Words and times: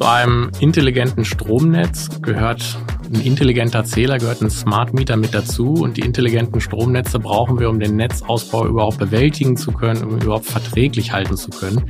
Zu 0.00 0.08
einem 0.08 0.50
intelligenten 0.60 1.26
Stromnetz 1.26 2.08
gehört 2.22 2.78
ein 3.12 3.20
intelligenter 3.20 3.84
Zähler, 3.84 4.16
gehört 4.16 4.40
ein 4.40 4.48
Smart 4.48 4.94
Meter 4.94 5.18
mit 5.18 5.34
dazu 5.34 5.74
und 5.74 5.98
die 5.98 6.00
intelligenten 6.00 6.62
Stromnetze 6.62 7.18
brauchen 7.18 7.60
wir, 7.60 7.68
um 7.68 7.78
den 7.78 7.96
Netzausbau 7.96 8.66
überhaupt 8.66 8.96
bewältigen 8.96 9.58
zu 9.58 9.72
können, 9.72 10.02
um 10.02 10.18
überhaupt 10.18 10.46
verträglich 10.46 11.12
halten 11.12 11.36
zu 11.36 11.50
können. 11.50 11.84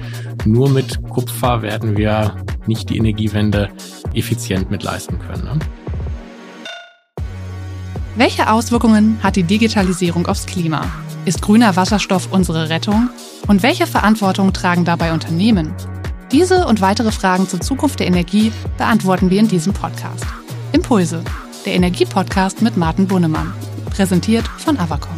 Nur 0.45 0.71
mit 0.71 1.01
Kupfer 1.09 1.63
werden 1.63 1.97
wir 1.97 2.35
nicht 2.67 2.91
die 2.91 2.97
Energiewende 2.97 3.69
effizient 4.13 4.73
mitleisten 4.73 5.21
können. 5.21 5.45
Ne? 5.45 5.59
Welche 8.17 8.51
Auswirkungen 8.51 9.21
hat 9.23 9.37
die 9.37 9.45
Digitalisierung 9.45 10.27
aufs 10.27 10.47
Klima? 10.47 10.85
Ist 11.27 11.43
grüner 11.43 11.77
Wasserstoff 11.77 12.33
unsere 12.33 12.71
Rettung? 12.71 13.09
Und 13.47 13.63
welche 13.63 13.87
Verantwortung 13.87 14.53
tragen 14.53 14.85
dabei 14.85 15.13
Unternehmen? 15.13 15.73
Diese 16.33 16.67
und 16.67 16.81
weitere 16.81 17.11
Fragen 17.11 17.49
zur 17.49 17.61
Zukunft 17.61 17.99
der 17.99 18.07
Energie 18.07 18.53
beantworten 18.79 19.31
wir 19.31 19.41
in 19.41 19.49
diesem 19.49 19.73
Podcast. 19.73 20.25
Impulse, 20.73 21.25
der 21.67 21.75
Energiepodcast 21.75 22.63
mit 22.63 22.77
Martin 22.77 23.09
Bunnemann. 23.09 23.53
Präsentiert 23.91 24.47
von 24.47 24.79
Avacom. 24.79 25.17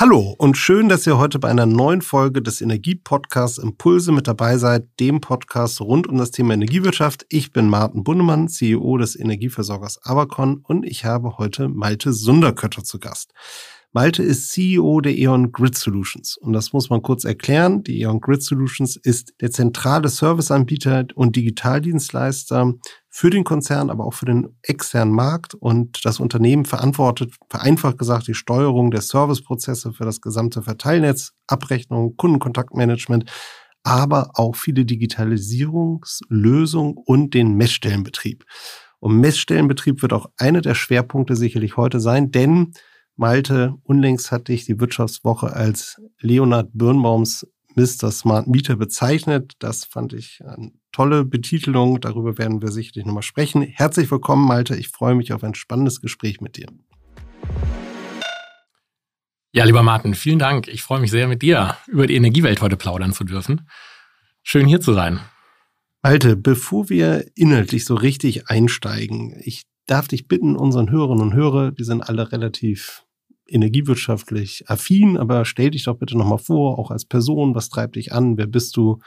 Hallo 0.00 0.34
und 0.38 0.56
schön, 0.56 0.88
dass 0.88 1.06
ihr 1.06 1.18
heute 1.18 1.38
bei 1.38 1.50
einer 1.50 1.66
neuen 1.66 2.00
Folge 2.00 2.40
des 2.40 2.62
Energiepodcasts 2.62 3.58
Impulse 3.58 4.12
mit 4.12 4.26
dabei 4.26 4.56
seid, 4.56 4.88
dem 4.98 5.20
Podcast 5.20 5.78
rund 5.82 6.06
um 6.06 6.16
das 6.16 6.30
Thema 6.30 6.54
Energiewirtschaft. 6.54 7.26
Ich 7.28 7.52
bin 7.52 7.68
Martin 7.68 8.02
Bunnemann, 8.02 8.48
CEO 8.48 8.96
des 8.96 9.14
Energieversorgers 9.14 10.00
Avacon 10.02 10.64
und 10.66 10.86
ich 10.86 11.04
habe 11.04 11.36
heute 11.36 11.68
Malte 11.68 12.14
Sunderkötter 12.14 12.82
zu 12.82 12.98
Gast. 12.98 13.34
Malte 13.92 14.22
ist 14.22 14.48
CEO 14.48 15.02
der 15.02 15.18
E.ON 15.18 15.52
Grid 15.52 15.76
Solutions. 15.76 16.38
Und 16.38 16.54
das 16.54 16.72
muss 16.72 16.88
man 16.88 17.02
kurz 17.02 17.24
erklären. 17.24 17.82
Die 17.82 18.00
E.ON 18.00 18.20
Grid 18.20 18.42
Solutions 18.42 18.96
ist 18.96 19.34
der 19.42 19.50
zentrale 19.50 20.08
Serviceanbieter 20.08 21.08
und 21.14 21.36
Digitaldienstleister 21.36 22.72
für 23.10 23.28
den 23.28 23.44
Konzern, 23.44 23.90
aber 23.90 24.06
auch 24.06 24.14
für 24.14 24.24
den 24.26 24.56
externen 24.62 25.12
Markt. 25.12 25.54
Und 25.54 26.04
das 26.04 26.20
Unternehmen 26.20 26.64
verantwortet, 26.64 27.34
vereinfacht 27.48 27.98
gesagt, 27.98 28.28
die 28.28 28.34
Steuerung 28.34 28.92
der 28.92 29.02
Serviceprozesse 29.02 29.92
für 29.92 30.04
das 30.04 30.20
gesamte 30.20 30.62
Verteilnetz, 30.62 31.32
Abrechnung, 31.48 32.16
Kundenkontaktmanagement, 32.16 33.28
aber 33.82 34.30
auch 34.34 34.54
viele 34.54 34.84
Digitalisierungslösungen 34.84 36.94
und 37.04 37.34
den 37.34 37.54
Messstellenbetrieb. 37.54 38.44
Und 39.00 39.18
Messstellenbetrieb 39.18 40.02
wird 40.02 40.12
auch 40.12 40.30
einer 40.36 40.60
der 40.60 40.76
Schwerpunkte 40.76 41.34
sicherlich 41.34 41.76
heute 41.76 41.98
sein, 41.98 42.30
denn 42.30 42.74
Malte, 43.16 43.74
unlängst 43.82 44.30
hatte 44.30 44.52
ich 44.52 44.66
die 44.66 44.78
Wirtschaftswoche 44.80 45.52
als 45.52 46.00
Leonard 46.20 46.70
Birnbaums 46.72 47.44
Mr. 47.74 48.10
Smart 48.10 48.46
Meter 48.46 48.76
bezeichnet. 48.76 49.54
Das 49.58 49.84
fand 49.84 50.12
ich 50.12 50.42
eine 50.46 50.72
tolle 50.92 51.24
Betitelung. 51.24 52.00
Darüber 52.00 52.38
werden 52.38 52.62
wir 52.62 52.70
sicherlich 52.70 53.06
nochmal 53.06 53.22
sprechen. 53.22 53.62
Herzlich 53.62 54.10
willkommen, 54.10 54.46
Malte. 54.46 54.76
Ich 54.76 54.88
freue 54.88 55.14
mich 55.14 55.32
auf 55.32 55.44
ein 55.44 55.54
spannendes 55.54 56.00
Gespräch 56.00 56.40
mit 56.40 56.56
dir. 56.56 56.66
Ja, 59.52 59.64
lieber 59.64 59.82
Martin, 59.82 60.14
vielen 60.14 60.38
Dank. 60.38 60.68
Ich 60.68 60.82
freue 60.82 61.00
mich 61.00 61.10
sehr, 61.10 61.26
mit 61.26 61.42
dir 61.42 61.76
über 61.88 62.06
die 62.06 62.14
Energiewelt 62.14 62.60
heute 62.60 62.76
plaudern 62.76 63.12
zu 63.12 63.24
dürfen. 63.24 63.68
Schön 64.42 64.66
hier 64.66 64.80
zu 64.80 64.92
sein. 64.92 65.20
Malte, 66.02 66.36
bevor 66.36 66.88
wir 66.88 67.26
inhaltlich 67.34 67.84
so 67.84 67.94
richtig 67.94 68.48
einsteigen, 68.48 69.34
ich 69.42 69.64
darf 69.86 70.08
dich 70.08 70.28
bitten, 70.28 70.56
unseren 70.56 70.90
Hörerinnen 70.90 71.22
und 71.22 71.34
Hörer, 71.34 71.72
die 71.72 71.84
sind 71.84 72.00
alle 72.02 72.30
relativ 72.30 73.04
energiewirtschaftlich 73.48 74.70
affin, 74.70 75.18
aber 75.18 75.44
stell 75.44 75.72
dich 75.72 75.84
doch 75.84 75.96
bitte 75.96 76.16
nochmal 76.16 76.38
vor, 76.38 76.78
auch 76.78 76.90
als 76.90 77.04
Person, 77.04 77.54
was 77.54 77.68
treibt 77.68 77.96
dich 77.96 78.12
an, 78.12 78.38
wer 78.38 78.46
bist 78.46 78.76
du, 78.76 79.00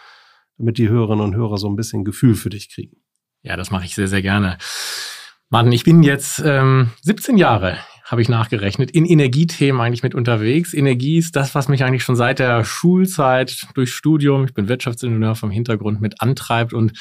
damit 0.58 0.78
die 0.78 0.90
Hörerinnen 0.90 1.24
und 1.24 1.36
Hörer 1.36 1.58
so 1.58 1.70
ein 1.70 1.76
bisschen 1.76 2.06
Gefühl 2.06 2.36
für 2.36 2.50
dich 2.50 2.70
kriegen. 2.70 2.98
Ja, 3.42 3.58
das 3.58 3.72
mache 3.72 3.86
ich 3.86 3.96
sehr, 3.96 4.08
sehr 4.08 4.22
gerne. 4.22 4.58
Martin, 5.50 5.72
ich 5.72 5.84
bin 5.84 6.02
jetzt 6.02 6.42
ähm, 6.44 6.92
17 7.02 7.38
Jahre, 7.38 7.78
habe 8.06 8.22
ich 8.22 8.30
nachgerechnet, 8.30 8.92
in 8.92 9.06
Energiethemen 9.06 9.82
eigentlich 9.82 10.04
mit 10.04 10.16
unterwegs. 10.16 10.74
Energie 10.74 11.18
ist 11.18 11.36
das, 11.36 11.54
was 11.54 11.68
mich 11.68 11.84
eigentlich 11.84 12.04
schon 12.04 12.16
seit 12.16 12.40
der 12.40 12.64
Schulzeit 12.64 13.68
durch 13.76 13.94
Studium, 13.94 14.46
ich 14.46 14.54
bin 14.54 14.68
Wirtschaftsingenieur 14.68 15.36
vom 15.36 15.52
Hintergrund 15.52 16.02
mit 16.02 16.22
antreibt 16.22 16.74
und 16.74 16.94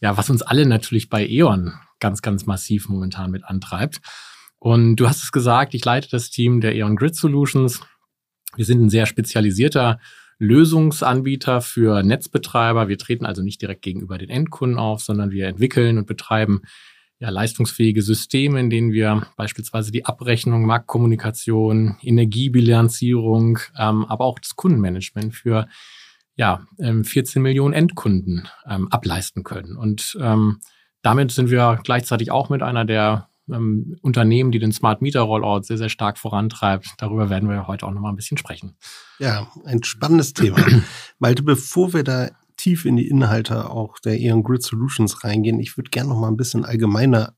ja, 0.00 0.16
was 0.16 0.30
uns 0.30 0.42
alle 0.42 0.66
natürlich 0.66 1.08
bei 1.08 1.26
E.ON 1.26 1.74
ganz, 2.00 2.22
ganz 2.22 2.46
massiv 2.46 2.88
momentan 2.88 3.30
mit 3.30 3.44
antreibt. 3.44 4.00
Und 4.58 4.96
du 4.96 5.08
hast 5.08 5.22
es 5.22 5.32
gesagt, 5.32 5.74
ich 5.74 5.84
leite 5.84 6.08
das 6.10 6.30
Team 6.30 6.60
der 6.60 6.74
E.ON 6.74 6.96
Grid 6.96 7.14
Solutions. 7.14 7.80
Wir 8.56 8.64
sind 8.64 8.82
ein 8.82 8.90
sehr 8.90 9.06
spezialisierter 9.06 10.00
Lösungsanbieter 10.40 11.60
für 11.60 12.02
Netzbetreiber. 12.02 12.88
Wir 12.88 12.98
treten 12.98 13.26
also 13.26 13.42
nicht 13.42 13.62
direkt 13.62 13.82
gegenüber 13.82 14.18
den 14.18 14.30
Endkunden 14.30 14.78
auf, 14.78 15.02
sondern 15.02 15.30
wir 15.30 15.46
entwickeln 15.46 15.98
und 15.98 16.06
betreiben 16.06 16.62
ja, 17.20 17.28
leistungsfähige 17.28 18.00
Systeme, 18.00 18.58
in 18.58 18.70
denen 18.70 18.92
wir 18.92 19.26
beispielsweise 19.36 19.92
die 19.92 20.06
Abrechnung, 20.06 20.64
Marktkommunikation, 20.64 21.96
Energiebilanzierung, 22.02 23.58
ähm, 23.78 24.06
aber 24.06 24.24
auch 24.24 24.38
das 24.38 24.56
Kundenmanagement 24.56 25.34
für 25.34 25.68
ja, 26.36 26.66
14 26.78 27.24
ähm, 27.36 27.42
Millionen 27.42 27.74
Endkunden 27.74 28.48
ähm, 28.66 28.88
ableisten 28.88 29.44
können. 29.44 29.76
Und 29.76 30.18
ähm, 30.22 30.60
damit 31.02 31.32
sind 31.32 31.50
wir 31.50 31.78
gleichzeitig 31.84 32.30
auch 32.30 32.48
mit 32.48 32.62
einer 32.62 32.86
der 32.86 33.29
ähm, 33.52 33.96
Unternehmen, 34.02 34.52
die 34.52 34.58
den 34.58 34.72
Smart 34.72 35.02
Meter 35.02 35.20
Rollout 35.20 35.62
sehr, 35.62 35.78
sehr 35.78 35.88
stark 35.88 36.18
vorantreibt. 36.18 36.88
Darüber 36.98 37.30
werden 37.30 37.48
wir 37.48 37.66
heute 37.66 37.86
auch 37.86 37.92
noch 37.92 38.00
mal 38.00 38.10
ein 38.10 38.16
bisschen 38.16 38.38
sprechen. 38.38 38.76
Ja, 39.18 39.48
ein 39.64 39.82
spannendes 39.82 40.32
Thema. 40.32 40.58
Malte, 41.18 41.42
bevor 41.42 41.92
wir 41.92 42.04
da 42.04 42.30
tief 42.56 42.84
in 42.84 42.96
die 42.96 43.08
Inhalte 43.08 43.70
auch 43.70 43.98
der 43.98 44.20
Eon 44.20 44.42
Grid 44.42 44.62
Solutions 44.62 45.24
reingehen, 45.24 45.60
ich 45.60 45.76
würde 45.76 45.90
gerne 45.90 46.10
noch 46.10 46.18
mal 46.20 46.28
ein 46.28 46.36
bisschen 46.36 46.64
allgemeiner 46.64 47.34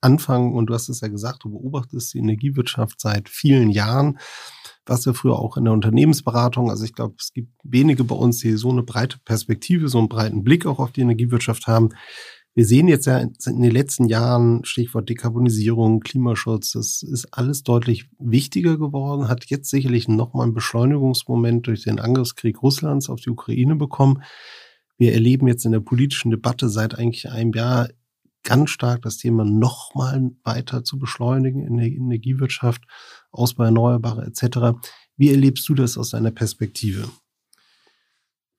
anfangen. 0.00 0.54
Und 0.54 0.66
du 0.66 0.74
hast 0.74 0.88
es 0.88 1.00
ja 1.00 1.08
gesagt, 1.08 1.44
du 1.44 1.50
beobachtest 1.50 2.14
die 2.14 2.18
Energiewirtschaft 2.18 3.00
seit 3.00 3.28
vielen 3.28 3.70
Jahren 3.70 4.18
was 4.86 5.06
wir 5.06 5.14
früher 5.14 5.38
auch 5.38 5.56
in 5.56 5.64
der 5.64 5.72
Unternehmensberatung. 5.72 6.70
Also 6.70 6.84
ich 6.84 6.94
glaube, 6.94 7.14
es 7.18 7.32
gibt 7.32 7.52
wenige 7.62 8.04
bei 8.04 8.14
uns, 8.14 8.38
die 8.38 8.56
so 8.56 8.70
eine 8.70 8.82
breite 8.82 9.18
Perspektive, 9.24 9.88
so 9.88 9.98
einen 9.98 10.08
breiten 10.08 10.42
Blick 10.42 10.66
auch 10.66 10.78
auf 10.78 10.92
die 10.92 11.02
Energiewirtschaft 11.02 11.66
haben. 11.66 11.90
Wir 12.54 12.66
sehen 12.66 12.86
jetzt 12.86 13.06
ja 13.06 13.16
in 13.18 13.62
den 13.62 13.70
letzten 13.70 14.06
Jahren, 14.06 14.62
Stichwort 14.64 15.08
Dekarbonisierung, 15.08 16.00
Klimaschutz, 16.00 16.72
das 16.72 17.02
ist 17.02 17.28
alles 17.32 17.62
deutlich 17.62 18.10
wichtiger 18.18 18.76
geworden, 18.76 19.28
hat 19.28 19.46
jetzt 19.46 19.70
sicherlich 19.70 20.06
nochmal 20.06 20.44
einen 20.44 20.54
Beschleunigungsmoment 20.54 21.66
durch 21.66 21.84
den 21.84 21.98
Angriffskrieg 21.98 22.62
Russlands 22.62 23.08
auf 23.08 23.20
die 23.20 23.30
Ukraine 23.30 23.76
bekommen. 23.76 24.22
Wir 24.98 25.14
erleben 25.14 25.48
jetzt 25.48 25.64
in 25.64 25.72
der 25.72 25.80
politischen 25.80 26.30
Debatte 26.30 26.68
seit 26.68 26.98
eigentlich 26.98 27.30
einem 27.30 27.54
Jahr 27.54 27.88
ganz 28.42 28.68
stark 28.68 29.00
das 29.00 29.16
Thema 29.16 29.44
nochmal 29.44 30.32
weiter 30.44 30.84
zu 30.84 30.98
beschleunigen 30.98 31.66
in 31.66 31.78
der 31.78 31.86
Energiewirtschaft, 31.86 32.82
Ausbau 33.30 33.64
Erneuerbare 33.64 34.26
etc. 34.26 34.78
Wie 35.16 35.30
erlebst 35.30 35.66
du 35.70 35.74
das 35.74 35.96
aus 35.96 36.10
deiner 36.10 36.32
Perspektive? 36.32 37.08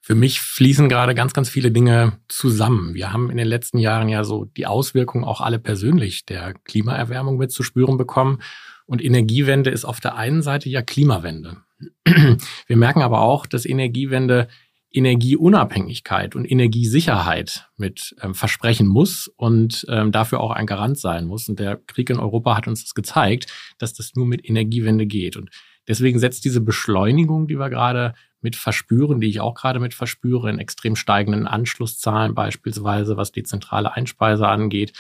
Für 0.06 0.16
mich 0.16 0.42
fließen 0.42 0.90
gerade 0.90 1.16
ganz, 1.16 1.34
ganz 1.34 1.48
viele 1.48 1.72
Dinge 1.72 2.20
zusammen. 2.28 2.94
Wir 2.94 3.14
haben 3.14 3.32
in 3.32 3.38
den 3.38 3.48
letzten 3.48 3.78
Jahren 3.78 4.10
ja 4.10 4.26
so 4.26 4.44
die 4.44 4.66
Auswirkungen 4.66 5.24
auch 5.24 5.40
alle 5.40 5.60
persönlich 5.60 6.26
der 6.26 6.56
Klimaerwärmung 6.66 7.38
mit 7.38 7.54
zu 7.54 7.64
spüren 7.64 7.96
bekommen. 7.96 8.42
Und 8.86 9.02
Energiewende 9.02 9.70
ist 9.70 9.86
auf 9.86 10.02
der 10.02 10.16
einen 10.16 10.42
Seite 10.42 10.68
ja 10.68 10.82
Klimawende. 10.82 11.56
Wir 12.04 12.76
merken 12.76 13.02
aber 13.02 13.22
auch, 13.22 13.46
dass 13.46 13.66
Energiewende 13.66 14.50
Energieunabhängigkeit 14.92 16.36
und 16.36 16.44
Energiesicherheit 16.44 17.70
mit 17.78 18.14
ähm, 18.22 18.36
versprechen 18.36 18.88
muss 18.88 19.32
und 19.38 19.86
ähm, 19.88 20.12
dafür 20.12 20.42
auch 20.42 20.52
ein 20.52 20.68
Garant 20.68 21.00
sein 21.00 21.28
muss. 21.28 21.48
Und 21.48 21.60
der 21.60 21.78
Krieg 21.78 22.10
in 22.10 22.20
Europa 22.20 22.58
hat 22.58 22.68
uns 22.68 22.84
das 22.84 22.94
gezeigt, 22.94 23.48
dass 23.78 23.94
das 23.94 24.16
nur 24.16 24.26
mit 24.26 24.48
Energiewende 24.48 25.06
geht. 25.06 25.38
Und 25.38 25.50
deswegen 25.88 26.20
setzt 26.20 26.44
diese 26.44 26.60
Beschleunigung, 26.60 27.48
die 27.48 27.58
wir 27.58 27.70
gerade 27.70 28.14
mit 28.44 28.56
verspüren, 28.56 29.20
die 29.20 29.30
ich 29.30 29.40
auch 29.40 29.54
gerade 29.54 29.80
mit 29.80 29.94
verspüre, 29.94 30.50
in 30.50 30.60
extrem 30.60 30.96
steigenden 30.96 31.48
Anschlusszahlen 31.48 32.36
beispielsweise, 32.36 33.18
was 33.18 33.32
die 33.32 33.44
zentrale 33.44 33.94
Einspeise 33.94 34.48
angeht, 34.48 34.94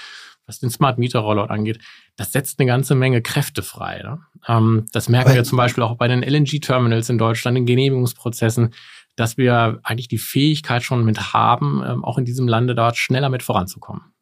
was 0.45 0.59
den 0.59 0.69
Smart 0.69 0.97
Meter 0.97 1.19
Rollout 1.19 1.49
angeht, 1.49 1.79
das 2.15 2.31
setzt 2.31 2.59
eine 2.59 2.67
ganze 2.67 2.95
Menge 2.95 3.21
Kräfte 3.21 3.63
frei. 3.63 4.01
Ne? 4.03 4.19
Ähm, 4.47 4.85
das 4.91 5.09
merken 5.09 5.29
Weil, 5.29 5.35
wir 5.35 5.43
zum 5.43 5.57
Beispiel 5.57 5.83
auch 5.83 5.95
bei 5.95 6.07
den 6.07 6.23
LNG-Terminals 6.23 7.09
in 7.09 7.17
Deutschland, 7.17 7.57
in 7.57 7.65
Genehmigungsprozessen, 7.65 8.73
dass 9.15 9.37
wir 9.37 9.79
eigentlich 9.83 10.07
die 10.07 10.17
Fähigkeit 10.17 10.83
schon 10.83 11.05
mit 11.05 11.33
haben, 11.33 11.83
ähm, 11.85 12.03
auch 12.03 12.17
in 12.17 12.25
diesem 12.25 12.47
Lande 12.47 12.75
dort 12.75 12.97
schneller 12.97 13.29
mit 13.29 13.43
voranzukommen. 13.43 14.12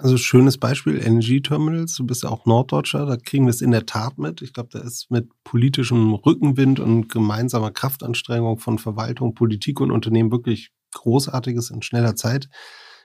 Also 0.00 0.16
schönes 0.16 0.58
Beispiel, 0.58 0.96
LNG-Terminals. 0.96 1.96
Du 1.96 2.06
bist 2.06 2.22
ja 2.22 2.28
auch 2.28 2.46
Norddeutscher, 2.46 3.04
da 3.04 3.16
kriegen 3.16 3.46
wir 3.46 3.50
es 3.50 3.60
in 3.60 3.72
der 3.72 3.84
Tat 3.84 4.16
mit. 4.16 4.42
Ich 4.42 4.52
glaube, 4.52 4.68
da 4.72 4.78
ist 4.78 5.10
mit 5.10 5.28
politischem 5.42 6.14
Rückenwind 6.14 6.78
und 6.78 7.08
gemeinsamer 7.08 7.72
Kraftanstrengung 7.72 8.60
von 8.60 8.78
Verwaltung, 8.78 9.34
Politik 9.34 9.80
und 9.80 9.90
Unternehmen 9.90 10.30
wirklich 10.30 10.70
Großartiges 10.94 11.70
in 11.70 11.82
schneller 11.82 12.14
Zeit 12.14 12.48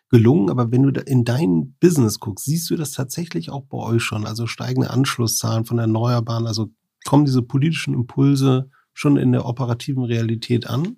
gelungen. 0.10 0.52
Aber 0.52 0.72
wenn 0.72 0.84
du 0.84 1.02
in 1.02 1.26
dein 1.26 1.76
Business 1.80 2.20
guckst, 2.20 2.46
siehst 2.46 2.70
du 2.70 2.76
das 2.76 2.92
tatsächlich 2.92 3.50
auch 3.50 3.64
bei 3.64 3.80
euch 3.80 4.04
schon? 4.04 4.28
Also 4.28 4.46
steigende 4.46 4.92
Anschlusszahlen 4.92 5.66
von 5.66 5.80
Erneuerbaren, 5.80 6.46
also 6.46 6.70
kommen 7.06 7.26
diese 7.26 7.42
politischen 7.42 7.96
Impulse 7.96 8.70
schon 8.94 9.18
in 9.18 9.32
der 9.32 9.48
operativen 9.48 10.04
Realität 10.04 10.70
an? 10.70 10.98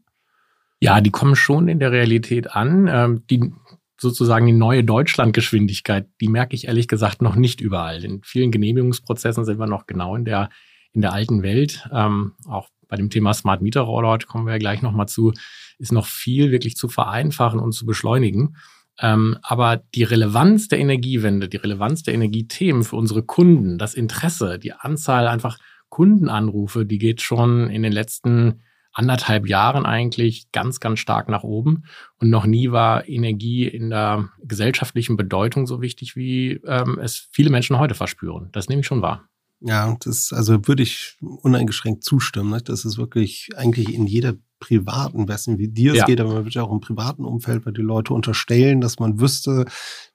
Ja, 0.81 0.99
die 0.99 1.11
kommen 1.11 1.37
schon 1.37 1.69
in 1.69 1.79
der 1.79 1.93
Realität 1.93 2.51
an. 2.51 2.87
Ähm, 2.91 3.23
die 3.29 3.53
sozusagen 3.97 4.45
die 4.45 4.51
neue 4.51 4.83
Deutschlandgeschwindigkeit, 4.83 6.07
die 6.21 6.27
merke 6.27 6.55
ich 6.55 6.67
ehrlich 6.67 6.87
gesagt 6.87 7.21
noch 7.21 7.35
nicht 7.35 7.61
überall. 7.61 8.03
In 8.03 8.21
vielen 8.23 8.51
Genehmigungsprozessen 8.51 9.45
sind 9.45 9.59
wir 9.59 9.67
noch 9.67 9.87
genau 9.87 10.15
in 10.15 10.25
der, 10.25 10.49
in 10.91 11.01
der 11.01 11.13
alten 11.13 11.43
Welt. 11.43 11.87
Ähm, 11.91 12.33
auch 12.47 12.69
bei 12.87 12.97
dem 12.97 13.09
Thema 13.09 13.33
Smart 13.33 13.61
Meter 13.61 13.81
Rollout 13.81 14.27
kommen 14.27 14.45
wir 14.45 14.53
ja 14.53 14.59
gleich 14.59 14.81
nochmal 14.81 15.07
zu, 15.07 15.33
ist 15.79 15.91
noch 15.91 16.05
viel 16.05 16.51
wirklich 16.51 16.75
zu 16.75 16.87
vereinfachen 16.87 17.59
und 17.59 17.71
zu 17.71 17.85
beschleunigen. 17.85 18.55
Ähm, 18.99 19.37
aber 19.41 19.81
die 19.93 20.03
Relevanz 20.03 20.67
der 20.67 20.79
Energiewende, 20.79 21.49
die 21.49 21.57
Relevanz 21.57 22.03
der 22.03 22.13
Energiethemen 22.13 22.83
für 22.83 22.95
unsere 22.95 23.23
Kunden, 23.23 23.77
das 23.77 23.93
Interesse, 23.93 24.57
die 24.59 24.73
Anzahl 24.73 25.27
einfach 25.27 25.57
Kundenanrufe, 25.89 26.85
die 26.85 26.97
geht 26.97 27.21
schon 27.21 27.69
in 27.69 27.83
den 27.83 27.91
letzten 27.91 28.61
anderthalb 28.95 29.47
Jahren 29.47 29.85
eigentlich 29.85 30.51
ganz, 30.51 30.79
ganz 30.79 30.99
stark 30.99 31.29
nach 31.29 31.43
oben. 31.43 31.83
Und 32.19 32.29
noch 32.29 32.45
nie 32.45 32.71
war 32.71 33.07
Energie 33.07 33.67
in 33.67 33.89
der 33.89 34.29
gesellschaftlichen 34.43 35.17
Bedeutung 35.17 35.67
so 35.67 35.81
wichtig, 35.81 36.15
wie 36.15 36.61
ähm, 36.65 36.97
es 36.99 37.27
viele 37.31 37.49
Menschen 37.49 37.77
heute 37.77 37.93
verspüren. 37.93 38.49
Das 38.53 38.69
nehme 38.69 38.79
ich 38.79 38.87
schon 38.87 39.01
wahr. 39.01 39.27
Ja, 39.59 39.95
das 39.99 40.31
also 40.31 40.67
würde 40.67 40.83
ich 40.83 41.17
uneingeschränkt 41.21 42.03
zustimmen. 42.03 42.51
Ne? 42.51 42.61
Das 42.61 42.85
ist 42.85 42.97
wirklich 42.97 43.49
eigentlich 43.55 43.93
in 43.93 44.07
jeder 44.07 44.35
privaten, 44.59 45.27
wissen 45.27 45.57
wie 45.57 45.67
dir 45.67 45.91
es 45.91 45.99
ja. 45.99 46.05
geht, 46.05 46.21
aber 46.21 46.33
man 46.33 46.45
wird 46.45 46.55
ja 46.55 46.63
auch 46.63 46.71
im 46.71 46.79
privaten 46.79 47.25
Umfeld, 47.25 47.65
weil 47.65 47.73
die 47.73 47.81
Leute 47.81 48.13
unterstellen, 48.13 48.79
dass 48.79 48.99
man 48.99 49.19
wüsste, 49.19 49.65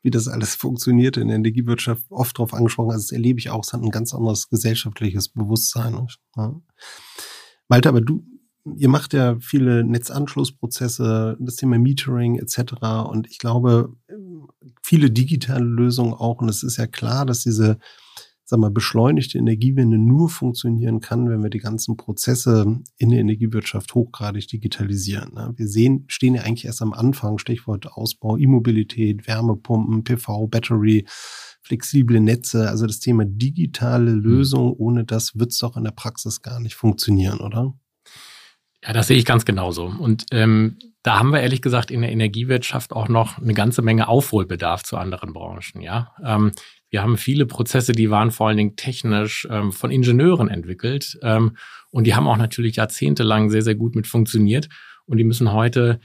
wie 0.02 0.10
das 0.10 0.28
alles 0.28 0.54
funktioniert 0.54 1.16
in 1.16 1.28
der 1.28 1.36
Energiewirtschaft, 1.36 2.04
oft 2.10 2.38
darauf 2.38 2.54
angesprochen. 2.54 2.92
Also 2.92 3.04
das 3.04 3.12
erlebe 3.12 3.38
ich 3.38 3.50
auch, 3.50 3.62
es 3.62 3.72
hat 3.72 3.82
ein 3.82 3.90
ganz 3.90 4.14
anderes 4.14 4.48
gesellschaftliches 4.48 5.28
Bewusstsein. 5.28 5.92
Ne? 5.92 6.06
Ja. 6.36 6.54
Malte, 7.68 7.88
aber 7.88 8.00
du, 8.00 8.24
ihr 8.76 8.88
macht 8.88 9.12
ja 9.12 9.36
viele 9.40 9.84
Netzanschlussprozesse, 9.84 11.36
das 11.40 11.56
Thema 11.56 11.78
Metering 11.78 12.38
etc. 12.38 12.74
Und 13.08 13.26
ich 13.28 13.38
glaube, 13.38 13.94
viele 14.82 15.10
digitale 15.10 15.64
Lösungen 15.64 16.12
auch. 16.12 16.40
Und 16.40 16.48
es 16.48 16.62
ist 16.62 16.76
ja 16.76 16.86
klar, 16.86 17.26
dass 17.26 17.40
diese 17.40 17.78
sag 18.50 18.58
mal, 18.58 18.70
beschleunigte 18.70 19.38
Energiewende 19.38 19.96
nur 19.96 20.28
funktionieren 20.28 21.00
kann, 21.00 21.30
wenn 21.30 21.42
wir 21.42 21.50
die 21.50 21.60
ganzen 21.60 21.96
Prozesse 21.96 22.80
in 22.98 23.10
der 23.10 23.20
Energiewirtschaft 23.20 23.94
hochgradig 23.94 24.48
digitalisieren. 24.48 25.32
Ne? 25.34 25.52
Wir 25.56 25.68
sehen, 25.68 26.04
stehen 26.08 26.34
ja 26.34 26.42
eigentlich 26.42 26.64
erst 26.64 26.82
am 26.82 26.92
Anfang, 26.92 27.38
Stichwort 27.38 27.86
Ausbau, 27.86 28.36
E-Mobilität, 28.36 29.28
Wärmepumpen, 29.28 30.02
PV, 30.02 30.48
Battery, 30.48 31.06
flexible 31.62 32.20
Netze, 32.20 32.68
also 32.68 32.86
das 32.86 32.98
Thema 32.98 33.24
digitale 33.24 34.10
mhm. 34.10 34.20
Lösung, 34.20 34.72
ohne 34.72 35.04
das 35.04 35.38
wird 35.38 35.52
es 35.52 35.58
doch 35.58 35.76
in 35.76 35.84
der 35.84 35.92
Praxis 35.92 36.42
gar 36.42 36.58
nicht 36.58 36.74
funktionieren, 36.74 37.38
oder? 37.38 37.72
Ja, 38.82 38.92
das 38.94 39.08
sehe 39.08 39.18
ich 39.18 39.26
ganz 39.26 39.44
genauso. 39.44 39.84
Und 39.86 40.26
ähm, 40.32 40.78
da 41.02 41.18
haben 41.18 41.32
wir 41.32 41.40
ehrlich 41.40 41.62
gesagt 41.62 41.90
in 41.90 42.02
der 42.02 42.12
Energiewirtschaft 42.12 42.92
auch 42.92 43.08
noch 43.08 43.38
eine 43.38 43.54
ganze 43.54 43.82
Menge 43.82 44.08
Aufholbedarf 44.08 44.82
zu 44.82 44.96
anderen 44.96 45.32
Branchen. 45.32 45.80
Ja, 45.80 46.14
ähm, 46.24 46.52
wir 46.90 47.02
haben 47.02 47.16
viele 47.16 47.46
Prozesse, 47.46 47.92
die 47.92 48.10
waren 48.10 48.30
vor 48.30 48.48
allen 48.48 48.56
Dingen 48.56 48.76
technisch 48.76 49.46
ähm, 49.50 49.72
von 49.72 49.90
Ingenieuren 49.90 50.48
entwickelt 50.48 51.18
ähm, 51.22 51.56
und 51.90 52.04
die 52.06 52.14
haben 52.14 52.26
auch 52.26 52.36
natürlich 52.36 52.76
jahrzehntelang 52.76 53.48
sehr 53.50 53.62
sehr 53.62 53.76
gut 53.76 53.94
mit 53.94 54.06
funktioniert 54.06 54.68
und 55.06 55.18
die 55.18 55.24
müssen 55.24 55.52
heute 55.52 56.00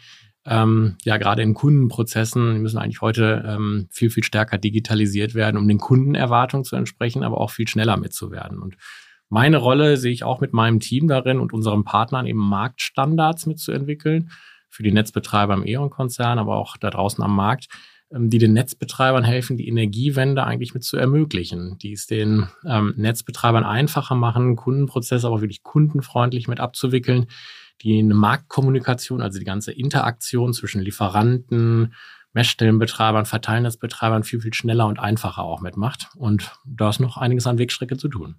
ähm, 0.45 0.95
ja 1.03 1.17
gerade 1.17 1.41
in 1.41 1.55
Kundenprozessen 1.55 2.53
die 2.53 2.59
müssen 2.59 2.77
eigentlich 2.77 3.01
heute 3.01 3.43
ähm, 3.47 3.87
viel 3.91 4.11
viel 4.11 4.23
stärker 4.23 4.59
digitalisiert 4.59 5.33
werden, 5.33 5.57
um 5.57 5.67
den 5.67 5.79
Kundenerwartungen 5.79 6.65
zu 6.65 6.75
entsprechen, 6.75 7.23
aber 7.23 7.41
auch 7.41 7.51
viel 7.51 7.67
schneller 7.67 7.97
mitzuwerden 7.97 8.59
und 8.59 8.77
meine 9.35 9.57
Rolle 9.57 9.97
sehe 9.97 10.13
ich 10.13 10.23
auch 10.23 10.39
mit 10.39 10.53
meinem 10.53 10.79
Team 10.79 11.09
darin 11.09 11.41
und 11.41 11.51
unseren 11.51 11.83
Partnern 11.83 12.25
eben 12.25 12.39
Marktstandards 12.39 13.47
mitzuentwickeln 13.47 14.31
für 14.69 14.81
die 14.81 14.93
Netzbetreiber 14.93 15.55
im 15.55 15.67
E.ON-Konzern, 15.67 16.39
aber 16.39 16.55
auch 16.55 16.77
da 16.77 16.89
draußen 16.89 17.21
am 17.21 17.35
Markt, 17.35 17.67
ähm, 18.13 18.29
die 18.29 18.37
den 18.37 18.53
Netzbetreibern 18.53 19.25
helfen, 19.25 19.57
die 19.57 19.67
Energiewende 19.67 20.45
eigentlich 20.45 20.73
mit 20.73 20.85
zu 20.85 20.95
ermöglichen, 20.95 21.77
die 21.79 21.91
es 21.91 22.07
den 22.07 22.47
ähm, 22.65 22.93
Netzbetreibern 22.95 23.65
einfacher 23.65 24.15
machen, 24.15 24.55
Kundenprozesse 24.55 25.27
aber 25.27 25.41
wirklich 25.41 25.63
kundenfreundlich 25.63 26.47
mit 26.47 26.61
abzuwickeln, 26.61 27.25
die 27.81 27.99
eine 27.99 28.13
Marktkommunikation, 28.13 29.21
also 29.21 29.37
die 29.37 29.43
ganze 29.43 29.73
Interaktion 29.73 30.53
zwischen 30.53 30.79
Lieferanten, 30.79 31.93
Messstellenbetreibern, 32.31 33.25
Verteilnetzbetreibern 33.25 34.23
viel, 34.23 34.39
viel 34.39 34.53
schneller 34.53 34.87
und 34.87 34.97
einfacher 34.97 35.43
auch 35.43 35.59
mitmacht. 35.59 36.07
Und 36.15 36.53
da 36.65 36.87
ist 36.87 37.01
noch 37.01 37.17
einiges 37.17 37.47
an 37.47 37.57
Wegstrecke 37.57 37.97
zu 37.97 38.07
tun. 38.07 38.37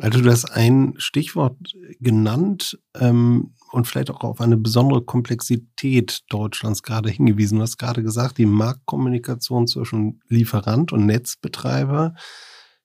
Also 0.00 0.20
du 0.20 0.30
hast 0.30 0.44
ein 0.52 0.94
Stichwort 0.96 1.56
genannt 2.00 2.78
ähm, 2.94 3.54
und 3.72 3.86
vielleicht 3.86 4.10
auch 4.10 4.20
auf 4.22 4.40
eine 4.40 4.56
besondere 4.56 5.02
Komplexität 5.02 6.22
Deutschlands 6.28 6.82
gerade 6.82 7.10
hingewiesen. 7.10 7.58
Du 7.58 7.62
hast 7.62 7.78
gerade 7.78 8.02
gesagt, 8.02 8.38
die 8.38 8.46
Marktkommunikation 8.46 9.66
zwischen 9.66 10.20
Lieferant 10.28 10.92
und 10.92 11.06
Netzbetreiber. 11.06 12.14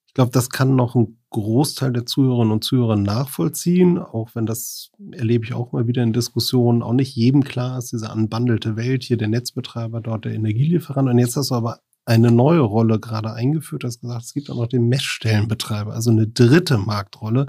Ich 0.06 0.14
glaube, 0.14 0.32
das 0.32 0.50
kann 0.50 0.76
noch 0.76 0.94
ein 0.94 1.18
Großteil 1.30 1.92
der 1.92 2.06
Zuhörerinnen 2.06 2.52
und 2.52 2.62
Zuhörer 2.62 2.96
nachvollziehen, 2.96 3.98
auch 3.98 4.30
wenn 4.34 4.46
das 4.46 4.90
erlebe 5.10 5.44
ich 5.44 5.54
auch 5.54 5.72
mal 5.72 5.88
wieder 5.88 6.04
in 6.04 6.12
Diskussionen, 6.12 6.82
auch 6.82 6.92
nicht 6.92 7.16
jedem 7.16 7.42
klar 7.42 7.78
ist, 7.78 7.90
diese 7.90 8.10
anbandelte 8.10 8.76
Welt, 8.76 9.02
hier 9.02 9.16
der 9.16 9.28
Netzbetreiber, 9.28 10.00
dort 10.00 10.24
der 10.24 10.34
Energielieferant. 10.34 11.08
Und 11.08 11.18
jetzt 11.18 11.36
hast 11.36 11.50
du 11.50 11.56
aber 11.56 11.80
eine 12.04 12.30
neue 12.30 12.60
Rolle 12.60 13.00
gerade 13.00 13.32
eingeführt. 13.32 13.84
Hast 13.84 14.00
gesagt, 14.00 14.24
es 14.24 14.34
gibt 14.34 14.50
auch 14.50 14.56
noch 14.56 14.66
den 14.66 14.88
Messstellenbetreiber, 14.88 15.92
also 15.92 16.10
eine 16.10 16.26
dritte 16.26 16.78
Marktrolle. 16.78 17.46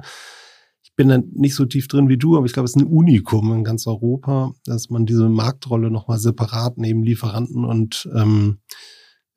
Ich 0.84 0.96
bin 0.96 1.10
da 1.10 1.20
nicht 1.34 1.56
so 1.56 1.66
tief 1.66 1.88
drin 1.88 2.08
wie 2.08 2.18
du, 2.18 2.38
aber 2.38 2.46
ich 2.46 2.54
glaube, 2.54 2.66
es 2.66 2.76
ist 2.76 2.82
ein 2.82 2.88
Unikum 2.88 3.52
in 3.54 3.64
ganz 3.64 3.86
Europa, 3.86 4.54
dass 4.66 4.90
man 4.90 5.06
diese 5.06 5.28
Marktrolle 5.28 5.92
nochmal 5.92 6.20
separat 6.20 6.78
neben 6.78 7.04
Lieferanten 7.04 7.66
und 7.66 8.10
ähm, 8.16 8.60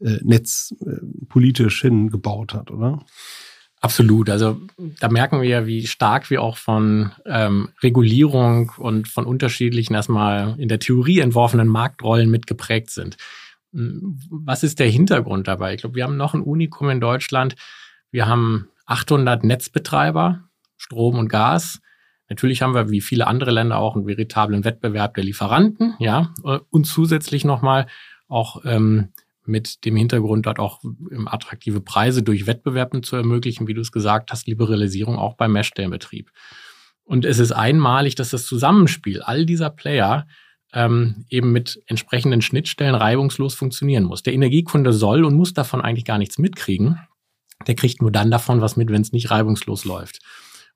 äh, 0.01 0.19
Netz 0.23 0.75
äh, 0.87 1.27
politisch 1.29 1.81
hingebaut 1.81 2.55
hat, 2.55 2.71
oder? 2.71 3.05
Absolut. 3.81 4.29
Also 4.29 4.61
da 4.99 5.09
merken 5.09 5.41
wir 5.41 5.49
ja, 5.49 5.67
wie 5.67 5.87
stark 5.87 6.31
wir 6.31 6.43
auch 6.43 6.57
von 6.57 7.13
ähm, 7.27 7.69
Regulierung 7.83 8.73
und 8.77 9.07
von 9.07 9.25
unterschiedlichen 9.25 9.95
erstmal 9.95 10.59
in 10.59 10.69
der 10.69 10.81
Theorie 10.81 11.21
entworfenen 11.21 11.69
Marktrollen 11.69 12.29
mitgeprägt 12.29 12.91
sind. 12.91 13.17
Hm, 13.73 14.19
was 14.31 14.63
ist 14.63 14.79
der 14.79 14.89
Hintergrund 14.89 15.49
dabei? 15.49 15.75
Ich 15.75 15.81
glaube, 15.81 15.97
wir 15.97 16.05
haben 16.05 16.17
noch 16.17 16.35
ein 16.35 16.43
Unikum 16.43 16.91
in 16.91 17.01
Deutschland. 17.01 17.57
Wir 18.11 18.27
haben 18.27 18.69
800 18.87 19.45
Netzbetreiber, 19.45 20.45
Strom 20.77 21.19
und 21.19 21.29
Gas. 21.29 21.81
Natürlich 22.29 22.63
haben 22.63 22.75
wir 22.75 22.91
wie 22.91 23.01
viele 23.01 23.27
andere 23.27 23.51
Länder 23.51 23.79
auch 23.79 23.97
einen 23.97 24.07
veritablen 24.07 24.65
Wettbewerb 24.65 25.15
der 25.15 25.25
Lieferanten, 25.25 25.95
ja, 25.99 26.35
und 26.43 26.85
zusätzlich 26.85 27.45
nochmal 27.45 27.87
auch 28.29 28.63
ähm, 28.65 29.13
mit 29.49 29.85
dem 29.87 29.97
Hintergrund 29.97 30.47
dort 30.47 30.59
auch 30.59 30.83
attraktive 31.27 31.81
Preise 31.81 32.23
durch 32.23 32.47
Wettbewerben 32.47 33.03
zu 33.03 33.17
ermöglichen, 33.17 33.67
wie 33.67 33.75
du 33.75 33.81
es 33.81 33.93
gesagt 33.93 34.31
hast, 34.31 34.47
Liberalisierung 34.47 35.17
auch 35.17 35.35
beim 35.35 35.53
Messstellenbetrieb. 35.53 36.31
Und 37.05 37.25
es 37.25 37.39
ist 37.39 37.53
einmalig, 37.53 38.15
dass 38.15 38.31
das 38.31 38.45
Zusammenspiel 38.45 39.23
all 39.23 39.47
dieser 39.47 39.71
Player 39.71 40.27
ähm, 40.73 41.25
eben 41.31 41.53
mit 41.53 41.83
entsprechenden 41.87 42.43
Schnittstellen 42.43 42.95
reibungslos 42.95 43.55
funktionieren 43.55 44.05
muss. 44.05 44.23
Der 44.23 44.35
Energiekunde 44.35 44.93
soll 44.93 45.25
und 45.25 45.35
muss 45.35 45.55
davon 45.55 45.81
eigentlich 45.81 46.05
gar 46.05 46.19
nichts 46.19 46.39
mitkriegen. 46.39 46.99
Der 47.67 47.75
kriegt 47.75 48.03
nur 48.03 48.13
dann 48.13 48.31
davon 48.31 48.61
was 48.61 48.77
mit, 48.77 48.91
wenn 48.91 49.03
es 49.03 49.13
nicht 49.13 49.31
reibungslos 49.31 49.85
läuft. 49.85 50.21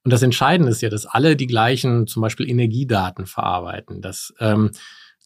Und 0.05 0.13
das 0.13 0.23
Entscheidende 0.23 0.73
ist 0.73 0.83
ja, 0.83 0.89
dass 0.89 1.07
alle 1.07 1.37
die 1.37 1.47
gleichen 1.47 2.07
zum 2.07 2.23
Beispiel 2.23 2.49
Energiedaten 2.49 3.27
verarbeiten, 3.27 4.01
dass 4.01 4.35
ähm, 4.41 4.73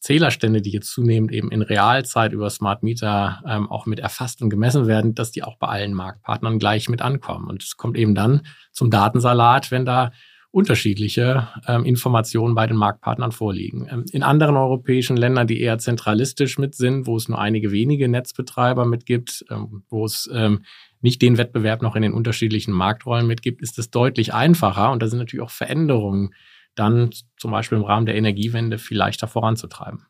Zählerstände, 0.01 0.61
die 0.61 0.71
jetzt 0.71 0.91
zunehmend 0.93 1.33
eben 1.33 1.51
in 1.51 1.63
Realzeit 1.63 2.33
über 2.33 2.51
Smart 2.51 2.83
Meter 2.83 3.43
ähm, 3.49 3.71
auch 3.71 3.87
mit 3.87 3.99
erfasst 3.99 4.43
und 4.43 4.51
gemessen 4.51 4.87
werden, 4.87 5.15
dass 5.15 5.33
die 5.33 5.43
auch 5.43 5.57
bei 5.57 5.69
allen 5.69 5.95
Marktpartnern 5.95 6.59
gleich 6.59 6.89
mit 6.89 7.01
ankommen. 7.01 7.49
Und 7.49 7.63
es 7.63 7.77
kommt 7.77 7.97
eben 7.97 8.15
dann 8.15 8.47
zum 8.73 8.91
Datensalat, 8.91 9.71
wenn 9.71 9.87
da 9.87 10.13
unterschiedliche 10.57 11.49
ähm, 11.69 11.85
Informationen 11.85 12.55
bei 12.55 12.67
den 12.67 12.79
Marktpartnern 12.79 13.31
vorliegen. 13.31 13.89
Ähm, 13.91 14.07
in 14.11 14.23
anderen 14.23 14.57
europäischen 14.57 15.19
Ländern, 15.19 15.47
die 15.47 15.61
eher 15.61 15.77
zentralistisch 15.77 16.57
mit 16.57 16.75
sind, 16.75 17.07
wo 17.07 17.19
es 17.19 17.29
nur 17.29 17.39
einige 17.39 17.73
wenige 17.73 18.09
Netzbetreiber 18.09 18.87
mitgibt, 18.87 19.45
ähm, 19.51 19.83
wo 19.91 20.07
es 20.07 20.31
ähm, 20.33 20.63
nicht 21.03 21.21
den 21.21 21.37
Wettbewerb 21.37 21.83
noch 21.83 21.95
in 21.95 22.01
den 22.01 22.15
unterschiedlichen 22.15 22.73
Marktrollen 22.73 23.27
mitgibt, 23.27 23.61
ist 23.61 23.79
es 23.79 23.91
deutlich 23.91 24.33
einfacher 24.33 24.93
und 24.93 25.03
da 25.03 25.09
sind 25.09 25.19
natürlich 25.19 25.45
auch 25.45 25.51
Veränderungen 25.51 26.31
dann 26.75 27.11
zum 27.37 27.51
Beispiel 27.51 27.77
im 27.77 27.85
Rahmen 27.85 28.07
der 28.07 28.15
Energiewende 28.15 28.79
viel 28.79 28.97
leichter 28.97 29.29
voranzutreiben. 29.29 30.07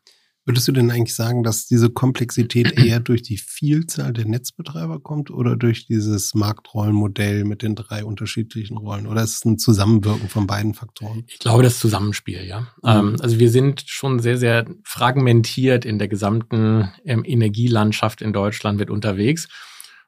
Würdest 0.47 0.65
du 0.65 0.71
denn 0.71 0.89
eigentlich 0.91 1.13
sagen, 1.13 1.43
dass 1.43 1.65
diese 1.65 1.89
Komplexität 1.89 2.71
eher 2.79 3.01
durch 3.01 3.21
die 3.21 3.37
Vielzahl 3.37 4.13
der 4.13 4.25
Netzbetreiber 4.25 5.01
kommt 5.01 5.29
oder 5.29 5.57
durch 5.57 5.87
dieses 5.87 6.33
Marktrollenmodell 6.35 7.43
mit 7.43 7.61
den 7.63 7.75
drei 7.75 8.05
unterschiedlichen 8.05 8.77
Rollen? 8.77 9.07
Oder 9.07 9.23
ist 9.23 9.35
es 9.35 9.45
ein 9.45 9.59
Zusammenwirken 9.59 10.29
von 10.29 10.47
beiden 10.47 10.73
Faktoren? 10.73 11.25
Ich 11.27 11.39
glaube, 11.39 11.63
das 11.63 11.79
Zusammenspiel, 11.79 12.45
ja. 12.45 12.61
Mhm. 12.61 12.67
Ähm, 12.85 13.15
also 13.19 13.39
wir 13.39 13.51
sind 13.51 13.83
schon 13.87 14.19
sehr, 14.19 14.37
sehr 14.37 14.65
fragmentiert 14.85 15.83
in 15.83 15.99
der 15.99 16.07
gesamten 16.07 16.93
ähm, 17.03 17.25
Energielandschaft 17.25 18.21
in 18.21 18.31
Deutschland 18.31 18.79
mit 18.79 18.89
unterwegs 18.89 19.49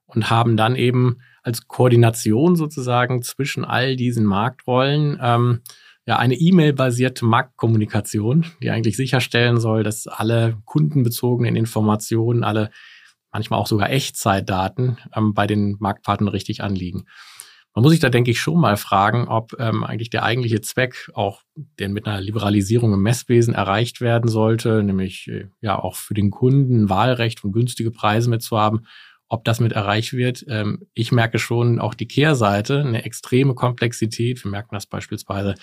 und 0.05 0.29
haben 0.29 0.55
dann 0.55 0.77
eben 0.77 1.17
als 1.43 1.67
Koordination 1.67 2.55
sozusagen 2.55 3.23
zwischen 3.23 3.65
all 3.65 3.97
diesen 3.97 4.23
Marktrollen 4.23 5.19
ähm, 5.21 5.59
ja 6.09 6.17
eine 6.17 6.33
E-Mail-basierte 6.33 7.23
Marktkommunikation, 7.23 8.43
die 8.63 8.71
eigentlich 8.71 8.97
sicherstellen 8.97 9.59
soll, 9.59 9.83
dass 9.83 10.07
alle 10.07 10.57
kundenbezogenen 10.65 11.55
Informationen, 11.55 12.43
alle 12.43 12.71
manchmal 13.31 13.59
auch 13.59 13.67
sogar 13.67 13.91
Echtzeitdaten 13.91 14.97
ähm, 15.15 15.35
bei 15.35 15.45
den 15.45 15.75
Marktpartnern 15.79 16.29
richtig 16.29 16.63
anliegen. 16.63 17.05
Man 17.75 17.83
muss 17.83 17.91
sich 17.91 17.99
da, 17.99 18.09
denke 18.09 18.31
ich, 18.31 18.41
schon 18.41 18.59
mal 18.59 18.75
fragen, 18.75 19.27
ob 19.27 19.55
ähm, 19.59 19.83
eigentlich 19.83 20.09
der 20.09 20.23
eigentliche 20.23 20.61
Zweck, 20.61 21.11
auch 21.13 21.43
der 21.77 21.89
mit 21.89 22.07
einer 22.07 22.21
Liberalisierung 22.21 22.91
im 22.91 23.03
Messwesen 23.03 23.53
erreicht 23.53 24.01
werden 24.01 24.31
sollte, 24.31 24.81
nämlich 24.81 25.27
äh, 25.27 25.49
ja 25.61 25.77
auch 25.77 25.95
für 25.95 26.15
den 26.15 26.31
Kunden 26.31 26.89
Wahlrecht 26.89 27.43
und 27.43 27.51
günstige 27.51 27.91
Preise 27.91 28.31
mitzuhaben, 28.31 28.87
ob 29.27 29.45
das 29.45 29.59
mit 29.59 29.73
erreicht 29.73 30.13
wird. 30.13 30.43
Ähm, 30.47 30.87
ich 30.95 31.11
merke 31.11 31.37
schon 31.37 31.77
auch 31.77 31.93
die 31.93 32.07
Kehrseite, 32.07 32.79
eine 32.79 33.05
extreme 33.05 33.53
Komplexität. 33.53 34.43
Wir 34.43 34.49
merken 34.49 34.73
das 34.73 34.87
beispielsweise, 34.87 35.53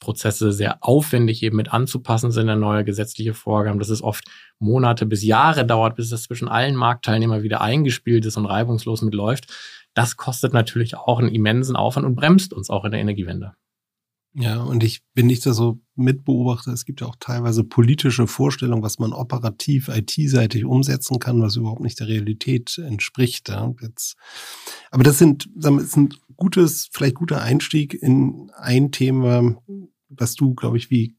Prozesse 0.00 0.52
sehr 0.52 0.78
aufwendig 0.80 1.42
eben 1.42 1.56
mit 1.56 1.72
anzupassen 1.72 2.30
sind 2.30 2.48
an 2.48 2.60
neue 2.60 2.84
gesetzliche 2.84 3.34
Vorgaben, 3.34 3.78
dass 3.78 3.88
es 3.88 4.02
oft 4.02 4.24
Monate 4.58 5.06
bis 5.06 5.22
Jahre 5.24 5.64
dauert, 5.64 5.96
bis 5.96 6.10
das 6.10 6.24
zwischen 6.24 6.48
allen 6.48 6.76
Marktteilnehmern 6.76 7.42
wieder 7.42 7.60
eingespielt 7.60 8.26
ist 8.26 8.36
und 8.36 8.46
reibungslos 8.46 9.02
mitläuft. 9.02 9.46
Das 9.94 10.16
kostet 10.16 10.52
natürlich 10.52 10.96
auch 10.96 11.20
einen 11.20 11.28
immensen 11.28 11.76
Aufwand 11.76 12.06
und 12.06 12.16
bremst 12.16 12.52
uns 12.52 12.70
auch 12.70 12.84
in 12.84 12.90
der 12.90 13.00
Energiewende. 13.00 13.54
Ja, 14.36 14.62
und 14.62 14.82
ich, 14.82 15.02
bin 15.14 15.28
nicht 15.28 15.42
so 15.42 15.80
mitbeobachte, 15.94 16.72
es 16.72 16.84
gibt 16.84 17.00
ja 17.00 17.06
auch 17.06 17.14
teilweise 17.20 17.62
politische 17.62 18.26
Vorstellungen, 18.26 18.82
was 18.82 18.98
man 18.98 19.12
operativ 19.12 19.88
IT-seitig 19.88 20.64
umsetzen 20.64 21.20
kann, 21.20 21.40
was 21.40 21.54
überhaupt 21.54 21.82
nicht 21.82 22.00
der 22.00 22.08
Realität 22.08 22.76
entspricht. 22.78 23.48
Ja. 23.48 23.72
Jetzt, 23.80 24.16
aber 24.90 25.04
das 25.04 25.18
sind, 25.18 25.48
das 25.54 25.72
ist 25.80 25.96
ein 25.96 26.08
gutes, 26.36 26.88
vielleicht 26.90 27.14
guter 27.14 27.42
Einstieg 27.42 27.94
in 27.94 28.50
ein 28.56 28.90
Thema, 28.90 29.56
was 30.08 30.34
du, 30.34 30.54
glaube 30.54 30.78
ich, 30.78 30.90
wie 30.90 31.16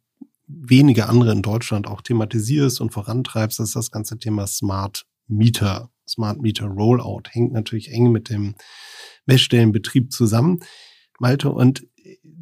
wenige 0.48 1.08
andere 1.08 1.32
in 1.32 1.42
Deutschland 1.42 1.88
auch 1.88 2.02
thematisierst 2.02 2.82
und 2.82 2.92
vorantreibst, 2.92 3.60
das 3.60 3.70
ist 3.70 3.76
das 3.76 3.92
ganze 3.92 4.18
Thema 4.18 4.46
Smart 4.46 5.06
Meter. 5.28 5.90
Smart 6.08 6.42
Meter 6.42 6.68
Rollout 6.68 7.24
hängt 7.32 7.54
natürlich 7.54 7.92
eng 7.92 8.12
mit 8.12 8.30
dem 8.30 8.56
Messstellenbetrieb 9.26 10.12
zusammen. 10.12 10.60
Malte, 11.20 11.50
und 11.50 11.88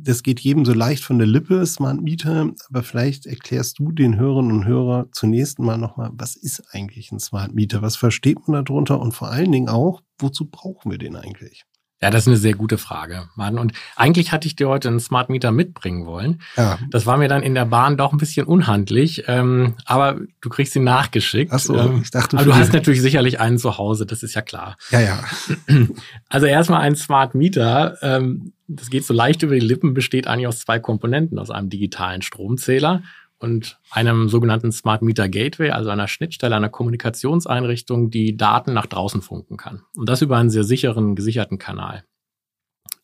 das 0.03 0.23
geht 0.23 0.39
jedem 0.39 0.65
so 0.65 0.73
leicht 0.73 1.03
von 1.03 1.17
der 1.17 1.27
Lippe, 1.27 1.65
Smart 1.65 2.01
Meter, 2.01 2.51
aber 2.69 2.83
vielleicht 2.83 3.25
erklärst 3.25 3.79
du 3.79 3.91
den 3.91 4.17
Hörerinnen 4.17 4.51
und 4.51 4.65
Hörern 4.65 5.09
zunächst 5.11 5.59
mal 5.59 5.77
nochmal, 5.77 6.11
was 6.13 6.35
ist 6.35 6.63
eigentlich 6.73 7.11
ein 7.11 7.19
Smart 7.19 7.53
Meter? 7.53 7.81
Was 7.81 7.95
versteht 7.95 8.47
man 8.47 8.65
darunter? 8.65 8.99
Und 8.99 9.13
vor 9.13 9.29
allen 9.29 9.51
Dingen 9.51 9.69
auch, 9.69 10.01
wozu 10.19 10.45
brauchen 10.45 10.91
wir 10.91 10.97
den 10.97 11.15
eigentlich? 11.15 11.65
Ja, 12.03 12.09
das 12.09 12.23
ist 12.23 12.27
eine 12.27 12.35
sehr 12.35 12.53
gute 12.53 12.77
Frage, 12.77 13.29
Mann. 13.35 13.57
Und 13.57 13.71
eigentlich 13.95 14.33
hatte 14.33 14.45
ich 14.45 14.57
dir 14.57 14.67
heute 14.67 14.89
einen 14.89 14.99
Smart 14.99 15.29
Meter 15.29 15.53
mitbringen 15.53 16.05
wollen. 16.05 16.41
Ja. 16.57 16.77
Das 16.91 17.05
war 17.05 17.15
mir 17.15 17.29
dann 17.29 17.43
in 17.43 17.55
der 17.55 17.63
Bahn 17.63 17.95
doch 17.95 18.11
ein 18.11 18.17
bisschen 18.17 18.45
unhandlich, 18.45 19.23
ähm, 19.27 19.75
aber 19.85 20.19
du 20.41 20.49
kriegst 20.49 20.75
ihn 20.75 20.83
nachgeschickt. 20.83 21.53
Ach 21.53 21.59
so, 21.59 21.77
ähm, 21.77 22.01
ich 22.03 22.11
dachte. 22.11 22.35
Aber 22.35 22.45
du 22.45 22.53
hast 22.53 22.73
natürlich 22.73 23.01
sicherlich 23.01 23.39
einen 23.39 23.57
zu 23.57 23.77
Hause, 23.77 24.05
das 24.05 24.21
ist 24.21 24.33
ja 24.33 24.41
klar. 24.41 24.75
Ja, 24.91 24.99
ja. 24.99 25.23
Also 26.27 26.45
erstmal 26.45 26.81
ein 26.81 26.97
Smart 26.97 27.35
Meter. 27.35 27.97
Ähm, 28.01 28.51
das 28.67 28.89
geht 28.89 29.05
so 29.05 29.13
leicht 29.13 29.41
über 29.43 29.53
die 29.53 29.65
Lippen, 29.65 29.93
besteht 29.93 30.27
eigentlich 30.27 30.47
aus 30.47 30.59
zwei 30.59 30.79
Komponenten, 30.79 31.39
aus 31.39 31.51
einem 31.51 31.69
digitalen 31.69 32.21
Stromzähler 32.21 33.01
und 33.43 33.77
einem 33.91 34.29
sogenannten 34.29 34.71
Smart 34.71 35.01
Meter 35.01 35.27
Gateway, 35.27 35.71
also 35.71 35.89
einer 35.89 36.07
Schnittstelle, 36.07 36.55
einer 36.55 36.69
Kommunikationseinrichtung, 36.69 38.09
die 38.09 38.37
Daten 38.37 38.71
nach 38.71 38.85
draußen 38.85 39.21
funken 39.21 39.57
kann. 39.57 39.81
Und 39.97 40.07
das 40.07 40.21
über 40.21 40.37
einen 40.37 40.49
sehr 40.49 40.63
sicheren, 40.63 41.13
gesicherten 41.13 41.57
Kanal. 41.57 42.05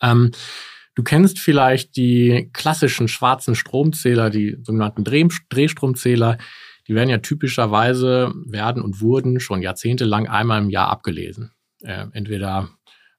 Ähm, 0.01 0.31
du 0.95 1.03
kennst 1.03 1.39
vielleicht 1.39 1.97
die 1.97 2.49
klassischen 2.53 3.09
schwarzen 3.09 3.53
Stromzähler, 3.53 4.29
die 4.29 4.57
sogenannten 4.63 5.03
Dreh 5.03 5.27
Drehstromzähler. 5.49 6.37
Die 6.87 6.95
werden 6.95 7.09
ja 7.09 7.17
typischerweise, 7.17 8.31
werden 8.45 8.81
und 8.81 9.01
wurden 9.01 9.41
schon 9.41 9.61
jahrzehntelang 9.61 10.29
einmal 10.29 10.61
im 10.61 10.69
Jahr 10.69 10.87
abgelesen. 10.87 11.51
Äh, 11.81 12.05
entweder 12.13 12.69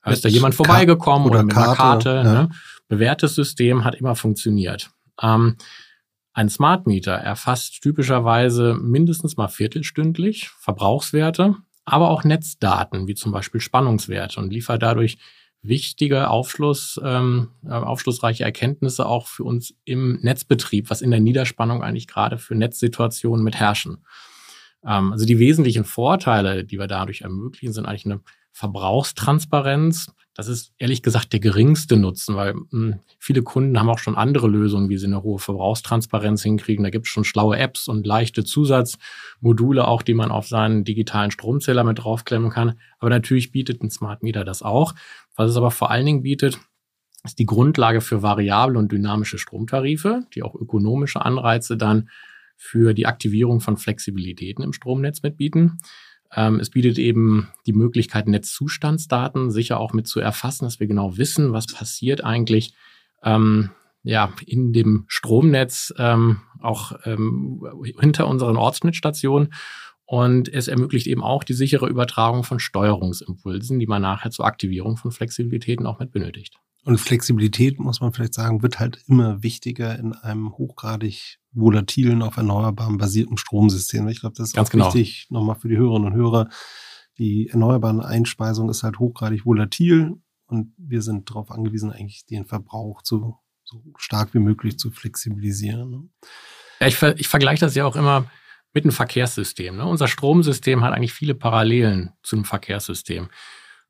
ist 0.07 0.25
da 0.25 0.31
jemand 0.31 0.55
vorbeigekommen 0.55 1.29
oder, 1.29 1.41
oder 1.41 1.45
mit 1.45 1.55
einer 1.55 1.75
Karte. 1.75 2.09
Ja. 2.09 2.23
Ne? 2.23 2.49
Bewährtes 2.89 3.35
System 3.35 3.85
hat 3.85 3.95
immer 3.95 4.17
funktioniert. 4.17 4.91
Ähm, 5.21 5.57
ein 6.41 6.49
Smart 6.49 6.87
Meter 6.87 7.13
erfasst 7.13 7.83
typischerweise 7.83 8.75
mindestens 8.75 9.37
mal 9.37 9.49
viertelstündlich 9.49 10.49
Verbrauchswerte, 10.49 11.57
aber 11.85 12.09
auch 12.09 12.25
Netzdaten, 12.25 13.07
wie 13.07 13.15
zum 13.15 13.31
Beispiel 13.31 13.61
Spannungswerte 13.61 14.41
und 14.41 14.51
liefert 14.51 14.83
dadurch 14.83 15.19
wichtige 15.61 16.31
Aufschluss, 16.31 16.99
ähm, 17.05 17.51
äh, 17.67 17.73
aufschlussreiche 17.73 18.45
Erkenntnisse 18.45 19.05
auch 19.05 19.27
für 19.27 19.45
uns 19.45 19.75
im 19.85 20.19
Netzbetrieb, 20.23 20.89
was 20.89 21.03
in 21.03 21.11
der 21.11 21.21
Niederspannung 21.21 21.83
eigentlich 21.83 22.07
gerade 22.07 22.39
für 22.39 22.55
Netzsituationen 22.55 23.45
mit 23.45 23.57
herrschen. 23.57 23.99
Ähm, 24.83 25.13
also 25.13 25.27
die 25.27 25.39
wesentlichen 25.39 25.85
Vorteile, 25.85 26.65
die 26.65 26.79
wir 26.79 26.87
dadurch 26.87 27.21
ermöglichen, 27.21 27.75
sind 27.75 27.85
eigentlich 27.85 28.07
eine 28.07 28.21
Verbrauchstransparenz, 28.53 30.13
das 30.35 30.49
ist 30.49 30.73
ehrlich 30.79 31.03
gesagt 31.03 31.33
der 31.33 31.41
geringste 31.41 31.97
Nutzen, 31.97 32.35
weil 32.37 32.55
hm, 32.71 33.01
viele 33.19 33.43
Kunden 33.43 33.79
haben 33.79 33.91
auch 33.91 33.99
schon 33.99 34.17
andere 34.17 34.49
Lösungen, 34.49 34.89
wie 34.89 34.97
sie 34.97 35.07
eine 35.07 35.23
hohe 35.23 35.39
Verbrauchstransparenz 35.39 36.43
hinkriegen. 36.43 36.85
Da 36.85 36.91
gibt 36.91 37.07
es 37.07 37.13
schon 37.13 37.25
schlaue 37.25 37.59
Apps 37.59 37.89
und 37.89 38.07
leichte 38.07 38.45
Zusatzmodule 38.45 39.87
auch, 39.87 40.03
die 40.03 40.15
man 40.15 40.31
auf 40.31 40.47
seinen 40.47 40.85
digitalen 40.85 41.31
Stromzähler 41.31 41.85
mit 41.85 41.99
draufklemmen 41.99 42.51
kann. 42.51 42.79
Aber 42.99 43.11
natürlich 43.11 43.53
bietet 43.53 43.83
ein 43.83 43.91
Smart 43.91 44.23
Meter 44.23 44.45
das 44.45 44.63
auch. 44.63 44.95
Was 45.37 45.51
es 45.51 45.57
aber 45.57 45.71
vor 45.71 45.91
allen 45.91 46.07
Dingen 46.07 46.23
bietet, 46.23 46.59
ist 47.25 47.39
die 47.39 47.47
Grundlage 47.47 48.01
für 48.01 48.23
variable 48.23 48.79
und 48.79 48.93
dynamische 48.93 49.39
Stromtarife, 49.39 50.23
die 50.35 50.43
auch 50.43 50.55
ökonomische 50.55 51.23
Anreize 51.23 51.77
dann 51.77 52.09
für 52.57 52.95
die 52.95 53.07
Aktivierung 53.07 53.61
von 53.61 53.77
Flexibilitäten 53.77 54.63
im 54.63 54.73
Stromnetz 54.73 55.23
mitbieten. 55.23 55.81
Ähm, 56.35 56.61
es 56.61 56.71
bietet 56.71 56.99
eben 56.99 57.49
die 57.67 57.73
Möglichkeit, 57.73 58.29
Netzzustandsdaten 58.29 59.51
sicher 59.51 59.81
auch 59.81 59.93
mit 59.93 60.07
zu 60.07 60.21
erfassen, 60.21 60.65
dass 60.65 60.81
wir 60.81 60.87
genau 60.87 61.17
wissen, 61.17 61.53
was 61.53 61.67
passiert 61.67 62.23
eigentlich 62.25 62.75
ähm, 63.23 63.71
ja, 64.03 64.33
in 64.47 64.73
dem 64.73 65.05
Stromnetz, 65.09 65.93
ähm, 65.99 66.41
auch 66.61 66.93
ähm, 67.05 67.63
hinter 67.99 68.29
unseren 68.29 68.57
Ortsschnittstationen. 68.57 69.53
Und 70.07 70.53
es 70.53 70.67
ermöglicht 70.67 71.07
eben 71.07 71.23
auch 71.23 71.45
die 71.45 71.53
sichere 71.53 71.89
Übertragung 71.89 72.43
von 72.43 72.59
Steuerungsimpulsen, 72.59 73.79
die 73.79 73.87
man 73.87 74.03
nachher 74.03 74.33
zur 74.33 74.45
Aktivierung 74.45 74.97
von 74.97 75.13
Flexibilitäten 75.13 75.87
auch 75.87 76.01
mit 76.01 76.11
benötigt. 76.11 76.59
Und 76.85 76.99
Flexibilität, 76.99 77.79
muss 77.79 78.01
man 78.01 78.13
vielleicht 78.13 78.35
sagen, 78.35 78.63
wird 78.63 78.79
halt 78.79 79.03
immer 79.07 79.43
wichtiger 79.43 79.99
in 79.99 80.15
einem 80.15 80.57
hochgradig 80.57 81.39
volatilen, 81.53 82.23
auf 82.23 82.37
erneuerbaren 82.37 82.97
basierten 82.97 83.37
Stromsystem. 83.37 84.09
Ich 84.09 84.21
glaube, 84.21 84.37
das 84.37 84.49
ist 84.49 84.55
Ganz 84.55 84.71
genau. 84.71 84.87
wichtig, 84.87 85.27
nochmal 85.31 85.57
für 85.57 85.69
die 85.69 85.77
Hörerinnen 85.77 86.13
und 86.13 86.15
Hörer. 86.15 86.49
Die 87.19 87.49
erneuerbare 87.49 88.05
Einspeisung 88.05 88.71
ist 88.71 88.83
halt 88.83 88.99
hochgradig 88.99 89.45
volatil 89.45 90.17
und 90.47 90.73
wir 90.79 91.03
sind 91.03 91.29
darauf 91.29 91.51
angewiesen, 91.51 91.93
eigentlich 91.93 92.25
den 92.25 92.47
Verbrauch 92.47 93.03
zu, 93.03 93.37
so 93.63 93.83
stark 93.99 94.33
wie 94.33 94.39
möglich 94.39 94.79
zu 94.79 94.91
flexibilisieren. 94.91 95.91
Ne? 95.91 96.09
Ja, 96.81 96.87
ich, 96.87 97.03
ich 97.21 97.29
vergleiche 97.29 97.61
das 97.61 97.75
ja 97.75 97.85
auch 97.85 97.97
immer 97.97 98.31
mit 98.73 98.85
einem 98.85 98.93
Verkehrssystem. 98.93 99.77
Ne? 99.77 99.85
Unser 99.85 100.09
Stromsystem 100.09 100.83
hat 100.83 100.95
eigentlich 100.95 101.13
viele 101.13 101.35
Parallelen 101.35 102.13
zu 102.23 102.37
einem 102.37 102.45
Verkehrssystem. 102.45 103.29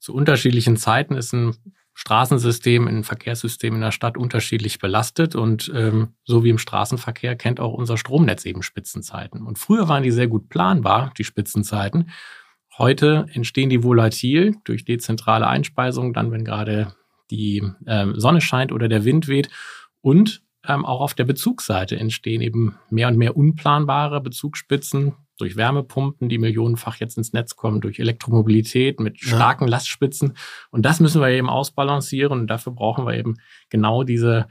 Zu 0.00 0.14
unterschiedlichen 0.14 0.76
Zeiten 0.76 1.14
ist 1.14 1.32
ein 1.32 1.54
Straßensystem, 1.94 2.88
ein 2.88 3.04
Verkehrssystem 3.04 3.74
in 3.74 3.80
der 3.80 3.92
Stadt 3.92 4.16
unterschiedlich 4.16 4.78
belastet. 4.78 5.34
Und 5.34 5.70
ähm, 5.74 6.14
so 6.24 6.44
wie 6.44 6.50
im 6.50 6.58
Straßenverkehr 6.58 7.36
kennt 7.36 7.60
auch 7.60 7.74
unser 7.74 7.96
Stromnetz 7.96 8.44
eben 8.44 8.62
Spitzenzeiten. 8.62 9.42
Und 9.42 9.58
früher 9.58 9.88
waren 9.88 10.02
die 10.02 10.10
sehr 10.10 10.28
gut 10.28 10.48
planbar, 10.48 11.12
die 11.18 11.24
Spitzenzeiten. 11.24 12.10
Heute 12.78 13.26
entstehen 13.32 13.68
die 13.68 13.82
volatil 13.82 14.56
durch 14.64 14.84
dezentrale 14.84 15.46
Einspeisung, 15.46 16.14
dann 16.14 16.30
wenn 16.30 16.44
gerade 16.44 16.94
die 17.30 17.62
ähm, 17.86 18.18
Sonne 18.18 18.40
scheint 18.40 18.72
oder 18.72 18.88
der 18.88 19.04
Wind 19.04 19.28
weht. 19.28 19.50
Und 20.00 20.42
ähm, 20.66 20.84
auch 20.84 21.00
auf 21.00 21.14
der 21.14 21.24
Bezugsseite 21.24 21.98
entstehen 21.98 22.40
eben 22.40 22.76
mehr 22.90 23.08
und 23.08 23.16
mehr 23.16 23.36
unplanbare 23.36 24.20
Bezugsspitzen 24.20 25.14
durch 25.40 25.56
Wärmepumpen, 25.56 26.28
die 26.28 26.38
millionenfach 26.38 26.96
jetzt 26.96 27.18
ins 27.18 27.32
Netz 27.32 27.56
kommen, 27.56 27.80
durch 27.80 27.98
Elektromobilität 27.98 29.00
mit 29.00 29.18
starken 29.18 29.64
ja. 29.64 29.70
Lastspitzen. 29.70 30.34
Und 30.70 30.82
das 30.84 31.00
müssen 31.00 31.20
wir 31.20 31.28
eben 31.28 31.48
ausbalancieren. 31.48 32.40
Und 32.40 32.46
dafür 32.48 32.72
brauchen 32.72 33.06
wir 33.06 33.14
eben 33.14 33.36
genau 33.68 34.04
diese 34.04 34.46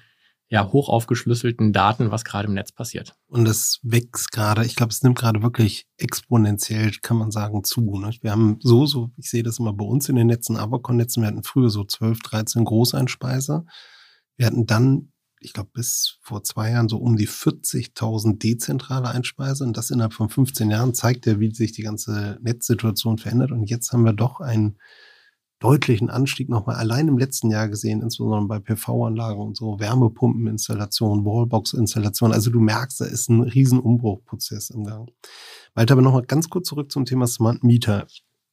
ja, 0.49 0.67
hoch 0.71 0.89
aufgeschlüsselten 0.89 1.73
Daten, 1.73 2.09
was 2.09 2.25
gerade 2.25 2.47
im 2.47 2.55
Netz 2.55 2.71
passiert. 2.71 3.15
Und 3.27 3.47
es 3.47 3.79
wächst 3.83 4.31
gerade, 4.31 4.65
ich 4.65 4.75
glaube, 4.75 4.91
es 4.91 5.03
nimmt 5.03 5.17
gerade 5.17 5.43
wirklich 5.43 5.85
exponentiell, 5.97 6.91
kann 7.03 7.17
man 7.17 7.29
sagen, 7.29 7.63
zu. 7.63 7.99
Ne? 7.99 8.11
Wir 8.21 8.31
haben 8.31 8.57
so, 8.61 8.87
so, 8.87 9.11
ich 9.15 9.29
sehe 9.29 9.43
das 9.43 9.59
immer 9.59 9.73
bei 9.73 9.85
uns 9.85 10.09
in 10.09 10.15
den 10.15 10.27
Netzen, 10.27 10.57
Avacon-Netzen, 10.57 11.21
wir 11.21 11.27
hatten 11.27 11.43
früher 11.43 11.69
so 11.69 11.83
12, 11.83 12.19
13 12.21 12.65
Großeinspeiser. 12.65 13.65
Wir 14.37 14.47
hatten 14.47 14.65
dann 14.65 15.11
ich 15.39 15.53
glaube, 15.53 15.69
bis 15.73 16.17
vor 16.21 16.43
zwei 16.43 16.71
Jahren 16.71 16.89
so 16.89 16.97
um 16.97 17.15
die 17.15 17.27
40.000 17.27 18.39
dezentrale 18.39 19.09
Einspeise. 19.09 19.63
Und 19.63 19.77
das 19.77 19.89
innerhalb 19.89 20.13
von 20.13 20.29
15 20.29 20.69
Jahren 20.69 20.93
zeigt 20.93 21.25
ja, 21.25 21.39
wie 21.39 21.53
sich 21.53 21.71
die 21.71 21.83
ganze 21.83 22.37
Netzsituation 22.41 23.17
verändert. 23.17 23.51
Und 23.51 23.69
jetzt 23.69 23.91
haben 23.91 24.03
wir 24.03 24.13
doch 24.13 24.41
ein 24.41 24.77
deutlichen 25.59 26.09
Anstieg 26.09 26.49
nochmal 26.49 26.77
allein 26.77 27.07
im 27.07 27.17
letzten 27.17 27.51
Jahr 27.51 27.67
gesehen, 27.67 28.01
insbesondere 28.01 28.47
bei 28.47 28.59
PV-Anlagen 28.59 29.41
und 29.41 29.57
so, 29.57 29.79
Wärmepumpeninstallationen, 29.79 31.25
Wallbox-Installationen. 31.25 32.33
Also 32.33 32.49
du 32.49 32.61
merkst, 32.61 33.01
da 33.01 33.05
ist 33.05 33.29
ein 33.29 33.41
riesen 33.41 33.79
Umbruchprozess 33.79 34.69
im 34.69 34.85
Gang. 34.85 35.11
Walter, 35.73 35.93
aber 35.93 36.01
nochmal 36.01 36.23
ganz 36.23 36.49
kurz 36.49 36.69
zurück 36.69 36.91
zum 36.91 37.05
Thema 37.05 37.27
Smart 37.27 37.63
Meter. 37.63 38.07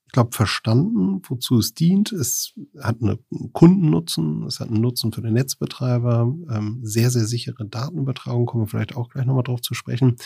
Ich 0.07 0.13
glaube, 0.13 0.35
verstanden, 0.35 1.21
wozu 1.29 1.59
es 1.59 1.75
dient. 1.75 2.13
Es 2.13 2.55
hat 2.81 3.03
einen 3.03 3.19
Kundennutzen, 3.53 4.45
es 4.45 4.61
hat 4.61 4.69
einen 4.69 4.81
Nutzen 4.81 5.13
für 5.13 5.21
den 5.21 5.35
Netzbetreiber, 5.35 6.33
ähm, 6.51 6.81
sehr, 6.83 7.11
sehr 7.11 7.27
sichere 7.27 7.67
Datenübertragung, 7.67 8.47
kommen 8.47 8.65
wir 8.65 8.69
vielleicht 8.69 8.97
auch 8.97 9.09
gleich 9.09 9.27
nochmal 9.27 9.43
drauf 9.43 9.61
zu 9.61 9.75
sprechen. 9.75 10.17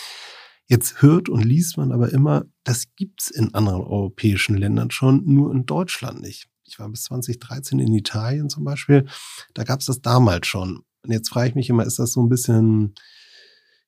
Jetzt 0.67 1.03
hört 1.03 1.29
und 1.29 1.43
liest 1.43 1.79
man 1.79 1.91
aber 1.91 2.13
immer, 2.13 2.45
das 2.63 2.95
gibt's 2.95 3.31
in 3.31 3.55
anderen 3.55 3.81
europäischen 3.81 4.57
Ländern 4.57 4.91
schon, 4.91 5.25
nur 5.25 5.53
in 5.53 5.67
Deutschland 5.67 6.21
nicht. 6.21 6.49
Ich 6.65 6.79
war 6.79 6.89
bis 6.89 7.05
2013 7.05 7.81
in 7.81 7.93
Italien 7.93 8.49
zum 8.49 8.63
Beispiel, 8.63 9.07
da 9.55 9.65
gab's 9.65 9.87
das 9.87 10.01
damals 10.01 10.47
schon. 10.47 10.85
Und 11.03 11.11
jetzt 11.11 11.31
frage 11.31 11.49
ich 11.49 11.55
mich 11.57 11.71
immer, 11.71 11.85
ist 11.85 11.99
das 11.99 12.13
so 12.13 12.23
ein 12.23 12.29
bisschen 12.29 12.95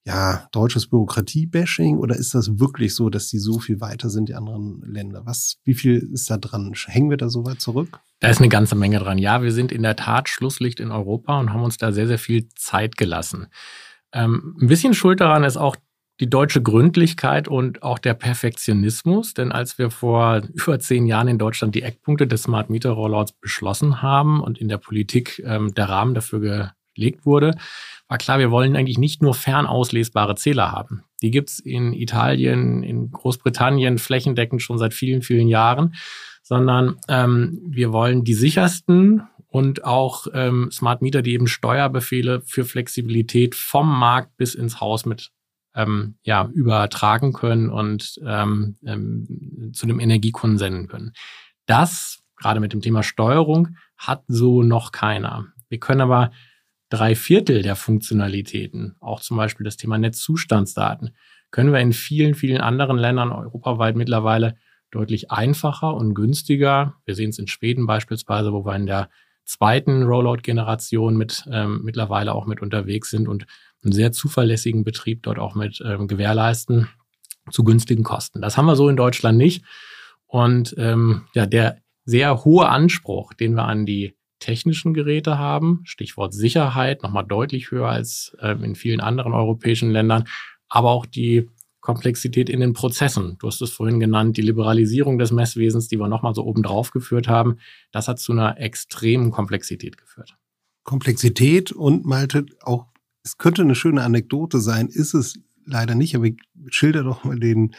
ja, 0.04 0.49
deutsches 0.50 0.88
Bürokratie-Bashing 0.88 1.97
oder 1.97 2.16
ist 2.16 2.35
das 2.35 2.59
wirklich 2.59 2.94
so, 2.94 3.09
dass 3.09 3.28
die 3.28 3.38
so 3.38 3.61
viel 3.61 3.80
weiter 3.80 4.11
sind, 4.11 4.28
die 4.28 4.35
anderen 4.35 4.82
Länder? 4.85 5.23
Was, 5.25 5.59
wie 5.64 5.75
viel 5.75 5.99
ist 6.12 6.28
da 6.28 6.38
dran? 6.38 6.73
Hängen 6.87 7.11
wir 7.11 7.16
da 7.16 7.28
so 7.28 7.44
weit 7.44 7.61
zurück? 7.61 8.00
Da 8.18 8.28
ist 8.28 8.38
eine 8.38 8.49
ganze 8.49 8.75
Menge 8.75 8.99
dran. 8.99 9.18
Ja, 9.18 9.42
wir 9.42 9.52
sind 9.52 9.71
in 9.71 9.82
der 9.82 9.97
Tat 9.97 10.28
Schlusslicht 10.28 10.80
in 10.80 10.90
Europa 10.90 11.38
und 11.38 11.52
haben 11.52 11.62
uns 11.62 11.76
da 11.76 11.92
sehr, 11.92 12.09
sehr 12.09 12.18
viel 12.18 12.49
Zeit 12.56 12.97
gelassen. 12.97 13.47
Ähm, 14.12 14.56
ein 14.61 14.66
bisschen 14.66 14.94
schuld 14.94 15.21
daran 15.21 15.44
ist 15.44 15.56
auch 15.56 15.76
die 16.21 16.28
deutsche 16.28 16.62
Gründlichkeit 16.62 17.49
und 17.49 17.82
auch 17.82 17.99
der 17.99 18.14
Perfektionismus. 18.14 19.35
Denn 19.35 19.52
als 19.52 19.78
wir 19.78 19.90
vor 19.90 20.42
über 20.52 20.78
zehn 20.80 21.06
Jahren 21.06 21.28
in 21.28 21.38
Deutschland 21.38 21.75
die 21.75 21.82
Eckpunkte 21.82 22.26
des 22.26 22.44
Smart 22.44 22.71
Meter 22.71 22.90
Rollouts 22.90 23.32
beschlossen 23.32 24.02
haben 24.02 24.40
und 24.40 24.59
in 24.59 24.68
der 24.68 24.78
Politik 24.78 25.42
ähm, 25.44 25.75
der 25.75 25.88
Rahmen 25.88 26.14
dafür 26.14 26.75
gelegt 26.94 27.25
wurde, 27.25 27.56
war 28.12 28.19
klar, 28.19 28.38
wir 28.38 28.50
wollen 28.50 28.76
eigentlich 28.76 28.99
nicht 28.99 29.23
nur 29.23 29.33
fernauslesbare 29.33 30.35
Zähler 30.35 30.71
haben. 30.71 31.02
Die 31.23 31.31
gibt's 31.31 31.59
in 31.59 31.95
Italien, 31.95 32.83
in 32.83 33.11
Großbritannien 33.11 33.97
flächendeckend 33.97 34.61
schon 34.61 34.76
seit 34.76 34.92
vielen, 34.92 35.23
vielen 35.23 35.49
Jahren, 35.49 35.95
sondern 36.42 36.99
ähm, 37.09 37.59
wir 37.64 37.90
wollen 37.90 38.23
die 38.23 38.35
sichersten 38.35 39.23
und 39.47 39.87
auch 39.87 40.26
ähm, 40.35 40.69
Smart 40.71 41.00
Meter, 41.00 41.23
die 41.23 41.33
eben 41.33 41.47
Steuerbefehle 41.47 42.42
für 42.42 42.66
Flexibilität 42.66 43.54
vom 43.54 43.88
Markt 43.88 44.37
bis 44.37 44.54
ins 44.54 44.78
Haus 44.78 45.07
mit 45.07 45.31
ähm, 45.75 46.16
ja, 46.23 46.50
übertragen 46.52 47.33
können 47.33 47.71
und 47.71 48.21
ähm, 48.26 48.76
ähm, 48.85 49.71
zu 49.73 49.87
dem 49.87 49.99
Energiekunden 49.99 50.59
senden 50.59 50.87
können. 50.87 51.12
Das, 51.64 52.23
gerade 52.37 52.61
mit 52.61 52.75
dem 52.75 52.83
Thema 52.83 53.02
Steuerung, 53.02 53.78
hat 53.97 54.23
so 54.28 54.62
noch 54.62 54.92
keiner. 54.92 55.47
Wir 55.71 55.78
können 55.78 56.02
aber 56.02 56.31
drei 56.92 57.14
Viertel 57.14 57.62
der 57.62 57.75
Funktionalitäten, 57.75 58.96
auch 59.00 59.20
zum 59.20 59.38
Beispiel 59.38 59.64
das 59.64 59.78
Thema 59.78 59.96
Netzzustandsdaten, 59.96 61.16
können 61.50 61.72
wir 61.72 61.80
in 61.80 61.94
vielen, 61.94 62.34
vielen 62.34 62.61
anderen 62.61 62.99
Ländern 62.99 63.32
europaweit 63.32 63.96
mittlerweile 63.96 64.56
deutlich 64.90 65.30
einfacher 65.30 65.94
und 65.94 66.12
günstiger. 66.12 66.96
Wir 67.06 67.14
sehen 67.14 67.30
es 67.30 67.38
in 67.38 67.46
Schweden 67.46 67.87
beispielsweise, 67.87 68.52
wo 68.52 68.66
wir 68.66 68.76
in 68.76 68.84
der 68.84 69.08
zweiten 69.44 70.02
Rollout-Generation 70.02 71.16
mit 71.16 71.44
ähm, 71.50 71.80
mittlerweile 71.82 72.34
auch 72.34 72.46
mit 72.46 72.61
unterwegs 72.61 73.11
sind 73.11 73.26
und 73.26 73.46
einen 73.82 73.92
sehr 73.92 74.12
zuverlässigen 74.12 74.84
Betrieb 74.84 75.22
dort 75.22 75.38
auch 75.38 75.54
mit 75.54 75.82
ähm, 75.84 76.08
gewährleisten 76.08 76.88
zu 77.50 77.64
günstigen 77.64 78.04
Kosten. 78.04 78.42
Das 78.42 78.58
haben 78.58 78.66
wir 78.66 78.76
so 78.76 78.88
in 78.88 78.96
Deutschland 78.96 79.38
nicht. 79.38 79.64
Und 80.26 80.75
ähm, 80.76 81.22
ja, 81.34 81.46
der 81.46 81.78
sehr 82.04 82.44
hohe 82.44 82.68
Anspruch, 82.68 83.32
den 83.32 83.54
wir 83.54 83.64
an 83.64 83.87
die 83.87 84.14
technischen 84.42 84.92
Geräte 84.92 85.38
haben, 85.38 85.80
Stichwort 85.84 86.34
Sicherheit, 86.34 87.02
nochmal 87.02 87.25
deutlich 87.25 87.70
höher 87.70 87.88
als 87.88 88.37
ähm, 88.40 88.64
in 88.64 88.74
vielen 88.74 89.00
anderen 89.00 89.33
europäischen 89.33 89.90
Ländern, 89.90 90.24
aber 90.68 90.90
auch 90.90 91.07
die 91.07 91.48
Komplexität 91.81 92.50
in 92.50 92.61
den 92.61 92.72
Prozessen. 92.72 93.37
Du 93.38 93.46
hast 93.46 93.62
es 93.62 93.70
vorhin 93.70 94.00
genannt, 94.00 94.37
die 94.37 94.42
Liberalisierung 94.42 95.18
des 95.18 95.31
Messwesens, 95.31 95.88
die 95.88 95.96
wir 95.96 96.09
nochmal 96.09 96.35
so 96.35 96.44
oben 96.44 96.62
drauf 96.62 96.90
geführt 96.90 97.28
haben, 97.28 97.59
das 97.92 98.09
hat 98.09 98.18
zu 98.18 98.33
einer 98.33 98.59
extremen 98.59 99.31
Komplexität 99.31 99.96
geführt. 99.96 100.37
Komplexität 100.83 101.70
und 101.70 102.05
Malte, 102.05 102.46
auch 102.62 102.87
es 103.24 103.38
könnte 103.38 103.62
eine 103.62 103.76
schöne 103.76 104.02
Anekdote 104.02 104.59
sein, 104.59 104.88
ist 104.88 105.14
es 105.14 105.38
leider 105.64 105.94
nicht, 105.94 106.16
aber 106.16 106.26
ich 106.26 106.37
schilder 106.70 107.05
doch 107.05 107.22
mal 107.22 107.38
den 107.38 107.74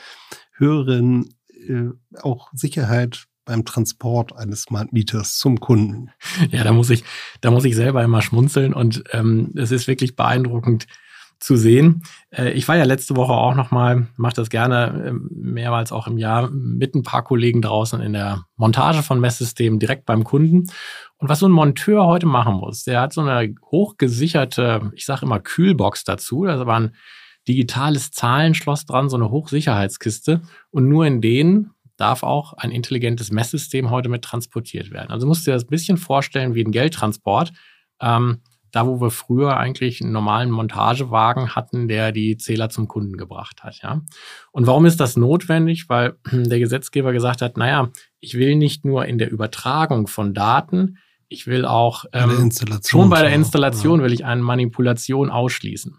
Hörerinnen 0.53 1.33
äh, 1.67 1.89
auch 2.21 2.49
Sicherheit 2.53 3.25
beim 3.45 3.65
Transport 3.65 4.35
eines 4.35 4.63
Smart 4.63 4.93
Meters 4.93 5.37
zum 5.37 5.59
Kunden. 5.59 6.09
Ja, 6.51 6.63
da 6.63 6.71
muss 6.71 6.89
ich, 6.89 7.03
da 7.41 7.51
muss 7.51 7.65
ich 7.65 7.75
selber 7.75 8.03
immer 8.03 8.21
schmunzeln 8.21 8.73
und 8.73 9.03
ähm, 9.11 9.53
es 9.55 9.71
ist 9.71 9.87
wirklich 9.87 10.15
beeindruckend 10.15 10.87
zu 11.43 11.57
sehen. 11.57 12.03
Äh, 12.31 12.51
ich 12.51 12.67
war 12.67 12.77
ja 12.77 12.85
letzte 12.85 13.15
Woche 13.15 13.33
auch 13.33 13.53
nochmal, 13.53 14.07
mache 14.15 14.35
das 14.35 14.49
gerne 14.49 15.07
äh, 15.07 15.13
mehrmals 15.29 15.91
auch 15.91 16.07
im 16.07 16.17
Jahr 16.17 16.49
mit 16.49 16.95
ein 16.95 17.03
paar 17.03 17.23
Kollegen 17.23 17.61
draußen 17.61 18.01
in 18.01 18.13
der 18.13 18.45
Montage 18.55 19.03
von 19.03 19.19
Messsystemen 19.19 19.79
direkt 19.79 20.05
beim 20.05 20.23
Kunden. 20.23 20.69
Und 21.17 21.29
was 21.29 21.39
so 21.39 21.47
ein 21.47 21.51
Monteur 21.51 22.05
heute 22.05 22.25
machen 22.25 22.55
muss, 22.55 22.83
der 22.83 23.01
hat 23.01 23.13
so 23.13 23.21
eine 23.21 23.53
hochgesicherte, 23.71 24.91
ich 24.95 25.05
sage 25.05 25.25
immer 25.25 25.39
Kühlbox 25.39 26.05
dazu. 26.05 26.45
Da 26.45 26.65
war 26.65 26.79
ein 26.79 26.95
digitales 27.47 28.11
Zahlenschloss 28.11 28.85
dran, 28.85 29.09
so 29.09 29.17
eine 29.17 29.29
Hochsicherheitskiste. 29.29 30.41
Und 30.71 30.87
nur 30.87 31.05
in 31.05 31.21
denen 31.21 31.71
darf 32.03 32.23
auch 32.23 32.53
ein 32.53 32.71
intelligentes 32.71 33.31
Messsystem 33.31 33.89
heute 33.89 34.09
mit 34.09 34.23
transportiert 34.23 34.91
werden. 34.91 35.11
Also 35.11 35.25
musst 35.25 35.47
du 35.47 35.51
dir 35.51 35.55
das 35.55 35.63
ein 35.63 35.69
bisschen 35.69 35.97
vorstellen 35.97 36.53
wie 36.53 36.63
ein 36.63 36.71
Geldtransport. 36.71 37.53
Ähm, 38.01 38.41
da, 38.73 38.87
wo 38.87 38.99
wir 38.99 39.11
früher 39.11 39.55
eigentlich 39.55 40.01
einen 40.01 40.11
normalen 40.11 40.49
Montagewagen 40.49 41.55
hatten, 41.55 41.87
der 41.87 42.11
die 42.11 42.37
Zähler 42.37 42.69
zum 42.69 42.87
Kunden 42.87 43.17
gebracht 43.17 43.63
hat. 43.63 43.79
Ja. 43.83 44.01
Und 44.51 44.65
warum 44.65 44.87
ist 44.87 44.99
das 44.99 45.15
notwendig? 45.15 45.89
Weil 45.89 46.15
der 46.31 46.59
Gesetzgeber 46.59 47.13
gesagt 47.13 47.41
hat, 47.41 47.55
naja, 47.55 47.89
ich 48.19 48.33
will 48.33 48.55
nicht 48.55 48.83
nur 48.83 49.05
in 49.05 49.19
der 49.19 49.31
Übertragung 49.31 50.07
von 50.07 50.33
Daten, 50.33 50.97
ich 51.29 51.47
will 51.47 51.65
auch 51.65 52.05
ähm, 52.13 52.49
bei 52.49 52.79
schon 52.85 53.09
bei 53.09 53.21
der 53.21 53.33
Installation 53.33 53.99
ja. 53.99 54.05
will 54.05 54.13
ich 54.13 54.25
eine 54.25 54.41
Manipulation 54.41 55.29
ausschließen. 55.29 55.95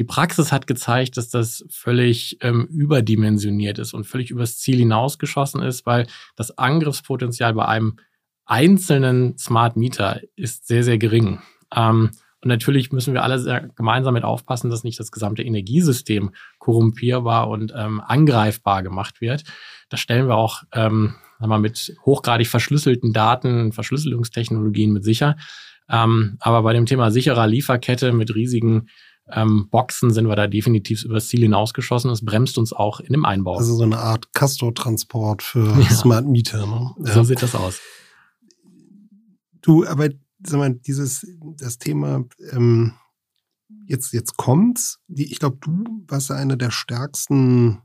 Die 0.00 0.04
Praxis 0.04 0.50
hat 0.50 0.66
gezeigt, 0.66 1.18
dass 1.18 1.28
das 1.28 1.62
völlig 1.68 2.38
ähm, 2.40 2.64
überdimensioniert 2.70 3.78
ist 3.78 3.92
und 3.92 4.04
völlig 4.04 4.30
übers 4.30 4.56
Ziel 4.56 4.78
hinausgeschossen 4.78 5.60
ist, 5.60 5.84
weil 5.84 6.06
das 6.36 6.56
Angriffspotenzial 6.56 7.52
bei 7.52 7.66
einem 7.66 7.98
einzelnen 8.46 9.36
Smart 9.36 9.76
Meter 9.76 10.22
ist 10.36 10.66
sehr, 10.66 10.84
sehr 10.84 10.96
gering. 10.96 11.40
Ähm, 11.76 12.12
und 12.40 12.48
natürlich 12.48 12.92
müssen 12.92 13.12
wir 13.12 13.22
alle 13.22 13.70
gemeinsam 13.76 14.14
mit 14.14 14.24
aufpassen, 14.24 14.70
dass 14.70 14.84
nicht 14.84 14.98
das 14.98 15.12
gesamte 15.12 15.42
Energiesystem 15.42 16.30
korrumpierbar 16.58 17.50
und 17.50 17.74
ähm, 17.76 18.00
angreifbar 18.00 18.82
gemacht 18.82 19.20
wird. 19.20 19.44
Das 19.90 20.00
stellen 20.00 20.28
wir 20.28 20.36
auch 20.36 20.62
ähm, 20.72 21.16
mit 21.40 21.94
hochgradig 22.06 22.48
verschlüsselten 22.48 23.12
Daten, 23.12 23.72
Verschlüsselungstechnologien 23.72 24.94
mit 24.94 25.04
sicher. 25.04 25.36
Ähm, 25.90 26.38
aber 26.40 26.62
bei 26.62 26.72
dem 26.72 26.86
Thema 26.86 27.10
sicherer 27.10 27.46
Lieferkette 27.46 28.12
mit 28.12 28.34
riesigen 28.34 28.88
ähm, 29.34 29.68
Boxen 29.70 30.12
sind 30.12 30.28
wir 30.28 30.36
da 30.36 30.46
definitiv 30.46 31.04
übers 31.04 31.28
Ziel 31.28 31.40
hinausgeschossen. 31.40 32.10
Es 32.10 32.24
bremst 32.24 32.58
uns 32.58 32.72
auch 32.72 33.00
in 33.00 33.12
dem 33.12 33.24
Einbau. 33.24 33.56
Also 33.56 33.74
so 33.74 33.84
eine 33.84 33.98
Art 33.98 34.32
Castor-Transport 34.34 35.42
für 35.42 35.66
ja. 35.80 35.90
Smart 35.90 36.26
Meter. 36.26 36.66
Ne? 36.66 36.90
Ja. 37.04 37.14
So 37.14 37.22
sieht 37.22 37.42
das 37.42 37.54
aus. 37.54 37.80
Du, 39.62 39.86
aber 39.86 40.08
sag 40.44 40.58
mal, 40.58 40.74
dieses, 40.74 41.26
das 41.56 41.78
Thema, 41.78 42.24
ähm, 42.52 42.94
jetzt, 43.86 44.12
jetzt 44.12 44.36
kommt's. 44.36 45.00
Die, 45.08 45.30
ich 45.30 45.38
glaube, 45.38 45.58
du 45.60 46.04
warst 46.08 46.30
ja 46.30 46.36
einer 46.36 46.56
der 46.56 46.70
stärksten 46.70 47.82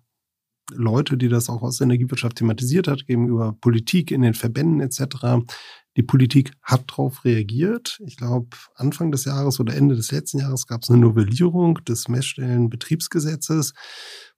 Leute, 0.72 1.18
die 1.18 1.30
das 1.30 1.50
auch 1.50 1.62
aus 1.62 1.78
der 1.78 1.86
Energiewirtschaft 1.86 2.38
thematisiert 2.38 2.88
hat, 2.88 3.06
gegenüber 3.08 3.54
Politik 3.62 4.12
in 4.12 4.22
den 4.22 4.34
Verbänden 4.34 4.82
etc. 4.82 5.46
Die 5.98 6.04
Politik 6.04 6.52
hat 6.62 6.92
darauf 6.92 7.24
reagiert. 7.24 8.02
Ich 8.06 8.18
glaube, 8.18 8.58
Anfang 8.76 9.12
des 9.12 9.26
Jahres 9.26 9.60
oder 9.60 9.76
Ende 9.76 9.96
des 9.96 10.12
letzten 10.12 10.40
Jahres 10.40 10.68
gab 10.68 10.84
es 10.84 10.90
eine 10.90 11.00
Novellierung 11.00 11.80
des 11.86 12.10
Messstellenbetriebsgesetzes. 12.10 13.74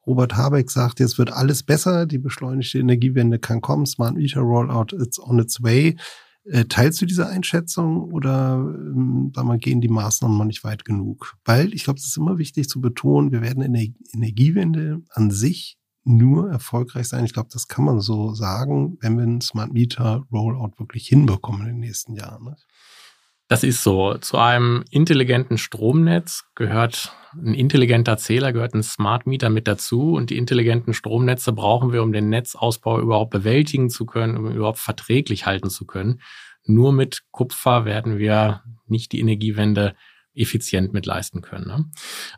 Robert 0.05 0.37
Habeck 0.37 0.69
sagt, 0.69 0.99
jetzt 0.99 1.17
wird 1.17 1.31
alles 1.33 1.63
besser, 1.63 2.05
die 2.05 2.19
beschleunigte 2.19 2.79
Energiewende 2.79 3.39
kann 3.39 3.61
kommen, 3.61 3.85
Smart 3.85 4.15
Meter 4.15 4.41
Rollout 4.41 4.95
is 4.95 5.19
on 5.19 5.39
its 5.39 5.61
way. 5.63 5.97
Äh, 6.45 6.65
teilst 6.65 7.01
du 7.01 7.05
diese 7.05 7.27
Einschätzung 7.27 8.03
oder 8.13 8.55
ähm, 8.55 9.33
sag 9.35 9.43
mal, 9.45 9.57
gehen 9.57 9.81
die 9.81 9.89
Maßnahmen 9.89 10.37
noch 10.37 10.45
nicht 10.45 10.63
weit 10.63 10.85
genug? 10.85 11.35
Weil 11.43 11.73
ich 11.73 11.83
glaube, 11.83 11.99
es 11.99 12.05
ist 12.05 12.17
immer 12.17 12.37
wichtig 12.37 12.69
zu 12.69 12.79
betonen, 12.79 13.31
wir 13.31 13.41
werden 13.41 13.63
in 13.63 13.73
der 13.73 13.87
Energiewende 14.13 15.01
an 15.09 15.29
sich 15.29 15.77
nur 16.07 16.49
erfolgreich 16.49 17.07
sein. 17.07 17.25
Ich 17.25 17.33
glaube, 17.33 17.49
das 17.51 17.67
kann 17.67 17.85
man 17.85 17.99
so 17.99 18.33
sagen, 18.33 18.97
wenn 19.01 19.17
wir 19.17 19.23
einen 19.23 19.41
Smart 19.41 19.73
Meter 19.73 20.23
Rollout 20.31 20.73
wirklich 20.77 21.07
hinbekommen 21.07 21.61
in 21.61 21.67
den 21.67 21.79
nächsten 21.79 22.15
Jahren. 22.15 22.45
Ne? 22.45 22.55
Das 23.49 23.63
ist 23.63 23.81
so. 23.81 24.17
Zu 24.17 24.37
einem 24.37 24.83
intelligenten 24.89 25.57
Stromnetz 25.57 26.43
gehört 26.55 27.15
ein 27.33 27.53
intelligenter 27.53 28.17
Zähler, 28.17 28.51
gehört 28.51 28.73
ein 28.73 28.83
Smart 28.83 29.25
Meter 29.25 29.49
mit 29.49 29.67
dazu. 29.67 30.13
Und 30.13 30.29
die 30.29 30.37
intelligenten 30.37 30.93
Stromnetze 30.93 31.53
brauchen 31.53 31.93
wir, 31.93 32.03
um 32.03 32.11
den 32.11 32.29
Netzausbau 32.29 32.99
überhaupt 32.99 33.31
bewältigen 33.31 33.89
zu 33.89 34.05
können, 34.05 34.35
um 34.37 34.51
überhaupt 34.51 34.79
verträglich 34.79 35.45
halten 35.45 35.69
zu 35.69 35.85
können. 35.85 36.21
Nur 36.65 36.91
mit 36.91 37.23
Kupfer 37.31 37.85
werden 37.85 38.17
wir 38.17 38.63
nicht 38.87 39.13
die 39.13 39.21
Energiewende 39.21 39.95
effizient 40.33 40.93
mit 40.93 41.05
leisten 41.05 41.41
können. 41.41 41.67
Ne? 41.67 41.85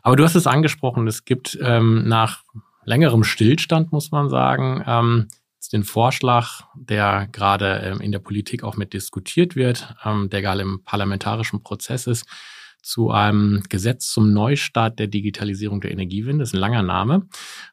Aber 0.02 0.16
du 0.16 0.24
hast 0.24 0.36
es 0.36 0.46
angesprochen, 0.46 1.06
es 1.08 1.24
gibt 1.24 1.58
ähm, 1.60 2.08
nach 2.08 2.42
längerem 2.84 3.24
Stillstand, 3.24 3.92
muss 3.92 4.10
man 4.10 4.28
sagen, 4.28 4.82
ähm, 4.86 5.28
den 5.72 5.84
Vorschlag, 5.84 6.62
der 6.74 7.28
gerade 7.30 7.80
ähm, 7.84 8.00
in 8.00 8.12
der 8.12 8.18
Politik 8.18 8.64
auch 8.64 8.76
mit 8.76 8.92
diskutiert 8.92 9.56
wird, 9.56 9.94
ähm, 10.04 10.28
der 10.30 10.42
gerade 10.42 10.62
im 10.62 10.82
parlamentarischen 10.84 11.62
Prozess 11.62 12.06
ist, 12.06 12.26
zu 12.82 13.10
einem 13.10 13.62
Gesetz 13.68 14.10
zum 14.10 14.32
Neustart 14.32 14.98
der 14.98 15.06
Digitalisierung 15.06 15.82
der 15.82 15.90
Energiewende. 15.90 16.42
Das 16.42 16.50
ist 16.50 16.54
ein 16.54 16.60
langer 16.60 16.82
Name. 16.82 17.26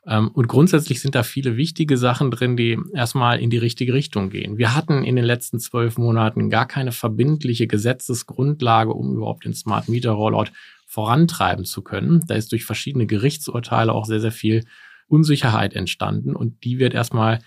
Ähm, 0.05 0.29
und 0.29 0.47
grundsätzlich 0.47 1.01
sind 1.01 1.15
da 1.15 1.23
viele 1.23 1.55
wichtige 1.55 1.97
Sachen 1.97 2.29
drin, 2.29 2.57
die 2.57 2.77
erstmal 2.93 3.39
in 3.39 3.49
die 3.49 3.57
richtige 3.57 3.93
Richtung 3.93 4.29
gehen. 4.29 4.57
Wir 4.57 4.75
hatten 4.75 5.03
in 5.03 5.15
den 5.15 5.25
letzten 5.25 5.59
zwölf 5.59 5.97
Monaten 5.97 6.49
gar 6.49 6.67
keine 6.67 6.91
verbindliche 6.91 7.67
Gesetzesgrundlage, 7.67 8.91
um 8.93 9.15
überhaupt 9.15 9.45
den 9.45 9.53
Smart 9.53 9.87
Meter 9.87 10.11
Rollout 10.11 10.51
vorantreiben 10.85 11.65
zu 11.65 11.81
können. 11.81 12.23
Da 12.27 12.35
ist 12.35 12.51
durch 12.51 12.65
verschiedene 12.65 13.05
Gerichtsurteile 13.05 13.93
auch 13.93 14.05
sehr, 14.05 14.19
sehr 14.19 14.31
viel 14.31 14.65
Unsicherheit 15.07 15.73
entstanden 15.73 16.35
und 16.35 16.63
die 16.63 16.79
wird 16.79 16.93
erstmal 16.93 17.39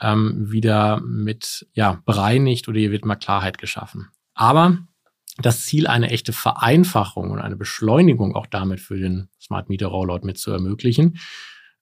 ähm, 0.00 0.50
wieder 0.50 1.00
mit 1.00 1.66
ja, 1.72 2.02
bereinigt 2.04 2.68
oder 2.68 2.78
hier 2.78 2.92
wird 2.92 3.04
mal 3.04 3.16
Klarheit 3.16 3.58
geschaffen. 3.58 4.08
Aber 4.34 4.78
das 5.38 5.64
Ziel, 5.64 5.86
eine 5.86 6.10
echte 6.10 6.32
Vereinfachung 6.32 7.30
und 7.30 7.40
eine 7.40 7.56
Beschleunigung 7.56 8.34
auch 8.34 8.46
damit 8.46 8.80
für 8.80 8.98
den 8.98 9.28
Smart 9.40 9.68
Meter 9.68 9.88
Rollout 9.88 10.24
mit 10.24 10.38
zu 10.38 10.50
ermöglichen, 10.50 11.18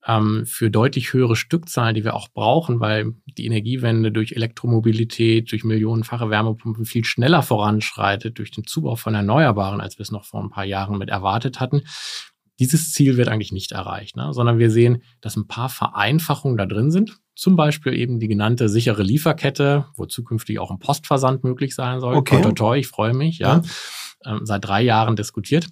ähm, 0.07 0.45
für 0.47 0.71
deutlich 0.71 1.13
höhere 1.13 1.37
Stückzahlen, 1.37 1.95
die 1.95 2.05
wir 2.05 2.15
auch 2.15 2.29
brauchen, 2.29 2.81
weil 2.81 3.15
die 3.27 3.47
Energiewende 3.47 4.13
durch 4.13 4.33
Elektromobilität, 4.33 5.51
durch 5.51 5.65
millionenfache 5.65 6.31
Wärmepumpen 6.31 6.85
viel 6.85 7.05
schneller 7.05 7.43
voranschreitet, 7.43 8.39
durch 8.39 8.51
den 8.51 8.65
Zubau 8.65 8.97
von 8.97 9.15
Erneuerbaren, 9.15 9.81
als 9.81 9.99
wir 9.99 10.03
es 10.03 10.11
noch 10.11 10.25
vor 10.25 10.43
ein 10.43 10.51
paar 10.51 10.65
Jahren 10.65 10.99
mit 10.99 11.09
erwartet 11.09 11.61
hatten, 11.61 11.83
dieses 12.59 12.93
Ziel 12.93 13.17
wird 13.17 13.29
eigentlich 13.29 13.53
nicht 13.53 13.73
erreicht, 13.73 14.17
ne? 14.17 14.33
sondern 14.33 14.59
wir 14.59 14.71
sehen, 14.71 15.03
dass 15.21 15.37
ein 15.37 15.47
paar 15.47 15.69
Vereinfachungen 15.69 16.57
da 16.57 16.67
drin 16.67 16.91
sind. 16.91 17.19
Zum 17.35 17.57
Beispiel 17.57 17.95
eben 17.95 18.21
die 18.21 18.29
genannte 18.29 18.69
sichere 18.69 19.03
Lieferkette, 19.03 19.87
wo 19.97 20.07
zukünftig 20.07 20.61
auch 20.61 20.71
ein 20.71 20.79
Postversand 20.79 21.43
möglich 21.43 21.75
sein 21.75 22.01
soll. 22.01 22.15
Okay. 22.15 22.37
Toi, 22.37 22.43
toi, 22.43 22.53
toi, 22.53 22.79
ich 22.79 22.87
freue 22.87 23.13
mich, 23.13 23.39
ja. 23.39 23.57
ja. 23.57 23.63
Ähm, 24.25 24.41
seit 24.45 24.65
drei 24.65 24.83
Jahren 24.83 25.17
diskutiert. 25.17 25.67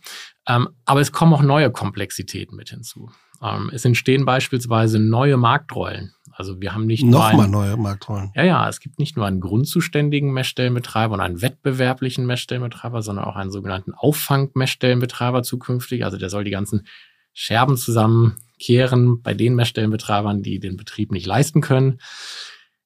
Ähm, 0.49 0.69
aber 0.85 1.01
es 1.01 1.13
kommen 1.13 1.33
auch 1.33 1.43
neue 1.43 1.71
Komplexitäten 1.71 2.57
mit 2.57 2.71
hinzu. 2.71 3.11
Ähm, 3.41 3.71
es 3.73 3.85
entstehen 3.85 4.25
beispielsweise 4.25 4.99
neue 4.99 5.37
Marktrollen. 5.37 6.15
Also 6.43 6.61
wir 6.61 6.75
haben 6.75 6.87
nicht 6.87 7.05
Nochmal 7.05 7.47
neue 7.47 7.77
Marktrollen. 7.77 8.33
Ja, 8.35 8.43
ja, 8.43 8.69
es 8.69 8.81
gibt 8.81 8.99
nicht 8.99 9.17
nur 9.17 9.27
einen 9.27 9.39
grundzuständigen 9.39 10.33
Messstellenbetreiber 10.33 11.15
und 11.15 11.21
einen 11.21 11.41
wettbewerblichen 11.41 12.27
Messstellenbetreiber, 12.27 13.01
sondern 13.01 13.27
auch 13.27 13.37
einen 13.37 13.53
sogenannten 13.53 13.95
Auffang-Messstellenbetreiber 13.95 15.45
zukünftig. 15.45 16.05
Also 16.05 16.19
der 16.19 16.31
soll 16.31 16.43
die 16.43 16.51
ganzen 16.51 16.89
Scherben 17.33 17.77
zusammenkehren 17.77 19.23
bei 19.23 19.35
den 19.35 19.55
Messstellenbetreibern, 19.55 20.43
die 20.43 20.59
den 20.59 20.77
Betrieb 20.77 21.13
nicht 21.13 21.27
leisten 21.27 21.61
können. 21.61 22.01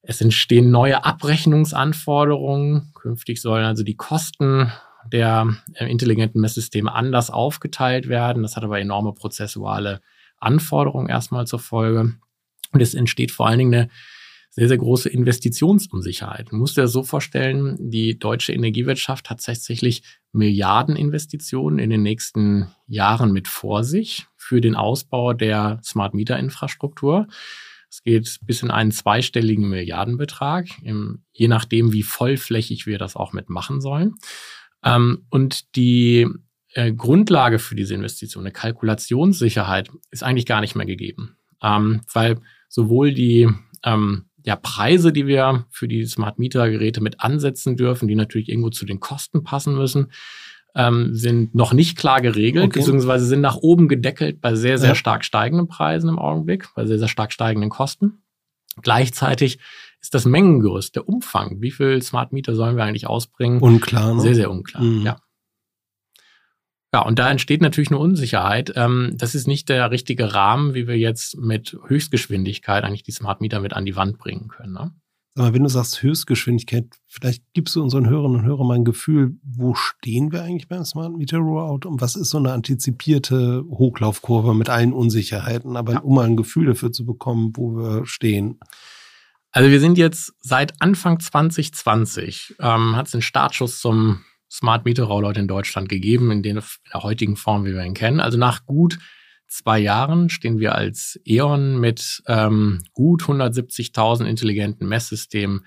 Es 0.03 0.21
entstehen 0.21 0.69
neue 0.69 1.03
Abrechnungsanforderungen. 1.03 2.91
Künftig 2.93 3.41
sollen 3.41 3.65
also 3.65 3.81
die 3.83 3.97
Kosten 3.97 4.71
der 5.11 5.47
äh, 5.73 5.89
intelligenten 5.89 6.41
Messsysteme 6.41 6.93
anders 6.93 7.31
aufgeteilt 7.31 8.07
werden. 8.07 8.43
Das 8.43 8.55
hat 8.55 8.63
aber 8.63 8.79
enorme 8.79 9.13
prozessuale 9.13 10.01
Anforderungen 10.37 11.09
erstmal 11.09 11.47
zur 11.47 11.57
Folge. 11.57 12.13
Und 12.71 12.81
es 12.81 12.93
entsteht 12.93 13.31
vor 13.31 13.47
allen 13.47 13.59
Dingen 13.59 13.73
eine 13.73 13.89
sehr, 14.57 14.67
sehr 14.67 14.77
große 14.77 15.09
Investitionsunsicherheit. 15.09 16.51
Man 16.51 16.61
muss 16.61 16.73
dir 16.73 16.87
so 16.87 17.03
vorstellen, 17.03 17.77
die 17.79 18.17
deutsche 18.17 18.53
Energiewirtschaft 18.53 19.29
hat 19.29 19.43
tatsächlich 19.43 20.01
Milliardeninvestitionen 20.31 21.77
in 21.77 21.91
den 21.91 22.01
nächsten 22.01 22.67
Jahren 22.87 23.31
mit 23.31 23.47
vor 23.47 23.83
sich 23.83 24.25
für 24.35 24.59
den 24.59 24.75
Ausbau 24.75 25.33
der 25.33 25.79
Smart 25.83 26.15
Meter 26.15 26.39
Infrastruktur. 26.39 27.27
Es 27.89 28.01
geht 28.01 28.39
bis 28.41 28.63
in 28.63 28.71
einen 28.71 28.91
zweistelligen 28.91 29.69
Milliardenbetrag, 29.69 30.67
je 31.31 31.47
nachdem, 31.47 31.93
wie 31.93 32.03
vollflächig 32.03 32.87
wir 32.87 32.97
das 32.97 33.15
auch 33.15 33.33
mitmachen 33.33 33.79
sollen. 33.79 34.15
Ähm, 34.83 35.25
und 35.29 35.75
die 35.75 36.27
äh, 36.73 36.91
Grundlage 36.93 37.59
für 37.59 37.75
diese 37.75 37.93
Investition, 37.93 38.43
eine 38.43 38.51
Kalkulationssicherheit, 38.51 39.91
ist 40.11 40.23
eigentlich 40.23 40.45
gar 40.45 40.61
nicht 40.61 40.75
mehr 40.75 40.85
gegeben. 40.85 41.37
Ähm, 41.61 42.01
weil 42.11 42.39
sowohl 42.67 43.13
die 43.13 43.49
ähm, 43.83 44.25
ja, 44.43 44.55
Preise, 44.55 45.11
die 45.11 45.27
wir 45.27 45.65
für 45.71 45.87
die 45.87 46.05
Smart 46.05 46.39
Meter 46.39 46.69
Geräte 46.69 47.01
mit 47.01 47.19
ansetzen 47.19 47.75
dürfen, 47.75 48.07
die 48.07 48.15
natürlich 48.15 48.49
irgendwo 48.49 48.69
zu 48.69 48.85
den 48.85 48.99
Kosten 48.99 49.43
passen 49.43 49.75
müssen, 49.75 50.11
ähm, 50.75 51.13
sind 51.13 51.55
noch 51.55 51.73
nicht 51.73 51.97
klar 51.97 52.21
geregelt, 52.21 52.67
okay. 52.67 52.79
beziehungsweise 52.79 53.25
sind 53.25 53.41
nach 53.41 53.57
oben 53.57 53.87
gedeckelt 53.87 54.39
bei 54.39 54.55
sehr, 54.55 54.77
sehr 54.77 54.89
ja. 54.89 54.95
stark 54.95 55.25
steigenden 55.25 55.67
Preisen 55.67 56.07
im 56.07 56.19
Augenblick, 56.19 56.69
bei 56.75 56.85
sehr, 56.85 56.99
sehr 56.99 57.07
stark 57.07 57.33
steigenden 57.33 57.69
Kosten. 57.69 58.21
Gleichzeitig 58.81 59.59
ist 59.99 60.13
das 60.13 60.25
Mengengerüst, 60.25 60.95
der 60.95 61.09
Umfang, 61.09 61.61
wie 61.61 61.71
viel 61.71 62.01
Smart 62.01 62.31
Meter 62.31 62.55
sollen 62.55 62.77
wir 62.77 62.83
eigentlich 62.83 63.07
ausbringen? 63.07 63.59
Unklar. 63.59 64.13
Ne? 64.13 64.21
Sehr, 64.21 64.35
sehr 64.35 64.51
unklar, 64.51 64.83
mhm. 64.83 65.05
ja. 65.05 65.17
Ja, 66.93 67.01
und 67.01 67.19
da 67.19 67.29
entsteht 67.29 67.61
natürlich 67.61 67.89
eine 67.89 67.99
Unsicherheit. 67.99 68.73
Ähm, 68.75 69.13
das 69.15 69.35
ist 69.35 69.47
nicht 69.47 69.67
der 69.69 69.91
richtige 69.91 70.33
Rahmen, 70.33 70.73
wie 70.73 70.87
wir 70.87 70.97
jetzt 70.97 71.37
mit 71.37 71.77
Höchstgeschwindigkeit 71.85 72.83
eigentlich 72.83 73.03
die 73.03 73.11
Smart 73.11 73.41
Meter 73.41 73.59
mit 73.59 73.73
an 73.73 73.85
die 73.85 73.95
Wand 73.95 74.17
bringen 74.17 74.47
können. 74.47 74.73
Ne? 74.73 74.91
Aber 75.37 75.53
wenn 75.53 75.63
du 75.63 75.69
sagst 75.69 76.01
Höchstgeschwindigkeit, 76.01 76.87
vielleicht 77.05 77.43
gibst 77.53 77.75
du 77.75 77.83
unseren 77.83 78.09
Hörerinnen 78.09 78.39
und 78.39 78.45
Hörern 78.45 78.67
mal 78.67 78.75
ein 78.75 78.85
Gefühl, 78.85 79.37
wo 79.43 79.75
stehen 79.75 80.31
wir 80.31 80.41
eigentlich 80.41 80.67
beim 80.67 80.83
Smart 80.83 81.15
Meter 81.15 81.37
Rollout 81.37 81.87
und 81.87 82.01
was 82.01 82.15
ist 82.15 82.31
so 82.31 82.39
eine 82.39 82.53
antizipierte 82.53 83.63
Hochlaufkurve 83.69 84.55
mit 84.55 84.69
allen 84.69 84.93
Unsicherheiten, 84.93 85.77
aber 85.77 85.93
ja. 85.93 85.99
um 85.99 86.15
mal 86.15 86.25
ein 86.25 86.37
Gefühl 86.37 86.65
dafür 86.65 86.91
zu 86.91 87.05
bekommen, 87.05 87.51
wo 87.55 87.75
wir 87.75 88.05
stehen. 88.07 88.59
Also 89.51 89.69
wir 89.69 89.79
sind 89.79 89.97
jetzt 89.97 90.33
seit 90.39 90.81
Anfang 90.81 91.19
2020, 91.19 92.55
ähm, 92.59 92.95
hat 92.95 93.07
es 93.07 93.13
einen 93.13 93.21
Startschuss 93.21 93.79
zum 93.79 94.23
Smart 94.49 94.85
Meter 94.85 95.03
Rollout 95.03 95.39
in 95.39 95.47
Deutschland 95.47 95.89
gegeben, 95.89 96.31
in, 96.31 96.43
in 96.43 96.61
der 96.93 97.03
heutigen 97.03 97.35
Form, 97.35 97.65
wie 97.65 97.73
wir 97.73 97.83
ihn 97.83 97.93
kennen. 97.93 98.19
Also 98.19 98.37
nach 98.37 98.65
gut 98.65 98.97
zwei 99.47 99.79
Jahren 99.79 100.29
stehen 100.29 100.59
wir 100.59 100.75
als 100.75 101.19
E.ON 101.25 101.79
mit 101.79 102.21
ähm, 102.27 102.83
gut 102.93 103.23
170.000 103.23 104.25
intelligenten 104.25 104.87
Messsystemen 104.87 105.65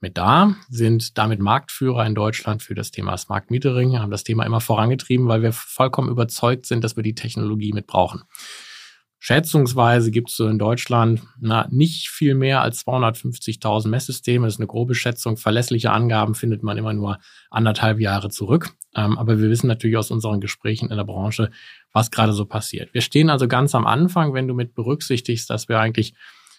mit 0.00 0.18
da, 0.18 0.54
sind 0.68 1.16
damit 1.16 1.40
Marktführer 1.40 2.04
in 2.04 2.14
Deutschland 2.14 2.62
für 2.62 2.74
das 2.74 2.90
Thema 2.90 3.16
Smart 3.16 3.50
Metering, 3.50 3.98
haben 3.98 4.10
das 4.10 4.24
Thema 4.24 4.44
immer 4.44 4.60
vorangetrieben, 4.60 5.28
weil 5.28 5.42
wir 5.42 5.52
vollkommen 5.52 6.10
überzeugt 6.10 6.66
sind, 6.66 6.84
dass 6.84 6.96
wir 6.96 7.02
die 7.02 7.14
Technologie 7.14 7.72
mit 7.72 7.86
brauchen. 7.86 8.22
Schätzungsweise 9.26 10.10
gibt 10.10 10.28
es 10.28 10.36
so 10.36 10.46
in 10.48 10.58
Deutschland 10.58 11.22
na, 11.40 11.66
nicht 11.70 12.10
viel 12.10 12.34
mehr 12.34 12.60
als 12.60 12.86
250.000 12.86 13.88
Messsysteme. 13.88 14.46
Das 14.46 14.56
ist 14.56 14.60
eine 14.60 14.66
grobe 14.66 14.94
Schätzung. 14.94 15.38
Verlässliche 15.38 15.92
Angaben 15.92 16.34
findet 16.34 16.62
man 16.62 16.76
immer 16.76 16.92
nur 16.92 17.18
anderthalb 17.50 18.00
Jahre 18.00 18.28
zurück. 18.28 18.74
Ähm, 18.94 19.16
aber 19.16 19.40
wir 19.40 19.48
wissen 19.48 19.66
natürlich 19.66 19.96
aus 19.96 20.10
unseren 20.10 20.42
Gesprächen 20.42 20.90
in 20.90 20.98
der 20.98 21.04
Branche, 21.04 21.50
was 21.90 22.10
gerade 22.10 22.34
so 22.34 22.44
passiert. 22.44 22.92
Wir 22.92 23.00
stehen 23.00 23.30
also 23.30 23.48
ganz 23.48 23.74
am 23.74 23.86
Anfang, 23.86 24.34
wenn 24.34 24.46
du 24.46 24.52
mit 24.52 24.74
berücksichtigst, 24.74 25.48
dass 25.48 25.70
wir 25.70 25.80
eigentlich 25.80 26.12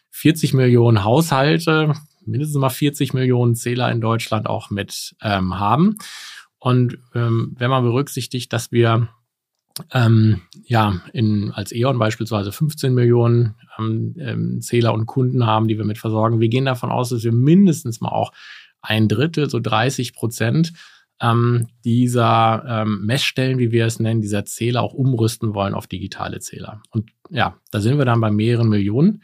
40 0.10 0.56
Millionen 0.56 1.04
Haushalte, 1.04 1.93
mindestens 2.25 2.58
mal 2.58 2.69
40 2.69 3.13
Millionen 3.13 3.54
Zähler 3.54 3.91
in 3.91 4.01
Deutschland 4.01 4.47
auch 4.47 4.71
mit 4.71 5.15
ähm, 5.21 5.60
haben. 5.60 5.97
Und 6.58 6.97
ähm, 7.13 7.54
wenn 7.60 7.69
man 7.69 7.84
berücksichtigt, 7.84 8.51
dass 8.51 8.71
wir 8.71 9.10
ähm, 9.91 10.41
ja, 10.65 11.01
in, 11.13 11.51
als 11.51 11.71
E.ON 11.71 11.99
beispielsweise 11.99 12.51
15 12.51 12.93
Millionen 12.93 13.55
ähm, 13.77 14.15
ähm, 14.19 14.61
Zähler 14.61 14.93
und 14.93 15.05
Kunden 15.05 15.45
haben, 15.45 15.67
die 15.67 15.77
wir 15.77 15.85
mit 15.85 15.97
versorgen. 15.97 16.39
Wir 16.39 16.49
gehen 16.49 16.65
davon 16.65 16.91
aus, 16.91 17.09
dass 17.09 17.23
wir 17.23 17.33
mindestens 17.33 17.99
mal 17.99 18.09
auch 18.09 18.31
ein 18.81 19.07
Drittel, 19.07 19.49
so 19.49 19.59
30 19.59 20.13
Prozent 20.13 20.73
ähm, 21.21 21.67
dieser 21.83 22.63
ähm, 22.67 23.05
Messstellen, 23.05 23.57
wie 23.57 23.71
wir 23.71 23.85
es 23.85 23.99
nennen, 23.99 24.21
dieser 24.21 24.45
Zähler 24.45 24.81
auch 24.81 24.93
umrüsten 24.93 25.53
wollen 25.53 25.73
auf 25.73 25.88
digitale 25.88 26.39
Zähler. 26.39 26.81
Und 26.89 27.11
ja, 27.29 27.57
da 27.71 27.81
sind 27.81 27.97
wir 27.97 28.05
dann 28.05 28.21
bei 28.21 28.31
mehreren 28.31 28.69
Millionen. 28.69 29.23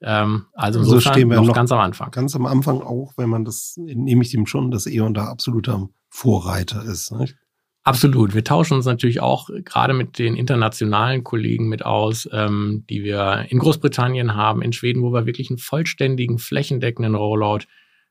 Ähm, 0.00 0.46
also 0.52 0.80
insofern 0.80 1.00
so 1.00 1.10
stehen 1.10 1.30
wir 1.30 1.36
noch, 1.36 1.46
noch 1.46 1.54
ganz 1.54 1.72
am 1.72 1.80
Anfang. 1.80 2.10
Ganz 2.10 2.34
am 2.34 2.46
Anfang 2.46 2.80
auch, 2.82 3.12
wenn 3.16 3.30
man 3.30 3.44
das, 3.44 3.74
nehme 3.76 4.22
ich 4.22 4.30
dem 4.30 4.46
schon, 4.46 4.70
dass 4.70 4.86
E.ON 4.86 5.14
da 5.14 5.26
absoluter 5.26 5.88
Vorreiter 6.08 6.84
ist. 6.84 7.12
Nicht? 7.12 7.36
Absolut. 7.84 8.34
Wir 8.34 8.44
tauschen 8.44 8.74
uns 8.74 8.86
natürlich 8.86 9.20
auch 9.20 9.50
gerade 9.64 9.92
mit 9.92 10.18
den 10.18 10.36
internationalen 10.36 11.24
Kollegen 11.24 11.68
mit 11.68 11.84
aus, 11.84 12.28
ähm, 12.32 12.84
die 12.88 13.02
wir 13.02 13.46
in 13.48 13.58
Großbritannien 13.58 14.36
haben, 14.36 14.62
in 14.62 14.72
Schweden, 14.72 15.02
wo 15.02 15.12
wir 15.12 15.26
wirklich 15.26 15.50
einen 15.50 15.58
vollständigen, 15.58 16.38
flächendeckenden 16.38 17.16
Rollout 17.16 17.66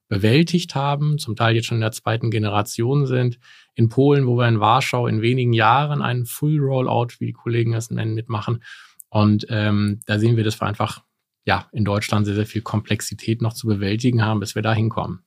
bewältigt 0.09 0.75
haben, 0.75 1.17
zum 1.19 1.37
Teil 1.37 1.55
jetzt 1.55 1.67
schon 1.67 1.77
in 1.77 1.81
der 1.81 1.93
zweiten 1.93 2.31
Generation 2.31 3.05
sind. 3.05 3.39
In 3.73 3.87
Polen, 3.87 4.27
wo 4.27 4.35
wir 4.35 4.47
in 4.49 4.59
Warschau 4.59 5.07
in 5.07 5.21
wenigen 5.21 5.53
Jahren 5.53 6.01
einen 6.01 6.25
Full 6.25 6.59
Rollout, 6.59 7.19
wie 7.19 7.27
die 7.27 7.33
Kollegen 7.33 7.73
es 7.73 7.89
nennen, 7.89 8.13
mitmachen. 8.13 8.61
Und 9.07 9.45
ähm, 9.49 10.01
da 10.05 10.19
sehen 10.19 10.35
wir, 10.35 10.43
dass 10.43 10.59
wir 10.59 10.67
einfach 10.67 11.01
ja 11.45 11.69
in 11.71 11.85
Deutschland 11.85 12.25
sehr, 12.25 12.35
sehr 12.35 12.45
viel 12.45 12.61
Komplexität 12.61 13.41
noch 13.41 13.53
zu 13.53 13.67
bewältigen 13.67 14.21
haben, 14.25 14.41
bis 14.41 14.53
wir 14.53 14.61
da 14.61 14.73
hinkommen. 14.73 15.23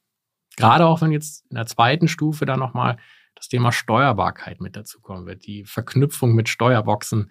Gerade 0.59 0.85
auch 0.85 1.01
wenn 1.01 1.13
jetzt 1.13 1.47
in 1.49 1.57
der 1.57 1.67
zweiten 1.67 2.07
Stufe 2.07 2.45
dann 2.45 2.61
nochmal 2.61 2.99
das 3.45 3.49
Thema 3.49 3.73
Steuerbarkeit 3.73 4.61
mit 4.61 4.75
dazu 4.75 5.01
kommen 5.01 5.27
wird, 5.27 5.47
die 5.47 5.65
Verknüpfung 5.65 6.35
mit 6.35 6.49
Steuerboxen, 6.49 7.31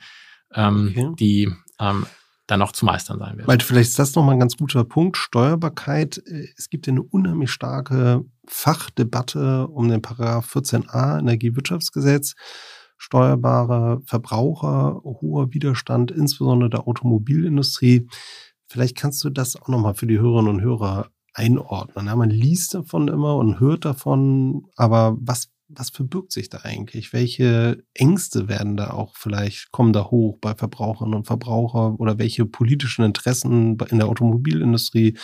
ähm, 0.53 0.93
okay. 0.95 1.11
die 1.19 1.51
ähm, 1.79 2.05
dann 2.45 2.59
noch 2.59 2.71
zu 2.71 2.85
meistern 2.85 3.17
sein 3.19 3.37
wird. 3.37 3.47
Weil 3.47 3.59
vielleicht 3.59 3.89
ist 3.89 3.99
das 3.99 4.13
nochmal 4.15 4.35
ein 4.35 4.39
ganz 4.39 4.57
guter 4.57 4.83
Punkt. 4.83 5.17
Steuerbarkeit. 5.17 6.21
Äh, 6.25 6.49
es 6.55 6.69
gibt 6.69 6.85
ja 6.87 6.93
eine 6.93 7.01
unheimlich 7.01 7.51
starke 7.51 8.25
Fachdebatte 8.47 9.67
um 9.67 9.89
den 9.89 10.01
Paragraph 10.01 10.55
14a 10.55 11.19
Energiewirtschaftsgesetz. 11.19 12.35
Steuerbare 12.97 14.01
Verbraucher, 14.05 15.01
hoher 15.03 15.51
Widerstand, 15.51 16.11
insbesondere 16.11 16.69
der 16.69 16.87
Automobilindustrie. 16.87 18.07
Vielleicht 18.67 18.97
kannst 18.97 19.23
du 19.23 19.29
das 19.29 19.55
auch 19.55 19.67
nochmal 19.67 19.95
für 19.95 20.07
die 20.07 20.19
Hörerinnen 20.19 20.55
und 20.55 20.61
Hörer 20.61 21.09
einordnen. 21.33 22.05
Ja, 22.05 22.15
man 22.15 22.29
liest 22.29 22.75
davon 22.75 23.07
immer 23.07 23.35
und 23.37 23.59
hört 23.59 23.85
davon, 23.85 24.67
aber 24.75 25.17
was 25.19 25.52
was 25.75 25.89
verbirgt 25.89 26.31
sich 26.31 26.49
da 26.49 26.59
eigentlich? 26.63 27.13
Welche 27.13 27.83
Ängste 27.93 28.47
werden 28.47 28.77
da 28.77 28.91
auch 28.91 29.15
vielleicht, 29.15 29.71
kommen 29.71 29.93
da 29.93 30.05
hoch 30.05 30.37
bei 30.39 30.55
Verbraucherinnen 30.55 31.15
und 31.15 31.25
Verbrauchern 31.25 31.95
oder 31.95 32.17
welche 32.19 32.45
politischen 32.45 33.03
Interessen 33.03 33.77
in 33.89 33.97
der 33.97 34.07
Automobilindustrie 34.07 35.17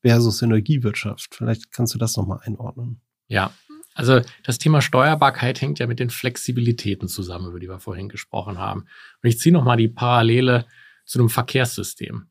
versus 0.00 0.42
Energiewirtschaft? 0.42 1.34
Vielleicht 1.34 1.72
kannst 1.72 1.94
du 1.94 1.98
das 1.98 2.16
nochmal 2.16 2.40
einordnen. 2.42 3.00
Ja, 3.28 3.52
also 3.94 4.20
das 4.44 4.58
Thema 4.58 4.80
Steuerbarkeit 4.80 5.60
hängt 5.60 5.78
ja 5.78 5.86
mit 5.86 6.00
den 6.00 6.10
Flexibilitäten 6.10 7.08
zusammen, 7.08 7.48
über 7.48 7.60
die 7.60 7.68
wir 7.68 7.78
vorhin 7.78 8.08
gesprochen 8.08 8.58
haben. 8.58 8.80
Und 9.22 9.28
ich 9.28 9.38
ziehe 9.38 9.52
nochmal 9.52 9.76
die 9.76 9.88
Parallele 9.88 10.66
zu 11.04 11.18
einem 11.18 11.28
Verkehrssystem. 11.28 12.26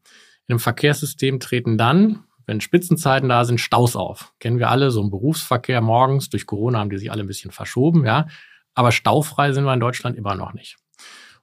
In 0.48 0.54
einem 0.54 0.60
Verkehrssystem 0.60 1.40
treten 1.40 1.78
dann 1.78 2.24
wenn 2.52 2.60
Spitzenzeiten 2.60 3.30
da 3.30 3.46
sind, 3.46 3.62
Staus 3.62 3.96
auf. 3.96 4.34
Kennen 4.40 4.60
wir 4.60 4.70
alle, 4.70 4.92
so 4.92 5.02
ein 5.02 5.10
Berufsverkehr 5.10 5.80
morgens. 5.80 6.30
Durch 6.30 6.46
Corona 6.46 6.80
haben 6.80 6.90
die 6.90 6.98
sich 6.98 7.10
alle 7.10 7.24
ein 7.24 7.28
bisschen 7.28 7.52
verschoben, 7.52 8.06
ja. 8.06 8.28
Aber 8.74 8.92
staufrei 8.92 9.54
sind 9.54 9.64
wir 9.64 9.74
in 9.74 9.80
Deutschland 9.80 10.18
immer 10.18 10.36
noch 10.36 10.54
nicht. 10.54 10.76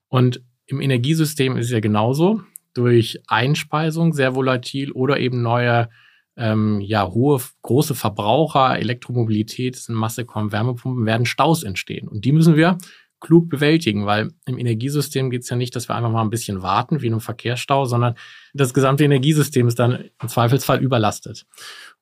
Und 0.09 0.43
im 0.67 0.83
Energiesystem 0.83 1.57
ist 1.57 1.67
es 1.67 1.73
ja 1.73 1.81
genauso. 1.81 2.43
Durch 2.75 3.23
Einspeisung 3.27 4.13
sehr 4.13 4.35
volatil 4.35 4.93
oder 4.93 5.19
eben 5.19 5.41
neue, 5.41 5.89
ähm, 6.37 6.83
ja, 6.83 7.09
hohe, 7.09 7.41
große 7.63 7.95
Verbraucher, 7.95 8.79
Elektromobilität, 8.79 9.83
Masse 9.89 10.27
kommen, 10.27 10.53
Wärmepumpen, 10.53 11.07
werden 11.07 11.25
Staus 11.25 11.63
entstehen. 11.63 12.07
Und 12.07 12.27
die 12.27 12.33
müssen 12.33 12.55
wir 12.55 12.77
klug 13.21 13.49
bewältigen, 13.49 14.07
weil 14.07 14.33
im 14.47 14.59
Energiesystem 14.59 15.31
geht 15.31 15.43
es 15.43 15.51
ja 15.51 15.57
nicht, 15.57 15.75
dass 15.75 15.89
wir 15.89 15.97
einfach 15.97 16.11
mal 16.11 16.23
ein 16.23 16.31
bisschen 16.31 16.63
warten, 16.63 17.03
wie 17.03 17.07
in 17.07 17.15
einem 17.15 17.21
Verkehrsstau, 17.21 17.85
sondern 17.85 18.15
das 18.55 18.75
gesamte 18.75 19.05
Energiesystem 19.05 19.67
ist 19.67 19.79
dann 19.79 20.05
im 20.21 20.29
Zweifelsfall 20.29 20.83
überlastet. 20.83 21.47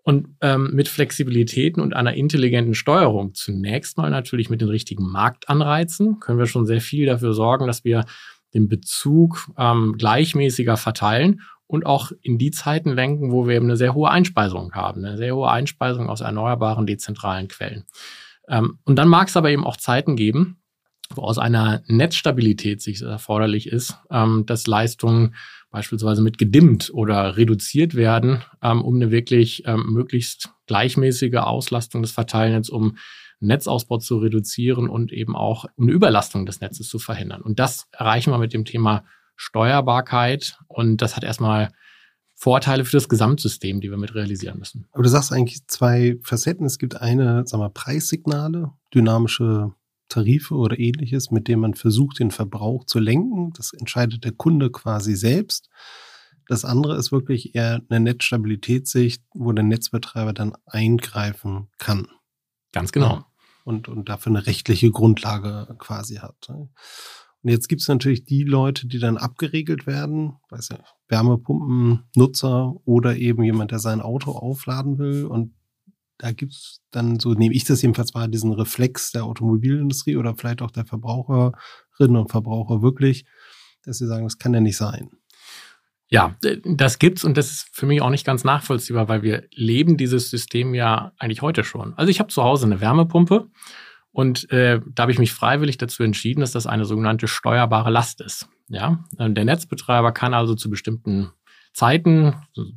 Und 0.02 0.28
ähm, 0.40 0.70
mit 0.72 0.88
Flexibilitäten 0.88 1.82
und 1.82 1.94
einer 1.94 2.14
intelligenten 2.14 2.74
Steuerung, 2.74 3.34
zunächst 3.34 3.98
mal 3.98 4.10
natürlich 4.10 4.50
mit 4.50 4.60
den 4.60 4.68
richtigen 4.68 5.10
Marktanreizen, 5.10 6.20
können 6.20 6.38
wir 6.38 6.46
schon 6.46 6.66
sehr 6.66 6.80
viel 6.80 7.06
dafür 7.06 7.32
sorgen, 7.32 7.66
dass 7.66 7.82
wir 7.82 8.04
den 8.54 8.68
Bezug 8.68 9.48
ähm, 9.58 9.96
gleichmäßiger 9.98 10.76
verteilen 10.76 11.40
und 11.66 11.86
auch 11.86 12.12
in 12.22 12.38
die 12.38 12.52
Zeiten 12.52 12.92
lenken, 12.92 13.32
wo 13.32 13.48
wir 13.48 13.56
eben 13.56 13.66
eine 13.66 13.76
sehr 13.76 13.94
hohe 13.94 14.10
Einspeisung 14.10 14.72
haben, 14.72 15.04
eine 15.04 15.16
sehr 15.16 15.34
hohe 15.34 15.50
Einspeisung 15.50 16.08
aus 16.08 16.20
erneuerbaren, 16.20 16.86
dezentralen 16.86 17.48
Quellen. 17.48 17.84
Ähm, 18.48 18.78
und 18.84 18.96
dann 18.96 19.08
mag 19.08 19.28
es 19.28 19.36
aber 19.36 19.50
eben 19.50 19.66
auch 19.66 19.76
Zeiten 19.76 20.16
geben, 20.16 20.62
wo 21.14 21.22
aus 21.22 21.38
einer 21.38 21.82
Netzstabilität 21.86 22.82
sich 22.82 23.02
erforderlich 23.02 23.68
ist, 23.68 23.96
ähm, 24.10 24.44
dass 24.46 24.66
Leistungen 24.66 25.34
beispielsweise 25.70 26.22
mit 26.22 26.38
gedimmt 26.38 26.90
oder 26.92 27.36
reduziert 27.36 27.94
werden, 27.94 28.42
ähm, 28.62 28.82
um 28.82 28.96
eine 28.96 29.10
wirklich 29.10 29.62
ähm, 29.66 29.92
möglichst 29.92 30.50
gleichmäßige 30.66 31.36
Auslastung 31.36 32.02
des 32.02 32.12
Verteilnetzes, 32.12 32.70
um 32.70 32.96
Netzausbau 33.40 33.98
zu 33.98 34.18
reduzieren 34.18 34.88
und 34.88 35.12
eben 35.12 35.36
auch 35.36 35.66
eine 35.78 35.92
Überlastung 35.92 36.46
des 36.46 36.60
Netzes 36.60 36.88
zu 36.88 36.98
verhindern. 36.98 37.42
Und 37.42 37.58
das 37.58 37.86
erreichen 37.92 38.30
wir 38.30 38.38
mit 38.38 38.52
dem 38.52 38.64
Thema 38.64 39.04
Steuerbarkeit 39.36 40.58
und 40.68 41.02
das 41.02 41.16
hat 41.16 41.24
erstmal 41.24 41.70
Vorteile 42.34 42.84
für 42.84 42.96
das 42.96 43.08
Gesamtsystem, 43.08 43.80
die 43.80 43.90
wir 43.90 43.96
mit 43.96 44.14
realisieren 44.14 44.58
müssen. 44.58 44.86
Aber 44.92 45.02
du 45.02 45.08
sagst 45.08 45.32
eigentlich 45.32 45.66
zwei 45.68 46.18
Facetten. 46.22 46.66
Es 46.66 46.78
gibt 46.78 47.00
eine, 47.00 47.46
sagen 47.46 47.62
wir, 47.62 47.70
Preissignale, 47.70 48.72
dynamische 48.94 49.72
Tarife 50.08 50.54
oder 50.54 50.78
ähnliches, 50.78 51.30
mit 51.30 51.48
dem 51.48 51.60
man 51.60 51.74
versucht, 51.74 52.20
den 52.20 52.30
Verbrauch 52.30 52.84
zu 52.84 52.98
lenken. 52.98 53.52
Das 53.54 53.72
entscheidet 53.72 54.24
der 54.24 54.32
Kunde 54.32 54.70
quasi 54.70 55.14
selbst. 55.16 55.68
Das 56.48 56.64
andere 56.64 56.96
ist 56.96 57.10
wirklich 57.10 57.54
eher 57.54 57.82
eine 57.88 58.00
Netzstabilitätssicht, 58.00 59.22
wo 59.34 59.52
der 59.52 59.64
Netzbetreiber 59.64 60.32
dann 60.32 60.54
eingreifen 60.66 61.68
kann. 61.78 62.08
Ganz 62.72 62.92
genau. 62.92 63.24
Und, 63.64 63.88
und 63.88 64.08
dafür 64.08 64.30
eine 64.30 64.46
rechtliche 64.46 64.92
Grundlage 64.92 65.74
quasi 65.78 66.16
hat. 66.16 66.36
Ne? 66.48 66.68
Und 67.42 67.50
jetzt 67.50 67.68
gibt 67.68 67.82
es 67.82 67.88
natürlich 67.88 68.24
die 68.24 68.44
Leute, 68.44 68.86
die 68.86 68.98
dann 68.98 69.18
abgeregelt 69.18 69.86
werden, 69.86 70.34
weiß 70.50 70.70
ja, 70.70 70.78
Wärmepumpennutzer 71.08 72.74
oder 72.84 73.16
eben 73.16 73.42
jemand, 73.42 73.72
der 73.72 73.78
sein 73.78 74.00
Auto 74.00 74.32
aufladen 74.32 74.98
will 74.98 75.26
und 75.26 75.54
da 76.18 76.32
gibt 76.32 76.52
es 76.52 76.80
dann, 76.90 77.18
so 77.20 77.34
nehme 77.34 77.54
ich 77.54 77.64
das 77.64 77.82
jedenfalls 77.82 78.14
wahr, 78.14 78.28
diesen 78.28 78.52
Reflex 78.52 79.12
der 79.12 79.24
Automobilindustrie 79.24 80.16
oder 80.16 80.34
vielleicht 80.34 80.62
auch 80.62 80.70
der 80.70 80.86
Verbraucherinnen 80.86 82.16
und 82.16 82.30
Verbraucher 82.30 82.82
wirklich, 82.82 83.24
dass 83.84 83.98
sie 83.98 84.06
sagen, 84.06 84.24
das 84.24 84.38
kann 84.38 84.54
ja 84.54 84.60
nicht 84.60 84.76
sein. 84.76 85.10
Ja, 86.08 86.36
das 86.64 87.00
gibt's 87.00 87.24
und 87.24 87.36
das 87.36 87.50
ist 87.50 87.68
für 87.72 87.86
mich 87.86 88.00
auch 88.00 88.10
nicht 88.10 88.24
ganz 88.24 88.44
nachvollziehbar, 88.44 89.08
weil 89.08 89.22
wir 89.22 89.48
leben 89.50 89.96
dieses 89.96 90.30
System 90.30 90.72
ja 90.72 91.12
eigentlich 91.18 91.42
heute 91.42 91.64
schon. 91.64 91.94
Also 91.94 92.10
ich 92.10 92.20
habe 92.20 92.28
zu 92.28 92.44
Hause 92.44 92.66
eine 92.66 92.80
Wärmepumpe 92.80 93.48
und 94.12 94.50
äh, 94.52 94.80
da 94.94 95.02
habe 95.02 95.12
ich 95.12 95.18
mich 95.18 95.32
freiwillig 95.32 95.78
dazu 95.78 96.04
entschieden, 96.04 96.40
dass 96.40 96.52
das 96.52 96.66
eine 96.66 96.84
sogenannte 96.84 97.26
steuerbare 97.26 97.90
Last 97.90 98.20
ist. 98.20 98.48
Ja, 98.68 99.04
der 99.12 99.44
Netzbetreiber 99.44 100.12
kann 100.12 100.32
also 100.32 100.54
zu 100.54 100.70
bestimmten 100.70 101.32
Zeiten, 101.76 102.34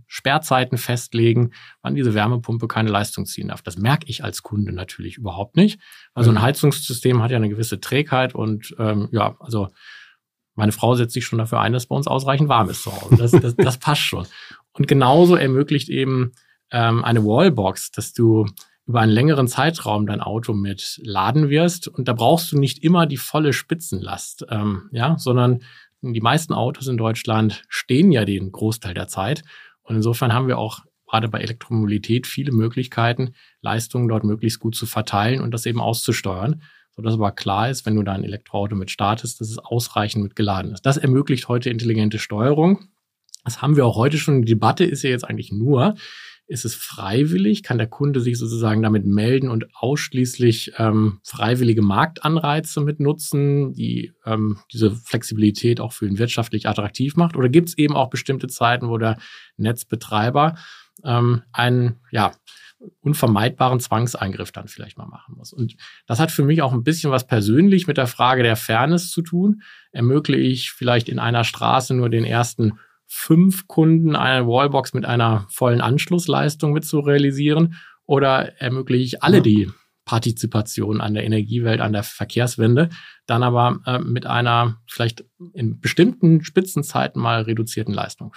Sperrzeiten 0.07 0.77
festlegen, 0.77 1.53
wann 1.81 1.95
diese 1.95 2.13
Wärmepumpe 2.13 2.67
keine 2.67 2.89
Leistung 2.89 3.25
ziehen 3.25 3.47
darf. 3.47 3.61
Das 3.61 3.77
merke 3.77 4.05
ich 4.07 4.25
als 4.25 4.43
Kunde 4.43 4.73
natürlich 4.73 5.15
überhaupt 5.15 5.55
nicht. 5.55 5.79
Also 6.13 6.31
ein 6.31 6.35
mhm. 6.35 6.41
Heizungssystem 6.41 7.23
hat 7.23 7.31
ja 7.31 7.37
eine 7.37 7.47
gewisse 7.47 7.79
Trägheit 7.79 8.35
und 8.35 8.75
ähm, 8.77 9.07
ja, 9.13 9.37
also 9.39 9.69
meine 10.53 10.73
Frau 10.73 10.95
setzt 10.95 11.13
sich 11.13 11.23
schon 11.23 11.39
dafür 11.39 11.61
ein, 11.61 11.71
dass 11.71 11.85
bei 11.85 11.95
uns 11.95 12.07
ausreichend 12.07 12.49
warm 12.49 12.69
ist 12.69 12.83
zu 12.83 12.91
Hause. 12.91 13.15
Das, 13.15 13.31
das, 13.31 13.55
das 13.55 13.77
passt 13.77 14.01
schon. 14.01 14.27
Und 14.73 14.89
genauso 14.89 15.37
ermöglicht 15.37 15.87
eben 15.87 16.33
ähm, 16.69 17.05
eine 17.05 17.23
Wallbox, 17.23 17.91
dass 17.91 18.11
du 18.11 18.47
über 18.85 18.99
einen 18.99 19.13
längeren 19.13 19.47
Zeitraum 19.47 20.07
dein 20.07 20.19
Auto 20.19 20.53
mit 20.53 20.99
laden 21.03 21.47
wirst. 21.47 21.87
Und 21.87 22.09
da 22.09 22.13
brauchst 22.13 22.51
du 22.51 22.59
nicht 22.59 22.83
immer 22.83 23.05
die 23.05 23.15
volle 23.15 23.53
Spitzenlast, 23.53 24.45
ähm, 24.49 24.89
ja, 24.91 25.17
sondern 25.17 25.61
die 26.01 26.21
meisten 26.21 26.53
Autos 26.53 26.87
in 26.87 26.97
Deutschland 26.97 27.63
stehen 27.67 28.11
ja 28.11 28.25
den 28.25 28.51
Großteil 28.51 28.93
der 28.93 29.07
Zeit. 29.07 29.43
Und 29.81 29.95
insofern 29.95 30.33
haben 30.33 30.47
wir 30.47 30.57
auch 30.57 30.85
gerade 31.07 31.27
bei 31.27 31.39
Elektromobilität 31.39 32.27
viele 32.27 32.51
Möglichkeiten, 32.51 33.33
Leistungen 33.61 34.07
dort 34.07 34.23
möglichst 34.23 34.59
gut 34.59 34.75
zu 34.75 34.85
verteilen 34.85 35.41
und 35.41 35.51
das 35.51 35.65
eben 35.65 35.81
auszusteuern, 35.81 36.61
sodass 36.95 37.15
aber 37.15 37.31
klar 37.31 37.69
ist, 37.69 37.85
wenn 37.85 37.95
du 37.95 38.03
da 38.03 38.13
ein 38.13 38.23
Elektroauto 38.23 38.75
mit 38.75 38.91
startest, 38.91 39.41
dass 39.41 39.49
es 39.49 39.57
ausreichend 39.57 40.23
mit 40.23 40.35
geladen 40.35 40.71
ist. 40.71 40.85
Das 40.85 40.97
ermöglicht 40.97 41.47
heute 41.47 41.69
intelligente 41.69 42.19
Steuerung. 42.19 42.89
Das 43.43 43.61
haben 43.61 43.75
wir 43.75 43.85
auch 43.85 43.95
heute 43.95 44.17
schon. 44.17 44.43
Die 44.43 44.53
Debatte 44.53 44.85
ist 44.85 45.01
ja 45.03 45.09
jetzt 45.09 45.23
eigentlich 45.23 45.51
nur, 45.51 45.95
ist 46.49 46.65
es 46.65 46.73
freiwillig? 46.73 47.61
Kann 47.61 47.77
der 47.77 47.87
Kunde 47.87 48.21
sich 48.21 48.39
sozusagen 48.39 48.81
damit 48.81 49.05
melden 49.05 49.49
und 49.49 49.67
ausschließlich 49.75 50.73
ähm, 50.77 51.19
freiwillige 51.23 51.83
Marktanreize 51.83 52.81
mit 52.81 52.99
nutzen, 52.99 53.73
die 53.73 54.13
ähm, 54.25 54.57
diese 54.73 54.89
Flexibilität 54.91 55.79
auch 55.79 55.93
für 55.93 56.07
ihn 56.07 56.17
wirtschaftlich 56.17 56.67
attraktiv 56.67 57.15
macht? 57.15 57.37
Oder 57.37 57.49
gibt 57.49 57.69
es 57.69 57.77
eben 57.77 57.95
auch 57.95 58.09
bestimmte 58.09 58.47
Zeiten, 58.47 58.89
wo 58.89 58.97
der 58.97 59.19
Netzbetreiber 59.57 60.55
ähm, 61.05 61.43
einen 61.53 61.99
ja, 62.11 62.31
unvermeidbaren 63.01 63.79
Zwangseingriff 63.79 64.51
dann 64.51 64.67
vielleicht 64.67 64.97
mal 64.97 65.05
machen 65.05 65.35
muss? 65.37 65.53
Und 65.53 65.75
das 66.07 66.19
hat 66.19 66.31
für 66.31 66.43
mich 66.43 66.63
auch 66.63 66.73
ein 66.73 66.83
bisschen 66.83 67.11
was 67.11 67.27
persönlich 67.27 67.85
mit 67.85 67.97
der 67.97 68.07
Frage 68.07 68.41
der 68.41 68.55
Fairness 68.55 69.11
zu 69.11 69.21
tun. 69.21 69.61
Ermögliche 69.91 70.41
ich 70.41 70.71
vielleicht 70.71 71.09
in 71.09 71.19
einer 71.19 71.43
Straße 71.43 71.93
nur 71.93 72.09
den 72.09 72.25
ersten 72.25 72.79
fünf 73.11 73.67
Kunden 73.67 74.15
eine 74.15 74.47
Wallbox 74.47 74.93
mit 74.93 75.03
einer 75.03 75.47
vollen 75.49 75.81
Anschlussleistung 75.81 76.73
mit 76.73 76.85
zu 76.85 76.99
realisieren 76.99 77.75
oder 78.05 78.61
ermögliche 78.61 79.03
ich 79.03 79.23
alle 79.23 79.41
die 79.41 79.69
Partizipation 80.05 81.01
an 81.01 81.15
der 81.15 81.23
Energiewelt, 81.23 81.81
an 81.81 81.93
der 81.93 82.03
Verkehrswende, 82.03 82.89
dann 83.25 83.43
aber 83.43 83.79
äh, 83.85 83.99
mit 83.99 84.25
einer 84.25 84.79
vielleicht 84.87 85.25
in 85.53 85.79
bestimmten 85.79 86.43
Spitzenzeiten 86.43 87.21
mal 87.21 87.41
reduzierten 87.41 87.93
Leistung. 87.93 88.35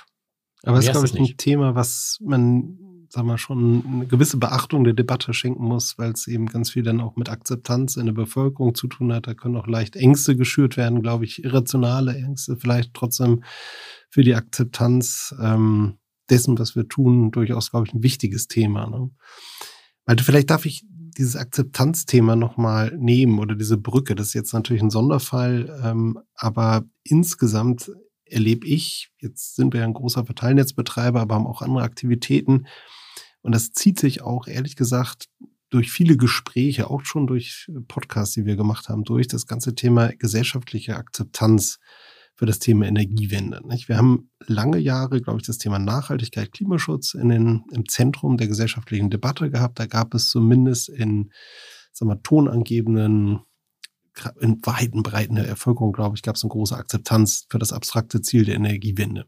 Aber 0.64 0.78
es 0.78 0.87
ist, 0.87 0.92
glaube 0.92 1.06
ich, 1.06 1.14
ein 1.14 1.37
Thema, 1.37 1.74
was 1.74 2.18
man 2.22 2.78
sagen 3.12 3.28
wir 3.28 3.37
schon, 3.37 3.85
eine 3.87 4.06
gewisse 4.06 4.38
Beachtung 4.38 4.85
der 4.85 4.94
Debatte 4.94 5.35
schenken 5.35 5.64
muss, 5.64 5.98
weil 5.98 6.12
es 6.12 6.26
eben 6.26 6.46
ganz 6.46 6.70
viel 6.70 6.82
dann 6.82 7.02
auch 7.02 7.16
mit 7.16 7.28
Akzeptanz 7.28 7.96
in 7.96 8.06
der 8.06 8.14
Bevölkerung 8.14 8.74
zu 8.74 8.87
tun 8.87 9.12
hat. 9.12 9.26
Da 9.26 9.35
können 9.35 9.56
auch 9.56 9.66
leicht 9.66 9.96
Ängste 9.96 10.35
geschürt 10.35 10.78
werden, 10.78 11.02
glaube 11.02 11.26
ich, 11.26 11.44
irrationale 11.44 12.14
Ängste, 12.14 12.56
vielleicht 12.56 12.94
trotzdem 12.94 13.42
für 14.12 14.22
die 14.22 14.35
Akzeptanz 14.35 15.35
ähm, 15.40 15.98
dessen, 16.29 16.59
was 16.59 16.77
wir 16.77 16.87
tun, 16.87 17.31
durchaus, 17.31 17.70
glaube 17.70 17.87
ich, 17.87 17.94
ein 17.94 18.03
wichtiges 18.03 18.46
Thema. 18.46 18.87
Ne? 18.87 19.11
Malte, 20.05 20.22
vielleicht 20.22 20.51
darf 20.51 20.66
ich 20.66 20.85
dieses 21.16 21.35
Akzeptanzthema 21.35 22.37
nochmal 22.37 22.94
nehmen 22.98 23.38
oder 23.38 23.55
diese 23.55 23.79
Brücke. 23.79 24.14
Das 24.14 24.29
ist 24.29 24.35
jetzt 24.35 24.53
natürlich 24.53 24.83
ein 24.83 24.90
Sonderfall, 24.90 25.81
ähm, 25.83 26.18
aber 26.35 26.85
insgesamt 27.05 27.90
erlebe 28.27 28.66
ich, 28.66 29.11
jetzt 29.18 29.57
sind 29.57 29.72
wir 29.72 29.81
ja 29.81 29.87
ein 29.87 29.94
großer 29.94 30.27
Verteilnetzbetreiber, 30.27 31.20
aber 31.20 31.35
haben 31.35 31.46
auch 31.46 31.62
andere 31.62 31.83
Aktivitäten. 31.83 32.66
Und 33.40 33.55
das 33.55 33.72
zieht 33.72 33.98
sich 33.98 34.20
auch, 34.20 34.46
ehrlich 34.46 34.77
gesagt, 34.77 35.31
durch 35.70 35.90
viele 35.90 36.18
Gespräche, 36.18 36.90
auch 36.90 37.07
schon 37.07 37.27
durch 37.27 37.70
Podcasts, 37.88 38.35
die 38.35 38.44
wir 38.44 38.57
gemacht 38.57 38.90
haben, 38.90 39.05
durch 39.05 39.27
das 39.27 39.46
ganze 39.46 39.75
Thema 39.75 40.09
gesellschaftliche 40.09 40.96
Akzeptanz 40.96 41.79
für 42.35 42.47
das 42.47 42.59
Thema 42.59 42.87
Energiewende. 42.87 43.61
Nicht? 43.66 43.88
Wir 43.88 43.97
haben 43.97 44.31
lange 44.47 44.79
Jahre, 44.79 45.21
glaube 45.21 45.40
ich, 45.40 45.47
das 45.47 45.59
Thema 45.59 45.79
Nachhaltigkeit, 45.79 46.53
Klimaschutz 46.53 47.14
in 47.14 47.29
den, 47.29 47.64
im 47.73 47.88
Zentrum 47.88 48.37
der 48.37 48.49
gesellschaftlichen 48.49 49.11
Debatte 49.11 49.51
gehabt. 49.51 49.79
Da 49.79 49.87
gab 49.87 50.14
es 50.14 50.31
zumindest 50.31 50.88
in 50.88 51.31
sagen 51.92 52.11
wir, 52.11 52.23
tonangebenden 52.23 53.40
in 54.40 54.61
weiten 54.64 55.03
Breiten 55.03 55.37
der 55.37 55.45
Bevölkerung, 55.45 55.92
glaube 55.92 56.16
ich, 56.16 56.23
gab 56.23 56.37
es 56.37 56.42
eine 56.42 56.51
große 56.51 56.77
Akzeptanz 56.77 57.47
für 57.49 57.59
das 57.59 57.73
abstrakte 57.73 58.21
Ziel 58.21 58.45
der 58.45 58.57
Energiewende. 58.57 59.27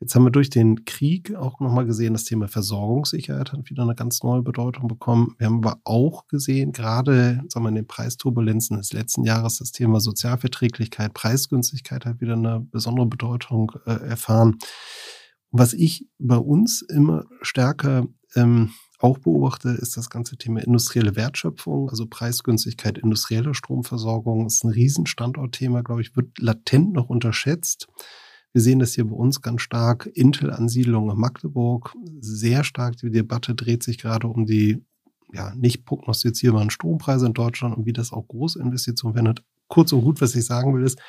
Jetzt 0.00 0.14
haben 0.14 0.24
wir 0.24 0.30
durch 0.30 0.48
den 0.48 0.86
Krieg 0.86 1.34
auch 1.34 1.60
nochmal 1.60 1.84
gesehen, 1.84 2.14
das 2.14 2.24
Thema 2.24 2.48
Versorgungssicherheit 2.48 3.52
hat 3.52 3.68
wieder 3.68 3.82
eine 3.82 3.94
ganz 3.94 4.22
neue 4.22 4.40
Bedeutung 4.40 4.88
bekommen. 4.88 5.34
Wir 5.36 5.46
haben 5.46 5.58
aber 5.58 5.78
auch 5.84 6.26
gesehen, 6.26 6.72
gerade 6.72 7.42
sagen 7.48 7.66
wir, 7.66 7.68
in 7.68 7.74
den 7.74 7.86
Preisturbulenzen 7.86 8.78
des 8.78 8.94
letzten 8.94 9.24
Jahres, 9.24 9.58
das 9.58 9.72
Thema 9.72 10.00
Sozialverträglichkeit, 10.00 11.12
Preisgünstigkeit 11.12 12.06
hat 12.06 12.22
wieder 12.22 12.32
eine 12.32 12.60
besondere 12.60 13.06
Bedeutung 13.06 13.72
äh, 13.84 13.90
erfahren. 13.90 14.56
Was 15.50 15.74
ich 15.74 16.08
bei 16.18 16.38
uns 16.38 16.80
immer 16.80 17.26
stärker 17.42 18.06
ähm, 18.34 18.70
auch 19.00 19.18
beobachte, 19.18 19.68
ist 19.68 19.98
das 19.98 20.08
ganze 20.08 20.38
Thema 20.38 20.62
industrielle 20.62 21.14
Wertschöpfung, 21.14 21.90
also 21.90 22.06
Preisgünstigkeit 22.06 22.96
industrieller 22.96 23.52
Stromversorgung. 23.52 24.44
Das 24.44 24.54
ist 24.54 24.64
ein 24.64 24.70
Riesenstandortthema, 24.70 25.82
glaube 25.82 26.00
ich, 26.00 26.16
wird 26.16 26.38
latent 26.38 26.94
noch 26.94 27.10
unterschätzt. 27.10 27.86
Wir 28.52 28.62
sehen 28.62 28.80
das 28.80 28.94
hier 28.94 29.04
bei 29.04 29.14
uns 29.14 29.42
ganz 29.42 29.62
stark. 29.62 30.10
Intel-Ansiedlung 30.12 31.10
in 31.10 31.16
Magdeburg, 31.16 31.94
sehr 32.20 32.64
stark. 32.64 32.96
Die 32.96 33.10
Debatte 33.10 33.54
dreht 33.54 33.82
sich 33.82 33.98
gerade 33.98 34.26
um 34.26 34.46
die 34.46 34.84
ja, 35.32 35.54
nicht 35.54 35.84
prognostizierbaren 35.84 36.70
Strompreise 36.70 37.26
in 37.26 37.34
Deutschland 37.34 37.76
und 37.76 37.86
wie 37.86 37.92
das 37.92 38.12
auch 38.12 38.26
Großinvestitionen 38.26 39.14
werden. 39.14 39.40
Kurz 39.68 39.92
und 39.92 40.02
gut, 40.02 40.20
was 40.20 40.34
ich 40.34 40.44
sagen 40.44 40.74
will, 40.74 40.82
ist, 40.82 41.00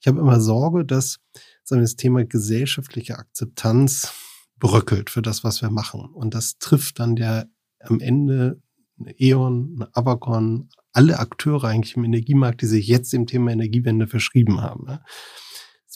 ich 0.00 0.06
habe 0.06 0.20
immer 0.20 0.40
Sorge, 0.40 0.84
dass 0.84 1.18
sagen 1.62 1.80
wir, 1.80 1.84
das 1.84 1.96
Thema 1.96 2.24
gesellschaftliche 2.24 3.18
Akzeptanz 3.18 4.12
bröckelt 4.58 5.10
für 5.10 5.22
das, 5.22 5.44
was 5.44 5.60
wir 5.60 5.70
machen. 5.70 6.06
Und 6.06 6.34
das 6.34 6.58
trifft 6.58 6.98
dann 6.98 7.16
der 7.16 7.48
am 7.80 8.00
Ende 8.00 8.60
eine 8.98 9.12
E.ON, 9.20 9.74
eine 9.76 9.94
Avacon, 9.94 10.70
alle 10.92 11.18
Akteure 11.18 11.64
eigentlich 11.64 11.96
im 11.96 12.04
Energiemarkt, 12.04 12.62
die 12.62 12.66
sich 12.66 12.86
jetzt 12.86 13.12
dem 13.12 13.26
Thema 13.26 13.52
Energiewende 13.52 14.06
verschrieben 14.06 14.62
haben. 14.62 14.98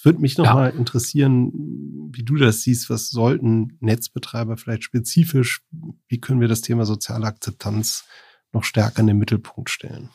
Es 0.00 0.06
würde 0.06 0.20
mich 0.20 0.38
nochmal 0.38 0.70
ja. 0.70 0.78
interessieren, 0.78 1.52
wie 2.14 2.22
du 2.22 2.36
das 2.36 2.62
siehst. 2.62 2.88
Was 2.88 3.10
sollten 3.10 3.76
Netzbetreiber 3.80 4.56
vielleicht 4.56 4.82
spezifisch, 4.82 5.60
wie 6.08 6.18
können 6.18 6.40
wir 6.40 6.48
das 6.48 6.62
Thema 6.62 6.86
soziale 6.86 7.26
Akzeptanz 7.26 8.06
noch 8.50 8.64
stärker 8.64 9.00
in 9.00 9.08
den 9.08 9.18
Mittelpunkt 9.18 9.68
stellen? 9.68 10.08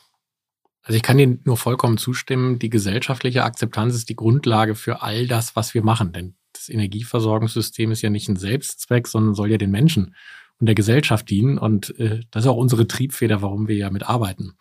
Also 0.82 0.96
ich 0.96 1.04
kann 1.04 1.18
dir 1.18 1.38
nur 1.44 1.56
vollkommen 1.56 1.98
zustimmen. 1.98 2.58
Die 2.58 2.68
gesellschaftliche 2.68 3.44
Akzeptanz 3.44 3.94
ist 3.94 4.08
die 4.08 4.16
Grundlage 4.16 4.74
für 4.74 5.02
all 5.02 5.28
das, 5.28 5.54
was 5.54 5.72
wir 5.72 5.84
machen. 5.84 6.12
Denn 6.12 6.34
das 6.52 6.68
Energieversorgungssystem 6.68 7.92
ist 7.92 8.02
ja 8.02 8.10
nicht 8.10 8.28
ein 8.28 8.34
Selbstzweck, 8.34 9.06
sondern 9.06 9.36
soll 9.36 9.52
ja 9.52 9.56
den 9.56 9.70
Menschen 9.70 10.16
und 10.58 10.66
der 10.66 10.74
Gesellschaft 10.74 11.30
dienen. 11.30 11.58
Und 11.58 11.96
äh, 12.00 12.22
das 12.32 12.42
ist 12.42 12.48
auch 12.48 12.56
unsere 12.56 12.88
Triebfeder, 12.88 13.40
warum 13.40 13.68
wir 13.68 13.76
ja 13.76 13.90
mitarbeiten. 13.90 14.54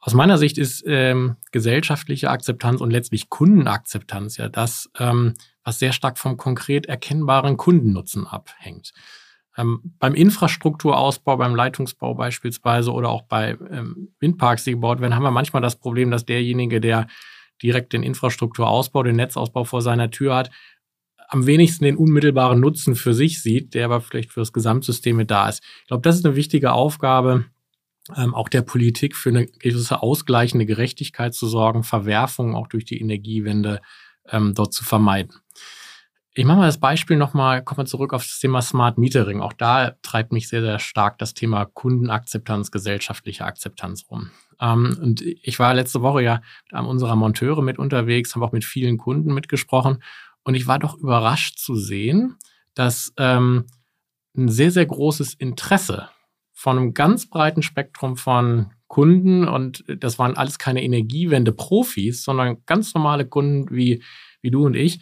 Aus 0.00 0.14
meiner 0.14 0.38
Sicht 0.38 0.56
ist 0.56 0.82
ähm, 0.86 1.36
gesellschaftliche 1.52 2.30
Akzeptanz 2.30 2.80
und 2.80 2.90
letztlich 2.90 3.28
Kundenakzeptanz 3.28 4.38
ja 4.38 4.48
das, 4.48 4.90
ähm, 4.98 5.34
was 5.62 5.78
sehr 5.78 5.92
stark 5.92 6.18
vom 6.18 6.38
konkret 6.38 6.86
erkennbaren 6.86 7.58
Kundennutzen 7.58 8.26
abhängt. 8.26 8.92
Ähm, 9.58 9.94
beim 9.98 10.14
Infrastrukturausbau, 10.14 11.36
beim 11.36 11.54
Leitungsbau 11.54 12.14
beispielsweise 12.14 12.92
oder 12.92 13.10
auch 13.10 13.22
bei 13.22 13.58
ähm, 13.70 14.08
Windparks, 14.20 14.64
die 14.64 14.72
gebaut 14.72 15.00
werden, 15.00 15.14
haben 15.14 15.22
wir 15.22 15.30
manchmal 15.30 15.60
das 15.60 15.76
Problem, 15.76 16.10
dass 16.10 16.24
derjenige, 16.24 16.80
der 16.80 17.06
direkt 17.62 17.92
den 17.92 18.02
Infrastrukturausbau, 18.02 19.02
den 19.02 19.16
Netzausbau 19.16 19.64
vor 19.64 19.82
seiner 19.82 20.10
Tür 20.10 20.34
hat, 20.34 20.50
am 21.28 21.46
wenigsten 21.46 21.84
den 21.84 21.96
unmittelbaren 21.96 22.58
Nutzen 22.58 22.96
für 22.96 23.12
sich 23.12 23.42
sieht, 23.42 23.74
der 23.74 23.84
aber 23.84 24.00
vielleicht 24.00 24.32
für 24.32 24.40
das 24.40 24.54
Gesamtsystem 24.54 25.16
mit 25.16 25.30
da 25.30 25.48
ist. 25.48 25.62
Ich 25.82 25.88
glaube, 25.88 26.02
das 26.02 26.16
ist 26.16 26.24
eine 26.24 26.36
wichtige 26.36 26.72
Aufgabe, 26.72 27.44
ähm, 28.16 28.34
auch 28.34 28.48
der 28.48 28.62
Politik 28.62 29.16
für 29.16 29.30
eine 29.30 29.46
gewisse 29.46 30.02
ausgleichende 30.02 30.66
Gerechtigkeit 30.66 31.34
zu 31.34 31.46
sorgen, 31.46 31.82
Verwerfungen 31.82 32.54
auch 32.54 32.66
durch 32.66 32.84
die 32.84 33.00
Energiewende 33.00 33.80
ähm, 34.28 34.54
dort 34.54 34.72
zu 34.72 34.84
vermeiden. 34.84 35.34
Ich 36.32 36.44
mache 36.44 36.58
mal 36.58 36.66
das 36.66 36.78
Beispiel 36.78 37.16
nochmal, 37.16 37.64
kommen 37.64 37.78
wir 37.78 37.86
zurück 37.86 38.14
auf 38.14 38.22
das 38.22 38.38
Thema 38.38 38.62
Smart 38.62 38.98
Metering. 38.98 39.40
Auch 39.40 39.52
da 39.52 39.96
treibt 40.02 40.32
mich 40.32 40.48
sehr, 40.48 40.62
sehr 40.62 40.78
stark 40.78 41.18
das 41.18 41.34
Thema 41.34 41.64
Kundenakzeptanz, 41.64 42.70
gesellschaftliche 42.70 43.44
Akzeptanz 43.44 44.06
rum. 44.10 44.30
Ähm, 44.60 44.96
und 45.02 45.22
ich 45.22 45.58
war 45.58 45.74
letzte 45.74 46.02
Woche 46.02 46.22
ja 46.22 46.40
mit 46.66 46.74
einem 46.74 46.86
unserer 46.86 47.16
Monteure 47.16 47.62
mit 47.62 47.78
unterwegs, 47.78 48.34
habe 48.34 48.44
auch 48.44 48.52
mit 48.52 48.64
vielen 48.64 48.96
Kunden 48.96 49.34
mitgesprochen 49.34 50.02
und 50.44 50.54
ich 50.54 50.66
war 50.66 50.78
doch 50.78 50.96
überrascht 50.96 51.58
zu 51.58 51.74
sehen, 51.74 52.36
dass 52.74 53.12
ähm, 53.16 53.66
ein 54.36 54.48
sehr, 54.48 54.70
sehr 54.70 54.86
großes 54.86 55.34
Interesse 55.34 56.08
von 56.60 56.76
einem 56.76 56.92
ganz 56.92 57.26
breiten 57.26 57.62
Spektrum 57.62 58.18
von 58.18 58.66
Kunden 58.86 59.48
und 59.48 59.82
das 59.86 60.18
waren 60.18 60.36
alles 60.36 60.58
keine 60.58 60.84
Energiewende-Profis, 60.84 62.22
sondern 62.22 62.58
ganz 62.66 62.92
normale 62.92 63.24
Kunden 63.24 63.74
wie, 63.74 64.02
wie 64.42 64.50
du 64.50 64.66
und 64.66 64.74
ich, 64.74 65.00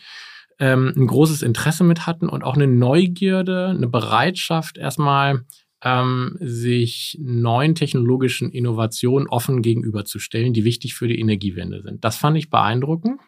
ähm, 0.61 0.92
ein 0.97 1.09
großes 1.09 1.42
Interesse 1.42 1.83
mit 1.83 2.07
hatten 2.07 2.29
und 2.29 2.44
auch 2.44 2.55
eine 2.55 2.68
Neugierde, 2.68 3.71
eine 3.71 3.88
Bereitschaft, 3.88 4.79
erstmal 4.79 5.47
ähm, 5.83 6.37
sich 6.38 7.18
neuen 7.21 7.75
technologischen 7.75 8.53
Innovationen 8.53 9.27
offen 9.27 9.61
gegenüberzustellen, 9.61 10.53
die 10.53 10.62
wichtig 10.62 10.94
für 10.94 11.09
die 11.09 11.18
Energiewende 11.18 11.83
sind. 11.83 12.05
Das 12.05 12.16
fand 12.16 12.38
ich 12.38 12.51
beeindruckend. 12.51 13.21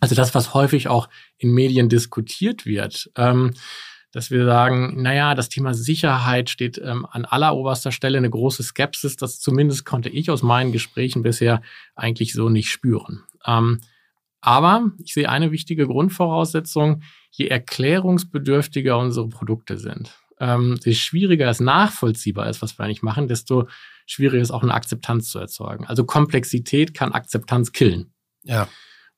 Also 0.00 0.16
das, 0.16 0.34
was 0.34 0.54
häufig 0.54 0.88
auch 0.88 1.08
in 1.38 1.52
Medien 1.52 1.88
diskutiert 1.88 2.66
wird, 2.66 3.12
ähm, 3.14 3.52
dass 4.12 4.30
wir 4.30 4.44
sagen, 4.44 5.00
naja, 5.02 5.34
das 5.34 5.48
Thema 5.48 5.74
Sicherheit 5.74 6.50
steht 6.50 6.78
ähm, 6.78 7.06
an 7.08 7.24
alleroberster 7.24 7.92
Stelle, 7.92 8.18
eine 8.18 8.30
große 8.30 8.62
Skepsis, 8.62 9.16
das 9.16 9.38
zumindest 9.40 9.84
konnte 9.84 10.08
ich 10.08 10.30
aus 10.30 10.42
meinen 10.42 10.72
Gesprächen 10.72 11.22
bisher 11.22 11.62
eigentlich 11.94 12.32
so 12.32 12.48
nicht 12.48 12.70
spüren. 12.70 13.24
Ähm, 13.46 13.80
aber 14.40 14.90
ich 14.98 15.12
sehe 15.12 15.28
eine 15.28 15.52
wichtige 15.52 15.86
Grundvoraussetzung, 15.86 17.02
je 17.30 17.46
erklärungsbedürftiger 17.46 18.98
unsere 18.98 19.28
Produkte 19.28 19.78
sind, 19.78 20.18
ähm, 20.40 20.78
je 20.82 20.94
schwieriger 20.94 21.48
es 21.48 21.60
nachvollziehbar 21.60 22.48
ist, 22.48 22.62
was 22.62 22.78
wir 22.78 22.84
eigentlich 22.84 23.02
machen, 23.02 23.28
desto 23.28 23.68
schwieriger 24.06 24.42
ist 24.42 24.50
auch 24.50 24.62
eine 24.62 24.74
Akzeptanz 24.74 25.30
zu 25.30 25.38
erzeugen. 25.38 25.86
Also 25.86 26.04
Komplexität 26.04 26.94
kann 26.94 27.12
Akzeptanz 27.12 27.72
killen. 27.72 28.12
Ja. 28.42 28.66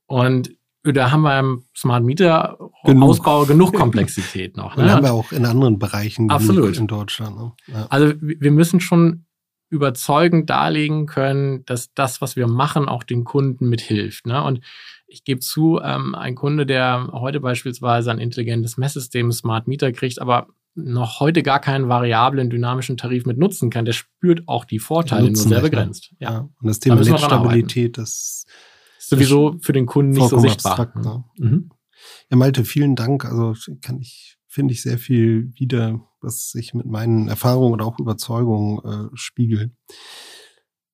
Und 0.06 0.50
da 0.82 1.10
haben 1.12 1.22
wir 1.22 1.38
im 1.38 1.64
Smart 1.76 2.02
Meter 2.02 2.58
genug. 2.84 3.10
Ausbau 3.10 3.44
genug 3.44 3.74
Komplexität 3.74 4.56
noch. 4.56 4.76
Ne? 4.76 4.84
Und 4.84 4.90
haben 4.90 5.04
wir 5.04 5.12
auch 5.12 5.32
in 5.32 5.44
anderen 5.44 5.78
Bereichen 5.78 6.30
Absolut. 6.30 6.76
in 6.76 6.86
Deutschland. 6.86 7.36
Ne? 7.36 7.52
Ja. 7.68 7.86
Also 7.90 8.14
wir 8.20 8.50
müssen 8.50 8.80
schon 8.80 9.26
überzeugend 9.68 10.50
darlegen 10.50 11.06
können, 11.06 11.64
dass 11.64 11.94
das, 11.94 12.20
was 12.20 12.36
wir 12.36 12.46
machen, 12.46 12.88
auch 12.88 13.02
den 13.02 13.24
Kunden 13.24 13.68
mithilft. 13.68 14.26
Ne? 14.26 14.42
Und 14.42 14.60
ich 15.06 15.24
gebe 15.24 15.40
zu, 15.40 15.80
ähm, 15.82 16.14
ein 16.14 16.34
Kunde, 16.34 16.66
der 16.66 17.08
heute 17.12 17.40
beispielsweise 17.40 18.10
ein 18.10 18.18
intelligentes 18.18 18.76
Messsystem 18.76 19.32
Smart 19.32 19.68
Meter 19.68 19.92
kriegt, 19.92 20.20
aber 20.20 20.48
noch 20.74 21.20
heute 21.20 21.42
gar 21.42 21.60
keinen 21.60 21.88
variablen 21.88 22.50
dynamischen 22.50 22.96
Tarif 22.96 23.26
mit 23.26 23.38
nutzen 23.38 23.70
kann, 23.70 23.84
der 23.84 23.92
spürt 23.92 24.46
auch 24.46 24.64
die 24.64 24.78
Vorteile 24.78 25.26
nur 25.26 25.36
sehr 25.36 25.60
begrenzt. 25.60 26.14
Ja. 26.18 26.32
ja. 26.32 26.38
Und 26.38 26.66
das 26.66 26.78
Thema 26.78 26.96
Netzstabilität, 26.96 27.98
das 27.98 28.46
sowieso 28.98 29.56
für 29.60 29.72
den 29.72 29.86
Kunden 29.86 30.12
nicht 30.12 30.28
so 30.28 30.38
sichtbar. 30.38 30.78
Abstrakt, 30.78 30.96
ne? 30.96 31.24
mhm. 31.38 31.70
Ja, 32.30 32.36
Malte, 32.36 32.64
vielen 32.64 32.96
Dank. 32.96 33.24
Also 33.24 33.54
kann 33.80 34.00
ich, 34.00 34.38
finde 34.46 34.74
ich 34.74 34.82
sehr 34.82 34.98
viel 34.98 35.52
wieder, 35.54 36.00
was 36.20 36.50
sich 36.50 36.74
mit 36.74 36.86
meinen 36.86 37.28
Erfahrungen 37.28 37.72
oder 37.72 37.86
auch 37.86 37.98
Überzeugungen 37.98 38.78
äh, 38.84 39.10
spiegelt. 39.14 39.72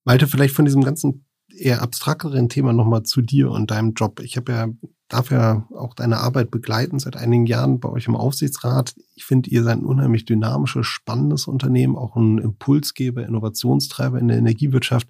Malte, 0.05 0.27
vielleicht 0.27 0.55
von 0.55 0.65
diesem 0.65 0.83
ganzen 0.83 1.27
eher 1.59 1.83
abstrakteren 1.83 2.49
Thema 2.49 2.73
nochmal 2.73 3.03
zu 3.03 3.21
dir 3.21 3.51
und 3.51 3.71
deinem 3.71 3.93
Job. 3.95 4.21
Ich 4.21 4.37
habe 4.37 4.53
ja, 4.53 4.69
darf 5.09 5.31
ja 5.31 5.67
auch 5.75 5.95
deine 5.95 6.19
Arbeit 6.19 6.51
begleiten 6.51 6.99
seit 6.99 7.17
einigen 7.17 7.47
Jahren 7.47 7.81
bei 7.81 7.89
euch 7.89 8.07
im 8.07 8.17
Aufsichtsrat. 8.17 8.95
Ich 9.15 9.25
finde, 9.25 9.51
ihr 9.51 9.65
seid 9.65 9.79
ein 9.79 9.85
unheimlich 9.85 10.25
dynamisches, 10.25 10.87
spannendes 10.87 11.47
Unternehmen, 11.47 11.97
auch 11.97 12.17
ein 12.17 12.39
Impulsgeber, 12.39 13.27
Innovationstreiber 13.27 14.19
in 14.19 14.29
der 14.29 14.39
Energiewirtschaft. 14.39 15.09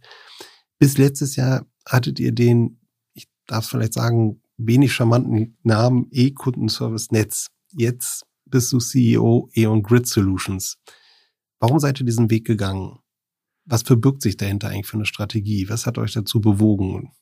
Bis 0.79 0.97
letztes 0.97 1.37
Jahr 1.37 1.67
hattet 1.87 2.21
ihr 2.21 2.33
den, 2.33 2.81
ich 3.15 3.29
darf 3.47 3.65
es 3.65 3.71
vielleicht 3.71 3.95
sagen, 3.95 4.41
wenig 4.59 4.93
charmanten 4.93 5.57
Namen 5.63 6.09
E-Kundenservice 6.11 7.11
Netz. 7.11 7.49
Jetzt 7.73 8.27
bist 8.45 8.73
du 8.73 8.79
CEO 8.79 9.49
E.ON 9.55 9.83
Grid 9.83 10.07
Solutions. 10.07 10.79
Warum 11.61 11.79
seid 11.79 12.01
ihr 12.01 12.07
diesen 12.07 12.31
Weg 12.31 12.47
gegangen? 12.47 12.99
Was 13.65 13.83
verbirgt 13.83 14.23
sich 14.23 14.37
dahinter 14.37 14.69
eigentlich 14.69 14.87
für 14.87 14.97
eine 14.97 15.07
Strategie? 15.07 15.69
Was 15.69 15.87
hat 15.87 15.99
euch 15.99 16.13
dazu 16.13 16.41
bewogen? 16.41 17.13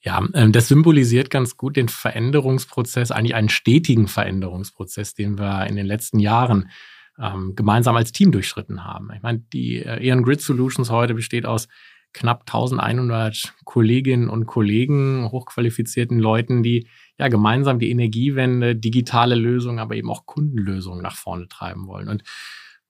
Ja, 0.00 0.26
ähm, 0.34 0.52
das 0.52 0.68
symbolisiert 0.68 1.30
ganz 1.30 1.56
gut 1.56 1.76
den 1.76 1.88
Veränderungsprozess, 1.88 3.10
eigentlich 3.10 3.34
einen 3.34 3.48
stetigen 3.48 4.06
Veränderungsprozess, 4.06 5.14
den 5.14 5.38
wir 5.38 5.66
in 5.66 5.76
den 5.76 5.86
letzten 5.86 6.20
Jahren 6.20 6.70
ähm, 7.18 7.54
gemeinsam 7.56 7.96
als 7.96 8.12
Team 8.12 8.30
durchschritten 8.30 8.84
haben. 8.84 9.10
Ich 9.14 9.22
meine, 9.22 9.40
die 9.52 9.82
äh, 9.82 10.06
E.ON 10.06 10.22
Grid 10.22 10.40
Solutions 10.40 10.90
heute 10.90 11.14
besteht 11.14 11.46
aus 11.46 11.66
knapp 12.12 12.42
1100 12.46 13.54
Kolleginnen 13.64 14.28
und 14.28 14.46
Kollegen, 14.46 15.30
hochqualifizierten 15.30 16.18
Leuten, 16.18 16.62
die 16.62 16.88
ja 17.18 17.28
gemeinsam 17.28 17.78
die 17.78 17.90
Energiewende, 17.90 18.74
digitale 18.74 19.34
Lösungen, 19.34 19.78
aber 19.78 19.96
eben 19.96 20.10
auch 20.10 20.26
Kundenlösungen 20.26 21.02
nach 21.02 21.16
vorne 21.16 21.48
treiben 21.48 21.86
wollen. 21.86 22.08
Und 22.08 22.22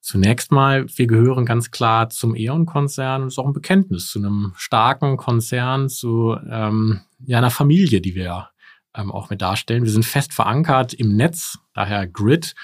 Zunächst 0.01 0.53
mal, 0.53 0.87
wir 0.89 1.07
gehören 1.07 1.45
ganz 1.45 1.71
klar 1.71 2.09
zum 2.09 2.35
E.ON-Konzern 2.35 3.21
und 3.21 3.29
ist 3.29 3.39
auch 3.39 3.47
ein 3.47 3.53
Bekenntnis 3.53 4.09
zu 4.09 4.21
einem 4.21 4.55
starken 4.57 5.19
Konzern, 5.19 5.91
zu 5.91 6.35
ähm, 6.49 7.01
ja, 7.27 7.37
einer 7.37 7.51
Familie, 7.51 8.01
die 8.01 8.15
wir 8.15 8.49
ähm, 8.95 9.13
auch 9.13 9.29
mit 9.29 9.43
darstellen. 9.43 9.85
Wir 9.85 9.91
sind 9.91 10.07
fest 10.07 10.33
verankert 10.33 10.95
im 10.95 11.17
Netz, 11.17 11.59
daher 11.75 12.07
Grid 12.07 12.55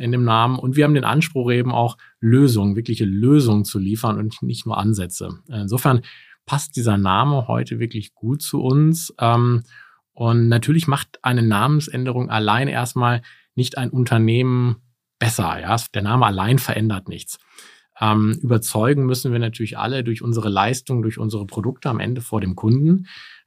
in 0.00 0.12
dem 0.12 0.24
Namen. 0.24 0.58
Und 0.58 0.76
wir 0.76 0.84
haben 0.84 0.94
den 0.94 1.04
Anspruch 1.04 1.50
eben 1.50 1.72
auch 1.72 1.96
Lösungen, 2.20 2.76
wirkliche 2.76 3.04
Lösungen 3.04 3.64
zu 3.64 3.78
liefern 3.78 4.18
und 4.18 4.42
nicht 4.42 4.66
nur 4.66 4.78
Ansätze. 4.78 5.38
Insofern 5.48 6.02
passt 6.46 6.76
dieser 6.76 6.98
Name 6.98 7.46
heute 7.48 7.78
wirklich 7.78 8.14
gut 8.14 8.42
zu 8.42 8.60
uns. 8.60 9.14
Ähm, 9.20 9.62
und 10.12 10.48
natürlich 10.48 10.88
macht 10.88 11.18
eine 11.22 11.42
Namensänderung 11.42 12.28
allein 12.28 12.68
erstmal 12.68 13.22
nicht 13.54 13.78
ein 13.78 13.90
Unternehmen 13.90 14.76
besser. 15.18 15.60
Ja? 15.60 15.76
Der 15.94 16.02
Name 16.02 16.26
allein 16.26 16.58
verändert 16.58 17.08
nichts. 17.08 17.38
Ähm, 18.00 18.38
überzeugen 18.42 19.06
müssen 19.06 19.32
wir 19.32 19.38
natürlich 19.38 19.78
alle 19.78 20.02
durch 20.02 20.22
unsere 20.22 20.48
Leistung, 20.48 21.02
durch 21.02 21.18
unsere 21.18 21.46
Produkte 21.46 21.88
am 21.88 22.00
Ende 22.00 22.22
vor 22.22 22.40
dem 22.40 22.56
Kunden. 22.56 23.06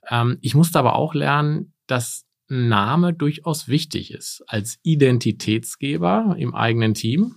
Ähm, 0.10 0.38
ich 0.41 0.56
musste 0.56 0.80
aber 0.80 0.95
auch 0.95 1.14
lernen, 1.14 1.74
dass 1.88 2.26
Name 2.54 3.14
durchaus 3.14 3.68
wichtig 3.68 4.14
ist. 4.14 4.43
Als 4.47 4.80
Identitätsgeber 4.84 6.36
im 6.38 6.54
eigenen 6.54 6.93
Team 6.93 7.36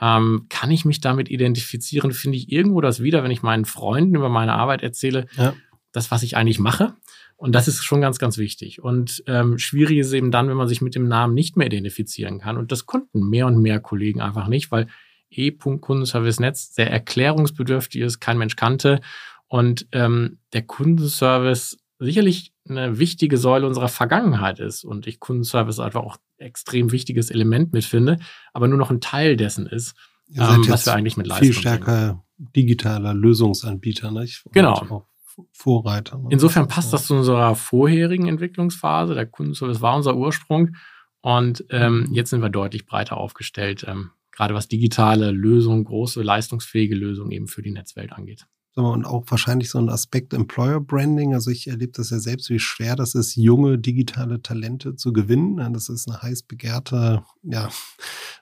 ähm, 0.00 0.46
kann 0.48 0.70
ich 0.70 0.84
mich 0.84 1.00
damit 1.00 1.28
identifizieren, 1.28 2.12
finde 2.12 2.38
ich 2.38 2.50
irgendwo 2.50 2.80
das 2.80 3.02
wieder, 3.02 3.22
wenn 3.22 3.30
ich 3.30 3.42
meinen 3.42 3.64
Freunden 3.64 4.14
über 4.14 4.28
meine 4.28 4.54
Arbeit 4.54 4.82
erzähle, 4.82 5.26
ja. 5.36 5.54
das, 5.92 6.10
was 6.10 6.22
ich 6.22 6.36
eigentlich 6.36 6.58
mache. 6.58 6.94
Und 7.36 7.54
das 7.54 7.68
ist 7.68 7.82
schon 7.82 8.02
ganz, 8.02 8.18
ganz 8.18 8.36
wichtig. 8.36 8.82
Und 8.82 9.22
ähm, 9.26 9.58
schwierig 9.58 9.98
ist 9.98 10.12
eben 10.12 10.30
dann, 10.30 10.48
wenn 10.48 10.56
man 10.56 10.68
sich 10.68 10.82
mit 10.82 10.94
dem 10.94 11.08
Namen 11.08 11.34
nicht 11.34 11.56
mehr 11.56 11.66
identifizieren 11.66 12.38
kann. 12.38 12.58
Und 12.58 12.70
das 12.70 12.84
konnten 12.84 13.28
mehr 13.28 13.46
und 13.46 13.60
mehr 13.62 13.80
Kollegen 13.80 14.20
einfach 14.20 14.46
nicht, 14.46 14.70
weil 14.70 14.88
E-Kundenservice-Netz 15.30 16.74
sehr 16.74 16.90
erklärungsbedürftig 16.90 18.02
ist, 18.02 18.20
kein 18.20 18.36
Mensch 18.36 18.56
kannte. 18.56 19.00
Und 19.48 19.86
ähm, 19.92 20.38
der 20.52 20.62
Kundenservice 20.62 21.78
sicherlich 21.98 22.49
eine 22.68 22.98
wichtige 22.98 23.36
Säule 23.36 23.66
unserer 23.66 23.88
Vergangenheit 23.88 24.60
ist 24.60 24.84
und 24.84 25.06
ich 25.06 25.20
Kundenservice 25.20 25.80
einfach 25.80 26.02
auch 26.02 26.16
extrem 26.38 26.92
wichtiges 26.92 27.30
Element 27.30 27.72
mitfinde, 27.72 28.18
aber 28.52 28.68
nur 28.68 28.78
noch 28.78 28.90
ein 28.90 29.00
Teil 29.00 29.36
dessen 29.36 29.66
ist, 29.66 29.94
ähm, 30.34 30.64
was 30.68 30.86
wir 30.86 30.94
eigentlich 30.94 31.16
mit 31.16 31.26
Leistung 31.26 31.46
Viel 31.46 31.54
stärker 31.54 32.22
bringen. 32.36 32.52
digitaler 32.54 33.14
Lösungsanbieter, 33.14 34.10
nicht? 34.10 34.44
Und 34.46 34.52
genau. 34.52 35.06
Vorreiter. 35.52 36.18
Ne? 36.18 36.28
Insofern 36.30 36.68
passt 36.68 36.92
das 36.92 37.06
zu 37.06 37.14
unserer 37.14 37.54
vorherigen 37.54 38.28
Entwicklungsphase. 38.28 39.14
Der 39.14 39.26
Kundenservice 39.26 39.80
war 39.80 39.96
unser 39.96 40.16
Ursprung. 40.16 40.76
Und 41.22 41.64
ähm, 41.70 42.08
jetzt 42.12 42.30
sind 42.30 42.42
wir 42.42 42.50
deutlich 42.50 42.86
breiter 42.86 43.16
aufgestellt, 43.16 43.84
ähm, 43.88 44.10
gerade 44.32 44.54
was 44.54 44.68
digitale 44.68 45.30
Lösungen, 45.30 45.84
große 45.84 46.22
leistungsfähige 46.22 46.94
Lösungen 46.94 47.30
eben 47.30 47.46
für 47.46 47.62
die 47.62 47.70
Netzwelt 47.70 48.12
angeht 48.12 48.46
und 48.74 49.04
auch 49.04 49.24
wahrscheinlich 49.28 49.70
so 49.70 49.78
ein 49.78 49.88
Aspekt 49.88 50.32
Employer 50.32 50.80
Branding. 50.80 51.34
Also 51.34 51.50
ich 51.50 51.66
erlebe 51.66 51.92
das 51.92 52.10
ja 52.10 52.18
selbst, 52.18 52.50
wie 52.50 52.60
schwer 52.60 52.96
das 52.96 53.14
ist, 53.14 53.34
junge 53.36 53.78
digitale 53.78 54.42
Talente 54.42 54.94
zu 54.96 55.12
gewinnen. 55.12 55.72
Das 55.72 55.88
ist 55.88 56.08
eine 56.08 56.22
heiß 56.22 56.44
begehrte 56.44 57.24
ja, 57.42 57.68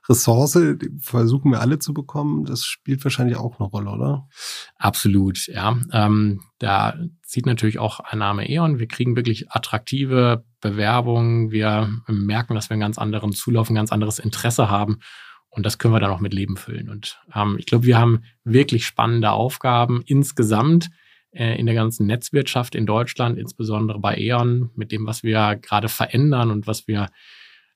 Ressource, 0.09 0.53
die 0.53 0.91
versuchen 1.01 1.53
wir 1.53 1.61
alle 1.61 1.79
zu 1.79 1.95
bekommen. 1.95 2.45
Das 2.45 2.65
spielt 2.65 3.05
wahrscheinlich 3.05 3.37
auch 3.37 3.59
eine 3.59 3.69
Rolle, 3.69 3.91
oder? 3.91 4.29
Absolut, 4.77 5.47
ja. 5.47 5.79
Ähm, 5.93 6.41
da 6.59 6.95
zieht 7.23 7.47
natürlich 7.47 7.79
auch 7.79 8.01
ein 8.01 8.19
Name 8.19 8.49
E.ON. 8.49 8.79
Wir 8.79 8.89
kriegen 8.89 9.17
wirklich 9.17 9.51
attraktive 9.51 10.45
Bewerbungen. 10.61 11.51
Wir 11.51 11.91
merken, 12.07 12.55
dass 12.55 12.69
wir 12.69 12.75
einen 12.75 12.81
ganz 12.81 12.99
anderen 12.99 13.33
Zulauf, 13.33 13.71
ein 13.71 13.75
ganz 13.75 13.93
anderes 13.93 14.19
Interesse 14.19 14.69
haben. 14.71 14.99
Und 15.51 15.65
das 15.65 15.79
können 15.79 15.95
wir 15.95 16.01
dann 16.01 16.11
auch 16.11 16.21
mit 16.21 16.35
Leben 16.35 16.57
füllen. 16.57 16.89
Und 16.89 17.21
ähm, 17.35 17.57
ich 17.59 17.67
glaube, 17.67 17.85
wir 17.87 17.99
haben 17.99 18.23
wirklich 18.45 18.87
spannende 18.87 19.31
Aufgaben 19.31 20.03
insgesamt 20.07 20.91
äh, 21.31 21.59
in 21.59 21.67
der 21.67 21.75
ganzen 21.75 22.07
Netzwirtschaft 22.07 22.75
in 22.75 22.87
Deutschland, 22.87 23.39
insbesondere 23.39 23.99
bei 23.99 24.17
E.ON, 24.19 24.71
mit 24.75 24.93
dem, 24.93 25.07
was 25.07 25.23
wir 25.23 25.57
gerade 25.57 25.89
verändern 25.89 26.51
und 26.51 26.67
was 26.67 26.87
wir 26.87 27.09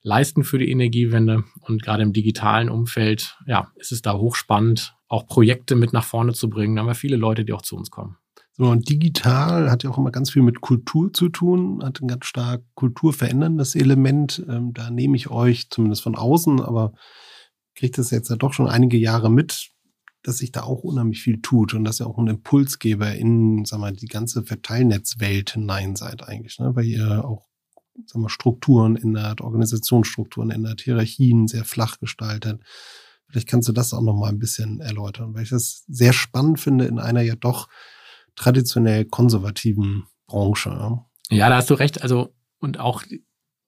leisten 0.01 0.43
für 0.43 0.59
die 0.59 0.69
Energiewende. 0.69 1.43
Und 1.61 1.81
gerade 1.81 2.03
im 2.03 2.13
digitalen 2.13 2.69
Umfeld, 2.69 3.37
ja, 3.47 3.71
ist 3.75 3.91
es 3.91 4.01
da 4.01 4.13
hochspannend, 4.13 4.95
auch 5.07 5.27
Projekte 5.27 5.75
mit 5.75 5.93
nach 5.93 6.03
vorne 6.03 6.33
zu 6.33 6.49
bringen. 6.49 6.75
Da 6.75 6.81
haben 6.81 6.87
wir 6.87 6.95
viele 6.95 7.15
Leute, 7.15 7.45
die 7.45 7.53
auch 7.53 7.61
zu 7.61 7.75
uns 7.75 7.89
kommen. 7.89 8.17
So, 8.55 8.65
und 8.65 8.87
digital 8.87 9.71
hat 9.71 9.83
ja 9.83 9.89
auch 9.89 9.97
immer 9.97 10.11
ganz 10.11 10.29
viel 10.29 10.43
mit 10.43 10.61
Kultur 10.61 11.11
zu 11.11 11.29
tun, 11.29 11.83
hat 11.83 12.01
ein 12.01 12.07
ganz 12.07 12.27
stark 12.27 12.61
kulturveränderndes 12.75 13.73
Element. 13.73 14.45
Ähm, 14.47 14.73
da 14.73 14.91
nehme 14.91 15.15
ich 15.15 15.31
euch 15.31 15.71
zumindest 15.71 16.03
von 16.03 16.15
außen, 16.15 16.61
aber 16.61 16.93
kriegt 17.75 17.97
das 17.97 18.11
jetzt 18.11 18.29
ja 18.29 18.35
doch 18.35 18.53
schon 18.53 18.67
einige 18.67 18.97
Jahre 18.97 19.29
mit, 19.31 19.69
dass 20.23 20.37
sich 20.37 20.51
da 20.51 20.63
auch 20.63 20.83
unheimlich 20.83 21.21
viel 21.21 21.41
tut 21.41 21.73
und 21.73 21.83
dass 21.83 21.99
ihr 21.99 22.07
auch 22.07 22.17
ein 22.17 22.27
Impulsgeber 22.27 23.13
in, 23.13 23.65
sag 23.65 23.79
mal, 23.79 23.91
die 23.91 24.07
ganze 24.07 24.43
Verteilnetzwelt 24.43 25.51
hinein 25.51 25.95
seid 25.95 26.27
eigentlich, 26.27 26.59
ne? 26.59 26.75
weil 26.75 26.85
ihr 26.85 27.25
auch 27.25 27.47
sag 28.05 28.21
mal, 28.21 28.29
Strukturen 28.29 28.95
ändert, 28.95 29.41
Organisationsstrukturen 29.41 30.49
ändert, 30.49 30.81
Hierarchien 30.81 31.47
sehr 31.47 31.65
flach 31.65 31.99
gestaltet. 31.99 32.61
Vielleicht 33.27 33.47
kannst 33.47 33.67
du 33.67 33.73
das 33.73 33.93
auch 33.93 34.01
noch 34.01 34.15
mal 34.15 34.29
ein 34.29 34.39
bisschen 34.39 34.79
erläutern, 34.79 35.33
weil 35.33 35.43
ich 35.43 35.49
das 35.49 35.83
sehr 35.87 36.13
spannend 36.13 36.59
finde 36.59 36.85
in 36.85 36.99
einer 36.99 37.21
ja 37.21 37.35
doch 37.35 37.67
traditionell 38.35 39.05
konservativen 39.05 40.05
Branche. 40.27 40.99
Ja, 41.29 41.49
da 41.49 41.57
hast 41.57 41.69
du 41.69 41.73
recht. 41.75 42.01
Also, 42.01 42.33
und 42.59 42.79
auch 42.79 43.03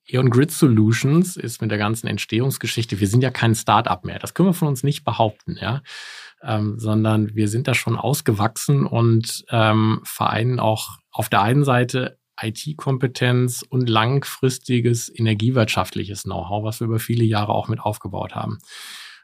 E.ON 0.07 0.29
Grid 0.29 0.51
Solutions 0.51 1.35
ist 1.35 1.61
mit 1.61 1.71
der 1.71 1.77
ganzen 1.77 2.07
Entstehungsgeschichte, 2.07 2.99
wir 2.99 3.07
sind 3.07 3.23
ja 3.23 3.31
kein 3.31 3.55
Start-up 3.55 4.05
mehr. 4.05 4.19
Das 4.19 4.33
können 4.33 4.49
wir 4.49 4.53
von 4.53 4.67
uns 4.67 4.83
nicht 4.83 5.03
behaupten, 5.03 5.57
ja. 5.59 5.81
Ähm, 6.43 6.77
sondern 6.77 7.33
wir 7.33 7.47
sind 7.47 7.67
da 7.67 7.73
schon 7.73 7.95
ausgewachsen 7.95 8.85
und 8.85 9.45
ähm, 9.49 10.01
vereinen 10.03 10.59
auch 10.59 10.97
auf 11.11 11.29
der 11.29 11.41
einen 11.41 11.63
Seite 11.63 12.19
IT-Kompetenz 12.39 13.63
und 13.67 13.89
langfristiges 13.89 15.11
energiewirtschaftliches 15.17 16.23
Know-how, 16.23 16.63
was 16.63 16.81
wir 16.81 16.87
über 16.87 16.99
viele 16.99 17.23
Jahre 17.23 17.53
auch 17.53 17.67
mit 17.67 17.79
aufgebaut 17.79 18.35
haben. 18.35 18.59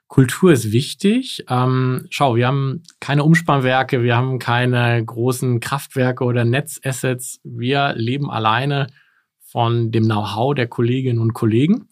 Kultur 0.08 0.52
ist 0.52 0.72
wichtig. 0.72 1.46
Ähm, 1.50 2.08
schau, 2.10 2.36
wir 2.36 2.48
haben 2.48 2.84
keine 3.00 3.24
Umspannwerke, 3.24 4.04
wir 4.04 4.18
haben 4.18 4.40
keine 4.40 5.04
großen 5.04 5.60
Kraftwerke 5.60 6.26
oder 6.26 6.44
Netzassets. 6.44 7.40
Wir 7.44 7.94
leben 7.96 8.30
alleine 8.30 8.88
von 9.52 9.92
dem 9.92 10.06
Know-how 10.06 10.56
der 10.56 10.68
Kolleginnen 10.68 11.20
und 11.20 11.34
Kollegen, 11.34 11.90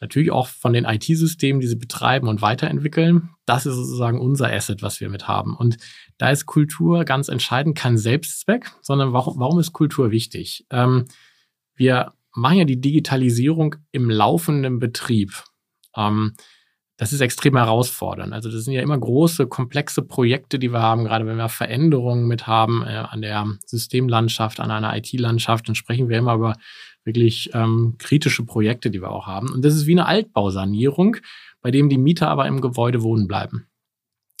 natürlich 0.00 0.30
auch 0.30 0.46
von 0.46 0.72
den 0.72 0.84
IT-Systemen, 0.84 1.60
die 1.60 1.66
sie 1.66 1.76
betreiben 1.76 2.28
und 2.28 2.42
weiterentwickeln. 2.42 3.30
Das 3.44 3.66
ist 3.66 3.74
sozusagen 3.74 4.20
unser 4.20 4.52
Asset, 4.52 4.82
was 4.82 5.00
wir 5.00 5.08
mit 5.08 5.26
haben. 5.26 5.56
Und 5.56 5.78
da 6.18 6.30
ist 6.30 6.46
Kultur 6.46 7.04
ganz 7.04 7.28
entscheidend 7.28 7.76
kein 7.76 7.98
Selbstzweck, 7.98 8.70
sondern 8.82 9.12
warum, 9.12 9.38
warum 9.38 9.58
ist 9.58 9.72
Kultur 9.72 10.12
wichtig? 10.12 10.64
Ähm, 10.70 11.06
wir 11.74 12.12
machen 12.32 12.58
ja 12.58 12.64
die 12.64 12.80
Digitalisierung 12.80 13.76
im 13.90 14.08
laufenden 14.08 14.78
Betrieb. 14.78 15.42
Ähm, 15.96 16.34
das 16.96 17.12
ist 17.12 17.20
extrem 17.20 17.56
herausfordernd. 17.56 18.32
Also 18.32 18.50
das 18.50 18.64
sind 18.64 18.72
ja 18.72 18.82
immer 18.82 18.98
große, 18.98 19.46
komplexe 19.46 20.02
Projekte, 20.02 20.58
die 20.58 20.72
wir 20.72 20.80
haben, 20.80 21.04
gerade 21.04 21.26
wenn 21.26 21.36
wir 21.36 21.48
Veränderungen 21.48 22.26
mit 22.26 22.46
haben 22.46 22.82
äh, 22.82 22.96
an 22.96 23.20
der 23.20 23.46
Systemlandschaft, 23.66 24.60
an 24.60 24.70
einer 24.70 24.96
IT-Landschaft, 24.96 25.68
dann 25.68 25.74
sprechen 25.74 26.08
wir 26.08 26.18
immer 26.18 26.34
über 26.34 26.56
wirklich 27.04 27.50
ähm, 27.52 27.96
kritische 27.98 28.44
Projekte, 28.44 28.90
die 28.90 29.00
wir 29.02 29.10
auch 29.10 29.26
haben. 29.26 29.50
Und 29.50 29.64
das 29.64 29.74
ist 29.74 29.86
wie 29.86 29.92
eine 29.92 30.06
Altbausanierung, 30.06 31.18
bei 31.60 31.70
dem 31.70 31.88
die 31.88 31.98
Mieter 31.98 32.28
aber 32.28 32.46
im 32.46 32.60
Gebäude 32.60 33.02
wohnen 33.02 33.28
bleiben. 33.28 33.66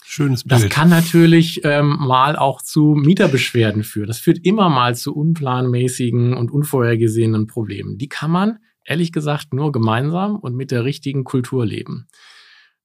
Schönes 0.04 0.44
Bild. 0.44 0.62
Das 0.62 0.70
kann 0.70 0.88
natürlich 0.88 1.60
ähm, 1.64 1.96
mal 1.98 2.36
auch 2.36 2.62
zu 2.62 2.94
Mieterbeschwerden 2.94 3.82
führen. 3.82 4.06
Das 4.06 4.18
führt 4.18 4.38
immer 4.44 4.68
mal 4.68 4.94
zu 4.94 5.14
unplanmäßigen 5.14 6.32
und 6.32 6.50
unvorhergesehenen 6.50 7.48
Problemen. 7.48 7.98
Die 7.98 8.08
kann 8.08 8.30
man, 8.30 8.58
ehrlich 8.84 9.12
gesagt, 9.12 9.52
nur 9.52 9.72
gemeinsam 9.72 10.36
und 10.36 10.54
mit 10.54 10.70
der 10.70 10.84
richtigen 10.84 11.24
Kultur 11.24 11.66
leben. 11.66 12.06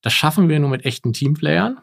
Das 0.02 0.14
schaffen 0.14 0.50
wir 0.50 0.60
nur 0.60 0.70
mit 0.70 0.86
echten 0.86 1.14
Teamplayern. 1.14 1.80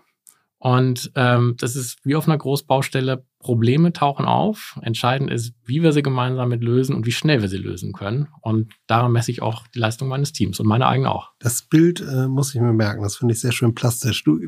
Und 0.60 1.12
ähm, 1.14 1.54
das 1.58 1.76
ist 1.76 1.98
wie 2.04 2.16
auf 2.16 2.26
einer 2.26 2.38
Großbaustelle, 2.38 3.24
Probleme 3.38 3.92
tauchen 3.92 4.26
auf. 4.26 4.76
Entscheidend 4.82 5.30
ist, 5.30 5.54
wie 5.64 5.82
wir 5.82 5.92
sie 5.92 6.02
gemeinsam 6.02 6.48
mit 6.48 6.64
lösen 6.64 6.96
und 6.96 7.06
wie 7.06 7.12
schnell 7.12 7.40
wir 7.40 7.48
sie 7.48 7.58
lösen 7.58 7.92
können. 7.92 8.26
Und 8.40 8.72
daran 8.88 9.12
messe 9.12 9.30
ich 9.30 9.42
auch 9.42 9.66
die 9.68 9.78
Leistung 9.78 10.08
meines 10.08 10.32
Teams 10.32 10.58
und 10.58 10.66
meine 10.66 10.88
eigene 10.88 11.12
auch. 11.12 11.30
Das 11.38 11.62
Bild 11.62 12.00
äh, 12.00 12.26
muss 12.26 12.52
ich 12.54 12.60
mir 12.60 12.72
merken, 12.72 13.02
das 13.02 13.16
finde 13.16 13.34
ich 13.34 13.40
sehr 13.40 13.52
schön 13.52 13.74
plastisch. 13.74 14.24
Du, 14.24 14.40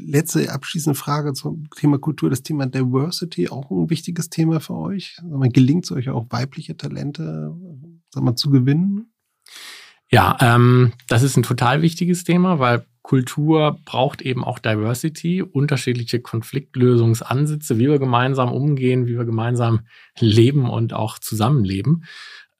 letzte 0.00 0.50
abschließende 0.50 0.98
Frage 0.98 1.34
zum 1.34 1.68
Thema 1.76 1.98
Kultur, 1.98 2.30
das 2.30 2.42
Thema 2.42 2.64
Diversity, 2.64 3.50
auch 3.50 3.70
ein 3.70 3.90
wichtiges 3.90 4.30
Thema 4.30 4.60
für 4.60 4.76
euch. 4.76 5.18
Mal, 5.22 5.50
gelingt 5.50 5.84
es 5.84 5.92
euch 5.92 6.08
auch 6.08 6.26
weibliche 6.30 6.76
Talente 6.76 7.54
sag 8.10 8.22
mal, 8.22 8.36
zu 8.36 8.48
gewinnen? 8.48 9.12
Ja, 10.10 10.38
ähm, 10.40 10.92
das 11.06 11.22
ist 11.22 11.36
ein 11.36 11.42
total 11.42 11.82
wichtiges 11.82 12.24
Thema, 12.24 12.58
weil 12.58 12.86
Kultur 13.08 13.80
braucht 13.86 14.20
eben 14.20 14.44
auch 14.44 14.58
Diversity, 14.58 15.40
unterschiedliche 15.40 16.20
Konfliktlösungsansätze, 16.20 17.78
wie 17.78 17.88
wir 17.88 17.98
gemeinsam 17.98 18.52
umgehen, 18.52 19.06
wie 19.06 19.16
wir 19.16 19.24
gemeinsam 19.24 19.80
leben 20.18 20.68
und 20.68 20.92
auch 20.92 21.18
zusammenleben. 21.18 22.04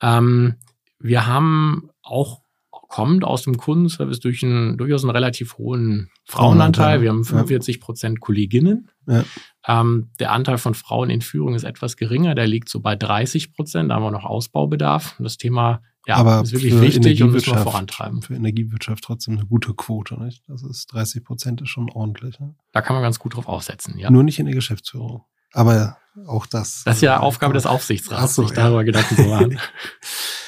Ähm, 0.01 0.55
wir 0.99 1.27
haben 1.27 1.91
auch 2.01 2.41
kommt 2.89 3.23
aus 3.23 3.43
dem 3.43 3.57
Kundenservice 3.59 4.19
durch 4.19 4.43
einen 4.43 4.79
durchaus 4.79 5.05
einen 5.05 5.11
relativ 5.11 5.59
hohen 5.59 6.11
Frauenanteil. 6.25 7.03
Wir 7.03 7.11
haben 7.11 7.25
45 7.25 7.81
Prozent 7.81 8.21
Kolleginnen. 8.21 8.91
Ja. 9.07 9.25
Ähm, 9.67 10.11
der 10.19 10.33
Anteil 10.33 10.59
von 10.59 10.75
Frauen 10.75 11.11
in 11.11 11.21
Führung 11.21 11.55
ist 11.55 11.65
etwas 11.65 11.97
geringer, 11.97 12.35
der 12.35 12.47
liegt 12.47 12.69
so 12.69 12.81
bei 12.81 12.97
30 12.97 13.53
Prozent. 13.53 13.91
Da 13.91 13.97
haben 13.97 14.03
wir 14.03 14.11
noch 14.11 14.25
Ausbaubedarf. 14.25 15.17
Das 15.19 15.37
Thema 15.37 15.83
ja, 16.07 16.17
aber 16.17 16.41
ist 16.41 16.53
wirklich 16.53 16.81
wichtig 16.81 17.23
und 17.23 17.33
müssen 17.33 17.55
wir 17.55 17.61
vorantreiben. 17.61 18.23
Für 18.23 18.35
Energiewirtschaft 18.35 19.05
trotzdem 19.05 19.37
eine 19.37 19.47
gute 19.47 19.75
Quote, 19.75 20.19
nicht? 20.19 20.43
Das 20.49 20.63
ist 20.63 20.87
30 20.87 21.23
Prozent 21.23 21.61
ist 21.61 21.69
schon 21.69 21.91
ordentlich. 21.91 22.41
Ne? 22.41 22.55
Da 22.73 22.81
kann 22.81 22.97
man 22.97 23.03
ganz 23.03 23.19
gut 23.19 23.37
drauf 23.37 23.47
aufsetzen, 23.47 23.99
ja. 23.99 24.11
Nur 24.11 24.23
nicht 24.23 24.39
in 24.39 24.47
der 24.47 24.55
Geschäftsführung. 24.55 25.25
Aber 25.53 25.99
auch 26.27 26.47
das. 26.47 26.85
Das 26.85 26.97
ist 26.97 27.03
ja 27.03 27.17
äh, 27.17 27.21
Aufgabe 27.21 27.53
des 27.53 27.67
Aufsichtsrats, 27.67 28.35
so, 28.35 28.43
sich 28.43 28.53
darüber 28.53 28.85
Gedanken 28.85 29.17
zu 29.17 29.23
machen. 29.25 29.61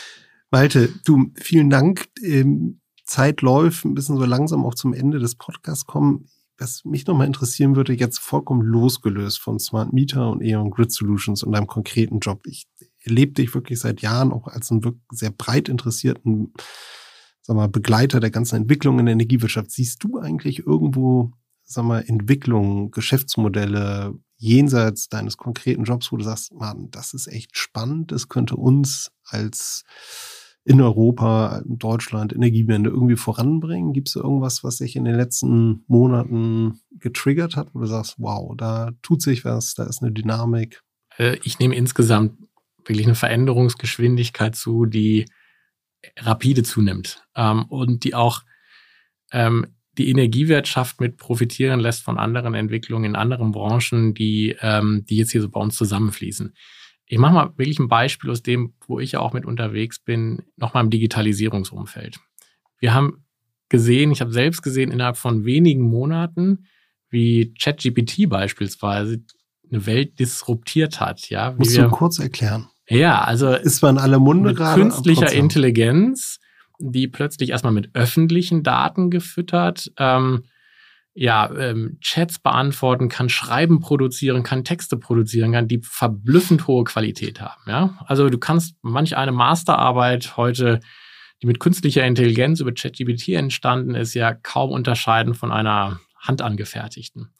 Malte, 0.51 0.93
du, 1.05 1.33
vielen 1.37 1.71
Dank. 1.71 2.09
Ähm, 2.23 2.81
Zeit 3.05 3.43
läuft, 3.43 3.85
ein 3.85 3.95
bisschen 3.95 4.17
so 4.17 4.25
langsam 4.25 4.65
auch 4.65 4.75
zum 4.75 4.93
Ende 4.93 5.19
des 5.19 5.35
Podcasts 5.35 5.87
kommen. 5.87 6.27
Was 6.59 6.85
mich 6.85 7.07
nochmal 7.07 7.27
interessieren 7.27 7.75
würde, 7.75 7.95
jetzt 7.95 8.19
vollkommen 8.19 8.63
losgelöst 8.63 9.41
von 9.41 9.59
Smart 9.59 9.93
Meter 9.93 10.31
und 10.31 10.43
Eon 10.43 10.71
Grid 10.71 10.93
Solutions 10.93 11.43
und 11.43 11.53
deinem 11.53 11.67
konkreten 11.67 12.19
Job. 12.19 12.47
Ich 12.47 12.67
erlebe 13.03 13.33
dich 13.33 13.55
wirklich 13.55 13.81
seit 13.81 14.03
Jahren 14.03 14.31
auch 14.31 14.47
als 14.47 14.71
einen 14.71 14.85
wirklich 14.85 15.03
sehr 15.11 15.31
breit 15.31 15.69
interessierten 15.71 16.53
sag 17.43 17.57
mal, 17.57 17.69
Begleiter 17.69 18.21
der 18.21 18.31
ganzen 18.31 18.57
Entwicklung 18.57 18.99
in 18.99 19.07
der 19.07 19.15
Energiewirtschaft. 19.15 19.71
Siehst 19.71 20.05
du 20.05 20.19
eigentlich 20.19 20.61
irgendwo, 20.61 21.33
sag 21.65 21.85
mal, 21.85 22.05
Entwicklungen, 22.07 22.91
Geschäftsmodelle 22.91 24.15
jenseits 24.37 25.09
deines 25.09 25.37
konkreten 25.37 25.85
Jobs, 25.85 26.13
wo 26.13 26.17
du 26.17 26.25
sagst, 26.25 26.55
Mann, 26.55 26.91
das 26.91 27.13
ist 27.13 27.27
echt 27.27 27.57
spannend, 27.57 28.13
das 28.13 28.29
könnte 28.29 28.57
uns 28.57 29.11
als 29.25 29.85
in 30.65 30.81
Europa, 30.81 31.63
in 31.67 31.79
Deutschland 31.79 32.33
Energiewende 32.33 32.91
irgendwie 32.91 33.17
voranbringen? 33.17 33.93
Gibt 33.93 34.09
es 34.09 34.17
irgendwas, 34.17 34.63
was 34.63 34.77
sich 34.77 34.97
in 34.97 35.05
den 35.05 35.15
letzten 35.15 35.85
Monaten 35.87 36.81
getriggert 36.91 37.57
hat, 37.57 37.75
wo 37.75 37.81
du 37.81 37.87
sagst, 37.87 38.17
wow, 38.19 38.55
da 38.57 38.93
tut 39.03 39.23
sich 39.23 39.45
was, 39.45 39.75
da 39.75 39.85
ist 39.85 40.03
eine 40.03 40.13
Dynamik? 40.13 40.83
Äh, 41.17 41.39
ich 41.45 41.59
nehme 41.59 41.75
insgesamt 41.75 42.39
wirklich 42.85 43.07
eine 43.07 43.15
Veränderungsgeschwindigkeit 43.15 44.55
zu, 44.55 44.87
die 44.87 45.27
rapide 46.19 46.63
zunimmt 46.63 47.23
ähm, 47.37 47.65
und 47.65 48.05
die 48.05 48.15
auch 48.15 48.43
ähm, 49.33 49.67
die 49.99 50.09
Energiewirtschaft 50.09 51.01
mit 51.01 51.17
profitieren 51.17 51.81
lässt 51.81 52.03
von 52.03 52.19
anderen 52.19 52.55
Entwicklungen 52.55 53.05
in 53.05 53.17
anderen 53.17 53.53
Branchen, 53.53 54.15
die, 54.15 54.57
ähm, 54.61 55.05
die 55.09 55.17
jetzt 55.17 55.33
hier 55.33 55.43
so 55.43 55.51
bei 55.51 55.61
uns 55.61 55.77
zusammenfließen. 55.77 56.55
Ich 57.13 57.19
mache 57.19 57.35
mal 57.35 57.53
wirklich 57.57 57.81
ein 57.81 57.89
Beispiel 57.89 58.31
aus 58.31 58.41
dem, 58.41 58.73
wo 58.87 59.01
ich 59.01 59.13
ja 59.13 59.21
auch 59.21 59.33
mit 59.33 59.45
unterwegs 59.45 59.99
bin, 59.99 60.43
nochmal 60.57 60.85
im 60.85 60.91
Digitalisierungsumfeld. 60.91 62.21
Wir 62.79 62.95
haben 62.95 63.25
gesehen, 63.69 64.13
ich 64.13 64.21
habe 64.21 64.33
selbst 64.33 64.63
gesehen, 64.63 64.93
innerhalb 64.93 65.17
von 65.17 65.45
wenigen 65.45 65.83
Monaten, 65.83 66.67
wie 67.09 67.53
ChatGPT 67.61 68.29
beispielsweise 68.29 69.25
eine 69.69 69.87
Welt 69.87 70.21
disruptiert 70.21 71.01
hat. 71.01 71.29
Ja, 71.31 71.53
Musst 71.59 71.77
du 71.77 71.89
kurz 71.89 72.21
erklären. 72.21 72.69
Ja, 72.89 73.23
also 73.23 73.55
ist 73.55 73.83
man 73.83 73.99
alle 73.99 74.21
Munde 74.21 74.55
gerade. 74.55 74.81
Künstlicher 74.81 75.33
Intelligenz, 75.33 76.39
die 76.79 77.09
plötzlich 77.09 77.51
erstmal 77.51 77.73
mit 77.73 77.91
öffentlichen 77.93 78.63
Daten 78.63 79.11
gefüttert, 79.11 79.91
ähm, 79.99 80.45
ja, 81.15 81.51
ähm, 81.57 81.99
Chats 82.01 82.39
beantworten 82.39 83.09
kann, 83.09 83.29
Schreiben 83.29 83.81
produzieren 83.81 84.43
kann, 84.43 84.65
Texte 84.65 84.97
produzieren 84.97 85.53
kann, 85.53 85.69
die 85.69 85.81
verblüffend 85.83 86.67
hohe 86.67 86.85
Qualität 86.85 87.41
haben. 87.41 87.61
Ja, 87.67 87.99
also 88.07 88.29
du 88.29 88.39
kannst 88.39 88.77
manch 88.83 89.17
eine 89.17 89.33
Masterarbeit 89.33 90.37
heute, 90.37 90.81
die 91.43 91.47
mit 91.47 91.59
künstlicher 91.59 92.07
Intelligenz 92.07 92.61
über 92.61 92.73
ChatGPT 92.73 93.31
entstanden 93.31 93.95
ist, 93.95 94.15
ja 94.15 94.35
kaum 94.35 94.71
unterscheiden 94.71 95.35
von 95.35 95.51
einer 95.51 96.01
handangefertigten. 96.21 97.33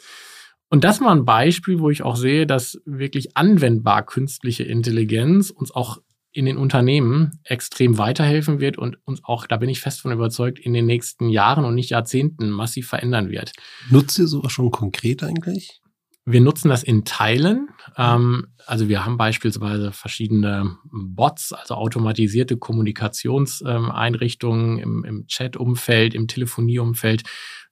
Und 0.69 0.85
das 0.85 1.01
mal 1.01 1.13
ein 1.13 1.25
Beispiel, 1.25 1.81
wo 1.81 1.91
ich 1.91 2.03
auch 2.03 2.17
sehe, 2.17 2.47
dass 2.47 2.81
wirklich 2.85 3.37
anwendbar 3.37 4.05
künstliche 4.07 4.63
Intelligenz 4.63 5.51
uns 5.51 5.73
auch 5.73 5.99
in 6.33 6.47
den 6.47 6.57
Unternehmen 6.57 7.41
extrem 7.45 7.99
weiterhelfen 7.99 8.61
wird 8.61 8.79
und 8.79 8.99
uns 9.05 9.23
auch, 9.25 9.47
da 9.47 9.57
bin 9.57 9.69
ich 9.69 9.81
fest 9.81 10.01
von 10.01 10.13
überzeugt, 10.13 10.59
in 10.59 10.73
den 10.73 10.87
nächsten 10.87 11.29
Jahren 11.29 11.65
und 11.65 11.75
nicht 11.75 11.91
Jahrzehnten 11.91 12.51
massiv 12.51 12.89
verändern 12.89 13.31
wird. 13.31 13.53
Nutzt 13.91 14.19
ihr 14.19 14.27
sowas 14.27 14.53
schon 14.53 14.71
konkret 14.71 15.23
eigentlich? 15.23 15.81
Wir 16.25 16.41
nutzen 16.41 16.69
das 16.69 16.83
in 16.83 17.05
Teilen. 17.05 17.69
Ähm, 17.97 18.49
also 18.67 18.89
wir 18.89 19.05
haben 19.05 19.17
beispielsweise 19.17 19.91
verschiedene 19.91 20.77
Bots, 20.93 21.53
also 21.53 21.75
automatisierte 21.75 22.57
Kommunikationseinrichtungen 22.57 24.79
ähm, 24.79 24.85
im, 24.85 25.05
im 25.05 25.27
Chat-Umfeld, 25.27 26.15
im 26.15 26.29
Telefonieumfeld 26.29 27.25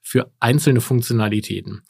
für 0.02 0.32
einzelne 0.40 0.80
Funktionalitäten 0.80 1.82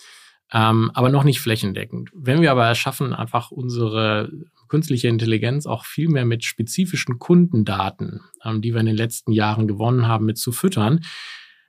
ähm, 0.52 0.90
aber 0.94 1.10
noch 1.10 1.24
nicht 1.24 1.40
flächendeckend. 1.40 2.10
Wenn 2.14 2.40
wir 2.40 2.50
aber 2.50 2.70
es 2.70 2.78
schaffen, 2.78 3.12
einfach 3.12 3.50
unsere 3.50 4.30
künstliche 4.68 5.08
Intelligenz 5.08 5.66
auch 5.66 5.84
viel 5.84 6.08
mehr 6.08 6.24
mit 6.24 6.44
spezifischen 6.44 7.18
Kundendaten, 7.18 8.20
ähm, 8.44 8.62
die 8.62 8.72
wir 8.72 8.80
in 8.80 8.86
den 8.86 8.96
letzten 8.96 9.32
Jahren 9.32 9.66
gewonnen 9.68 10.06
haben, 10.06 10.26
mit 10.26 10.38
zu 10.38 10.52
füttern, 10.52 11.00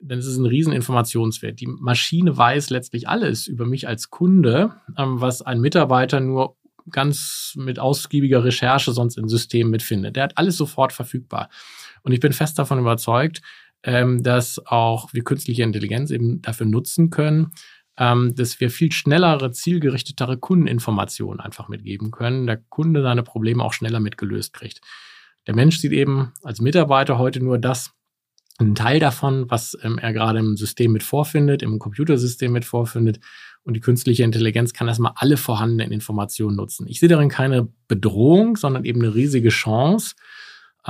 ist 0.08 0.26
es 0.26 0.38
ein 0.38 0.46
riesen 0.46 0.72
Informationswert. 0.72 1.60
Die 1.60 1.66
Maschine 1.66 2.36
weiß 2.36 2.70
letztlich 2.70 3.08
alles 3.08 3.46
über 3.46 3.66
mich 3.66 3.86
als 3.86 4.10
Kunde, 4.10 4.74
ähm, 4.96 5.20
was 5.20 5.42
ein 5.42 5.60
Mitarbeiter 5.60 6.20
nur 6.20 6.56
ganz 6.90 7.54
mit 7.56 7.78
ausgiebiger 7.78 8.44
Recherche 8.44 8.92
sonst 8.92 9.18
im 9.18 9.28
System 9.28 9.70
mitfindet. 9.70 10.16
Der 10.16 10.24
hat 10.24 10.38
alles 10.38 10.56
sofort 10.56 10.92
verfügbar. 10.92 11.50
Und 12.02 12.12
ich 12.12 12.20
bin 12.20 12.32
fest 12.32 12.58
davon 12.58 12.78
überzeugt, 12.78 13.42
ähm, 13.82 14.22
dass 14.22 14.64
auch 14.66 15.12
wir 15.12 15.22
künstliche 15.22 15.62
Intelligenz 15.62 16.10
eben 16.10 16.42
dafür 16.42 16.66
nutzen 16.66 17.10
können, 17.10 17.52
ähm, 17.98 18.34
dass 18.34 18.60
wir 18.60 18.70
viel 18.70 18.92
schnellere, 18.92 19.52
zielgerichtetere 19.52 20.38
Kundeninformationen 20.38 21.40
einfach 21.40 21.68
mitgeben 21.68 22.10
können. 22.10 22.46
Der 22.46 22.56
Kunde 22.56 23.02
seine 23.02 23.22
Probleme 23.22 23.62
auch 23.62 23.72
schneller 23.72 24.00
mitgelöst 24.00 24.52
kriegt. 24.54 24.80
Der 25.46 25.54
Mensch 25.54 25.78
sieht 25.78 25.92
eben 25.92 26.32
als 26.42 26.60
Mitarbeiter 26.60 27.18
heute 27.18 27.40
nur 27.40 27.58
das, 27.58 27.92
einen 28.58 28.74
Teil 28.74 29.00
davon, 29.00 29.50
was 29.50 29.76
ähm, 29.82 29.98
er 29.98 30.12
gerade 30.12 30.38
im 30.38 30.56
System 30.56 30.92
mit 30.92 31.02
vorfindet, 31.02 31.62
im 31.62 31.78
Computersystem 31.78 32.52
mit 32.52 32.64
vorfindet. 32.64 33.20
Und 33.62 33.74
die 33.74 33.80
künstliche 33.80 34.22
Intelligenz 34.22 34.72
kann 34.72 34.88
erstmal 34.88 35.12
alle 35.16 35.36
vorhandenen 35.36 35.92
Informationen 35.92 36.56
nutzen. 36.56 36.86
Ich 36.88 37.00
sehe 37.00 37.08
darin 37.08 37.28
keine 37.28 37.68
Bedrohung, 37.88 38.56
sondern 38.56 38.84
eben 38.84 39.02
eine 39.02 39.14
riesige 39.14 39.50
Chance, 39.50 40.14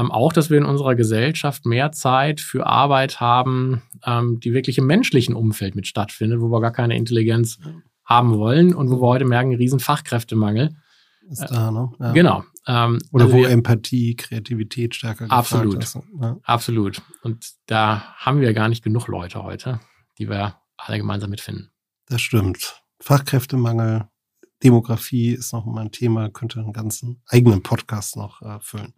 ähm, 0.01 0.11
auch, 0.11 0.33
dass 0.33 0.51
wir 0.51 0.59
in 0.59 0.65
unserer 0.65 0.95
Gesellschaft 0.95 1.67
mehr 1.67 1.93
Zeit 1.93 2.41
für 2.41 2.67
Arbeit 2.67 3.21
haben, 3.21 3.83
ähm, 4.05 4.41
die 4.41 4.55
wirklich 4.55 4.79
im 4.79 4.87
menschlichen 4.87 5.35
Umfeld 5.35 5.75
mit 5.75 5.87
stattfindet, 5.87 6.41
wo 6.41 6.49
wir 6.49 6.61
gar 6.61 6.73
keine 6.73 6.97
Intelligenz 6.97 7.59
haben 8.05 8.37
wollen 8.37 8.75
und 8.75 8.91
wo 8.91 9.01
wir 9.03 9.09
heute 9.09 9.25
merken, 9.25 9.55
riesen 9.55 9.79
Fachkräftemangel. 9.81 10.75
Ist 11.29 11.47
da, 11.49 11.71
ne? 11.71 11.93
Ja. 12.01 12.13
Genau. 12.13 12.45
Ähm, 12.67 12.99
Oder 13.13 13.25
also 13.25 13.37
wo 13.37 13.41
wir, 13.43 13.51
Empathie, 13.51 14.17
Kreativität 14.17 14.95
stärker 14.95 15.31
Absolut. 15.31 15.83
Ist, 15.83 15.99
ja. 16.21 16.37
Absolut. 16.43 17.03
Und 17.23 17.47
da 17.67 18.15
haben 18.17 18.41
wir 18.41 18.53
gar 18.53 18.69
nicht 18.69 18.83
genug 18.83 19.07
Leute 19.07 19.43
heute, 19.43 19.81
die 20.19 20.29
wir 20.29 20.57
alle 20.77 20.99
gemeinsam 20.99 21.31
mitfinden. 21.31 21.71
Das 22.07 22.21
stimmt. 22.21 22.83
Fachkräftemangel, 23.01 24.09
Demografie 24.63 25.33
ist 25.33 25.53
noch 25.53 25.65
mal 25.65 25.83
ein 25.83 25.93
Thema, 25.93 26.31
könnte 26.31 26.59
einen 26.59 26.73
ganzen 26.73 27.23
eigenen 27.29 27.63
Podcast 27.63 28.17
noch 28.17 28.43
äh, 28.43 28.59
füllen. 28.61 28.95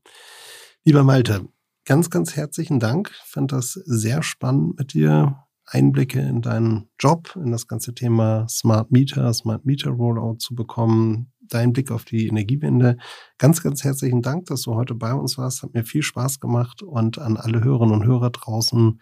Lieber 0.85 1.05
Malte, 1.05 1.49
ganz, 1.85 2.11
ganz 2.11 2.35
herzlichen 2.35 2.81
Dank. 2.81 3.13
Ich 3.13 3.31
fand 3.31 3.53
das 3.53 3.73
sehr 3.73 4.25
spannend 4.25 4.77
mit 4.81 4.95
dir 4.95 5.47
Einblicke 5.65 6.19
in 6.19 6.43
deinen 6.43 6.91
Job, 6.99 7.37
in 7.37 7.53
das 7.53 7.69
ganze 7.69 7.95
Thema 7.95 8.49
Smart 8.49 8.91
Meter, 8.91 9.33
Smart 9.33 9.65
Meter 9.65 9.91
Rollout 9.91 10.39
zu 10.39 10.57
bekommen, 10.57 11.33
deinen 11.41 11.73
Blick 11.73 11.93
auf 11.93 12.05
die 12.05 12.27
Energiewende. 12.27 12.97
Ganz, 13.39 13.63
ganz 13.63 13.85
herzlichen 13.85 14.23
Dank, 14.23 14.47
dass 14.47 14.63
du 14.63 14.75
heute 14.75 14.97
bei 14.97 15.15
uns 15.15 15.39
warst. 15.39 15.63
Hat 15.63 15.73
mir 15.73 15.85
viel 15.85 16.03
Spaß 16.03 16.41
gemacht 16.41 16.83
und 16.83 17.17
an 17.17 17.37
alle 17.37 17.63
Hörerinnen 17.63 17.95
und 17.95 18.05
Hörer 18.05 18.31
draußen. 18.31 19.01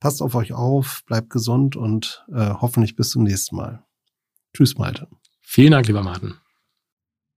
Passt 0.00 0.22
auf 0.22 0.34
euch 0.34 0.54
auf, 0.54 1.02
bleibt 1.04 1.28
gesund 1.28 1.76
und 1.76 2.24
äh, 2.34 2.54
hoffentlich 2.54 2.96
bis 2.96 3.10
zum 3.10 3.24
nächsten 3.24 3.56
Mal. 3.56 3.84
Tschüss, 4.56 4.78
Malte. 4.78 5.08
Vielen 5.42 5.72
Dank, 5.72 5.86
lieber 5.88 6.02
Martin. 6.02 6.36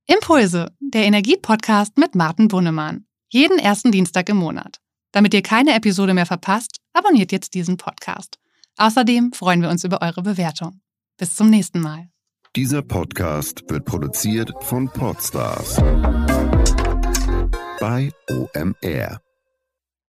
Impulse, 0.08 0.72
der 0.80 1.04
Energie-Podcast 1.04 1.98
mit 1.98 2.16
Martin 2.16 2.48
Bunnemann. 2.48 3.06
Jeden 3.36 3.60
ersten 3.60 3.92
Dienstag 3.92 4.30
im 4.30 4.38
Monat. 4.38 4.78
Damit 5.12 5.34
ihr 5.34 5.42
keine 5.42 5.76
Episode 5.76 6.14
mehr 6.14 6.26
verpasst, 6.26 6.78
abonniert 6.94 7.34
jetzt 7.34 7.54
diesen 7.54 7.76
Podcast. 7.76 8.40
Außerdem 8.78 9.34
freuen 9.34 9.62
wir 9.62 9.70
uns 9.70 9.84
über 9.84 10.02
eure 10.02 10.22
Bewertung. 10.22 10.80
Bis 11.18 11.36
zum 11.36 11.50
nächsten 11.50 11.82
Mal. 11.82 12.08
Dieser 12.56 12.82
Podcast 12.82 13.66
wird 13.68 13.84
produziert 13.84 14.54
von 14.62 14.88
Podstars 14.88 15.76
bei 17.82 18.10
OMR. 18.30 19.20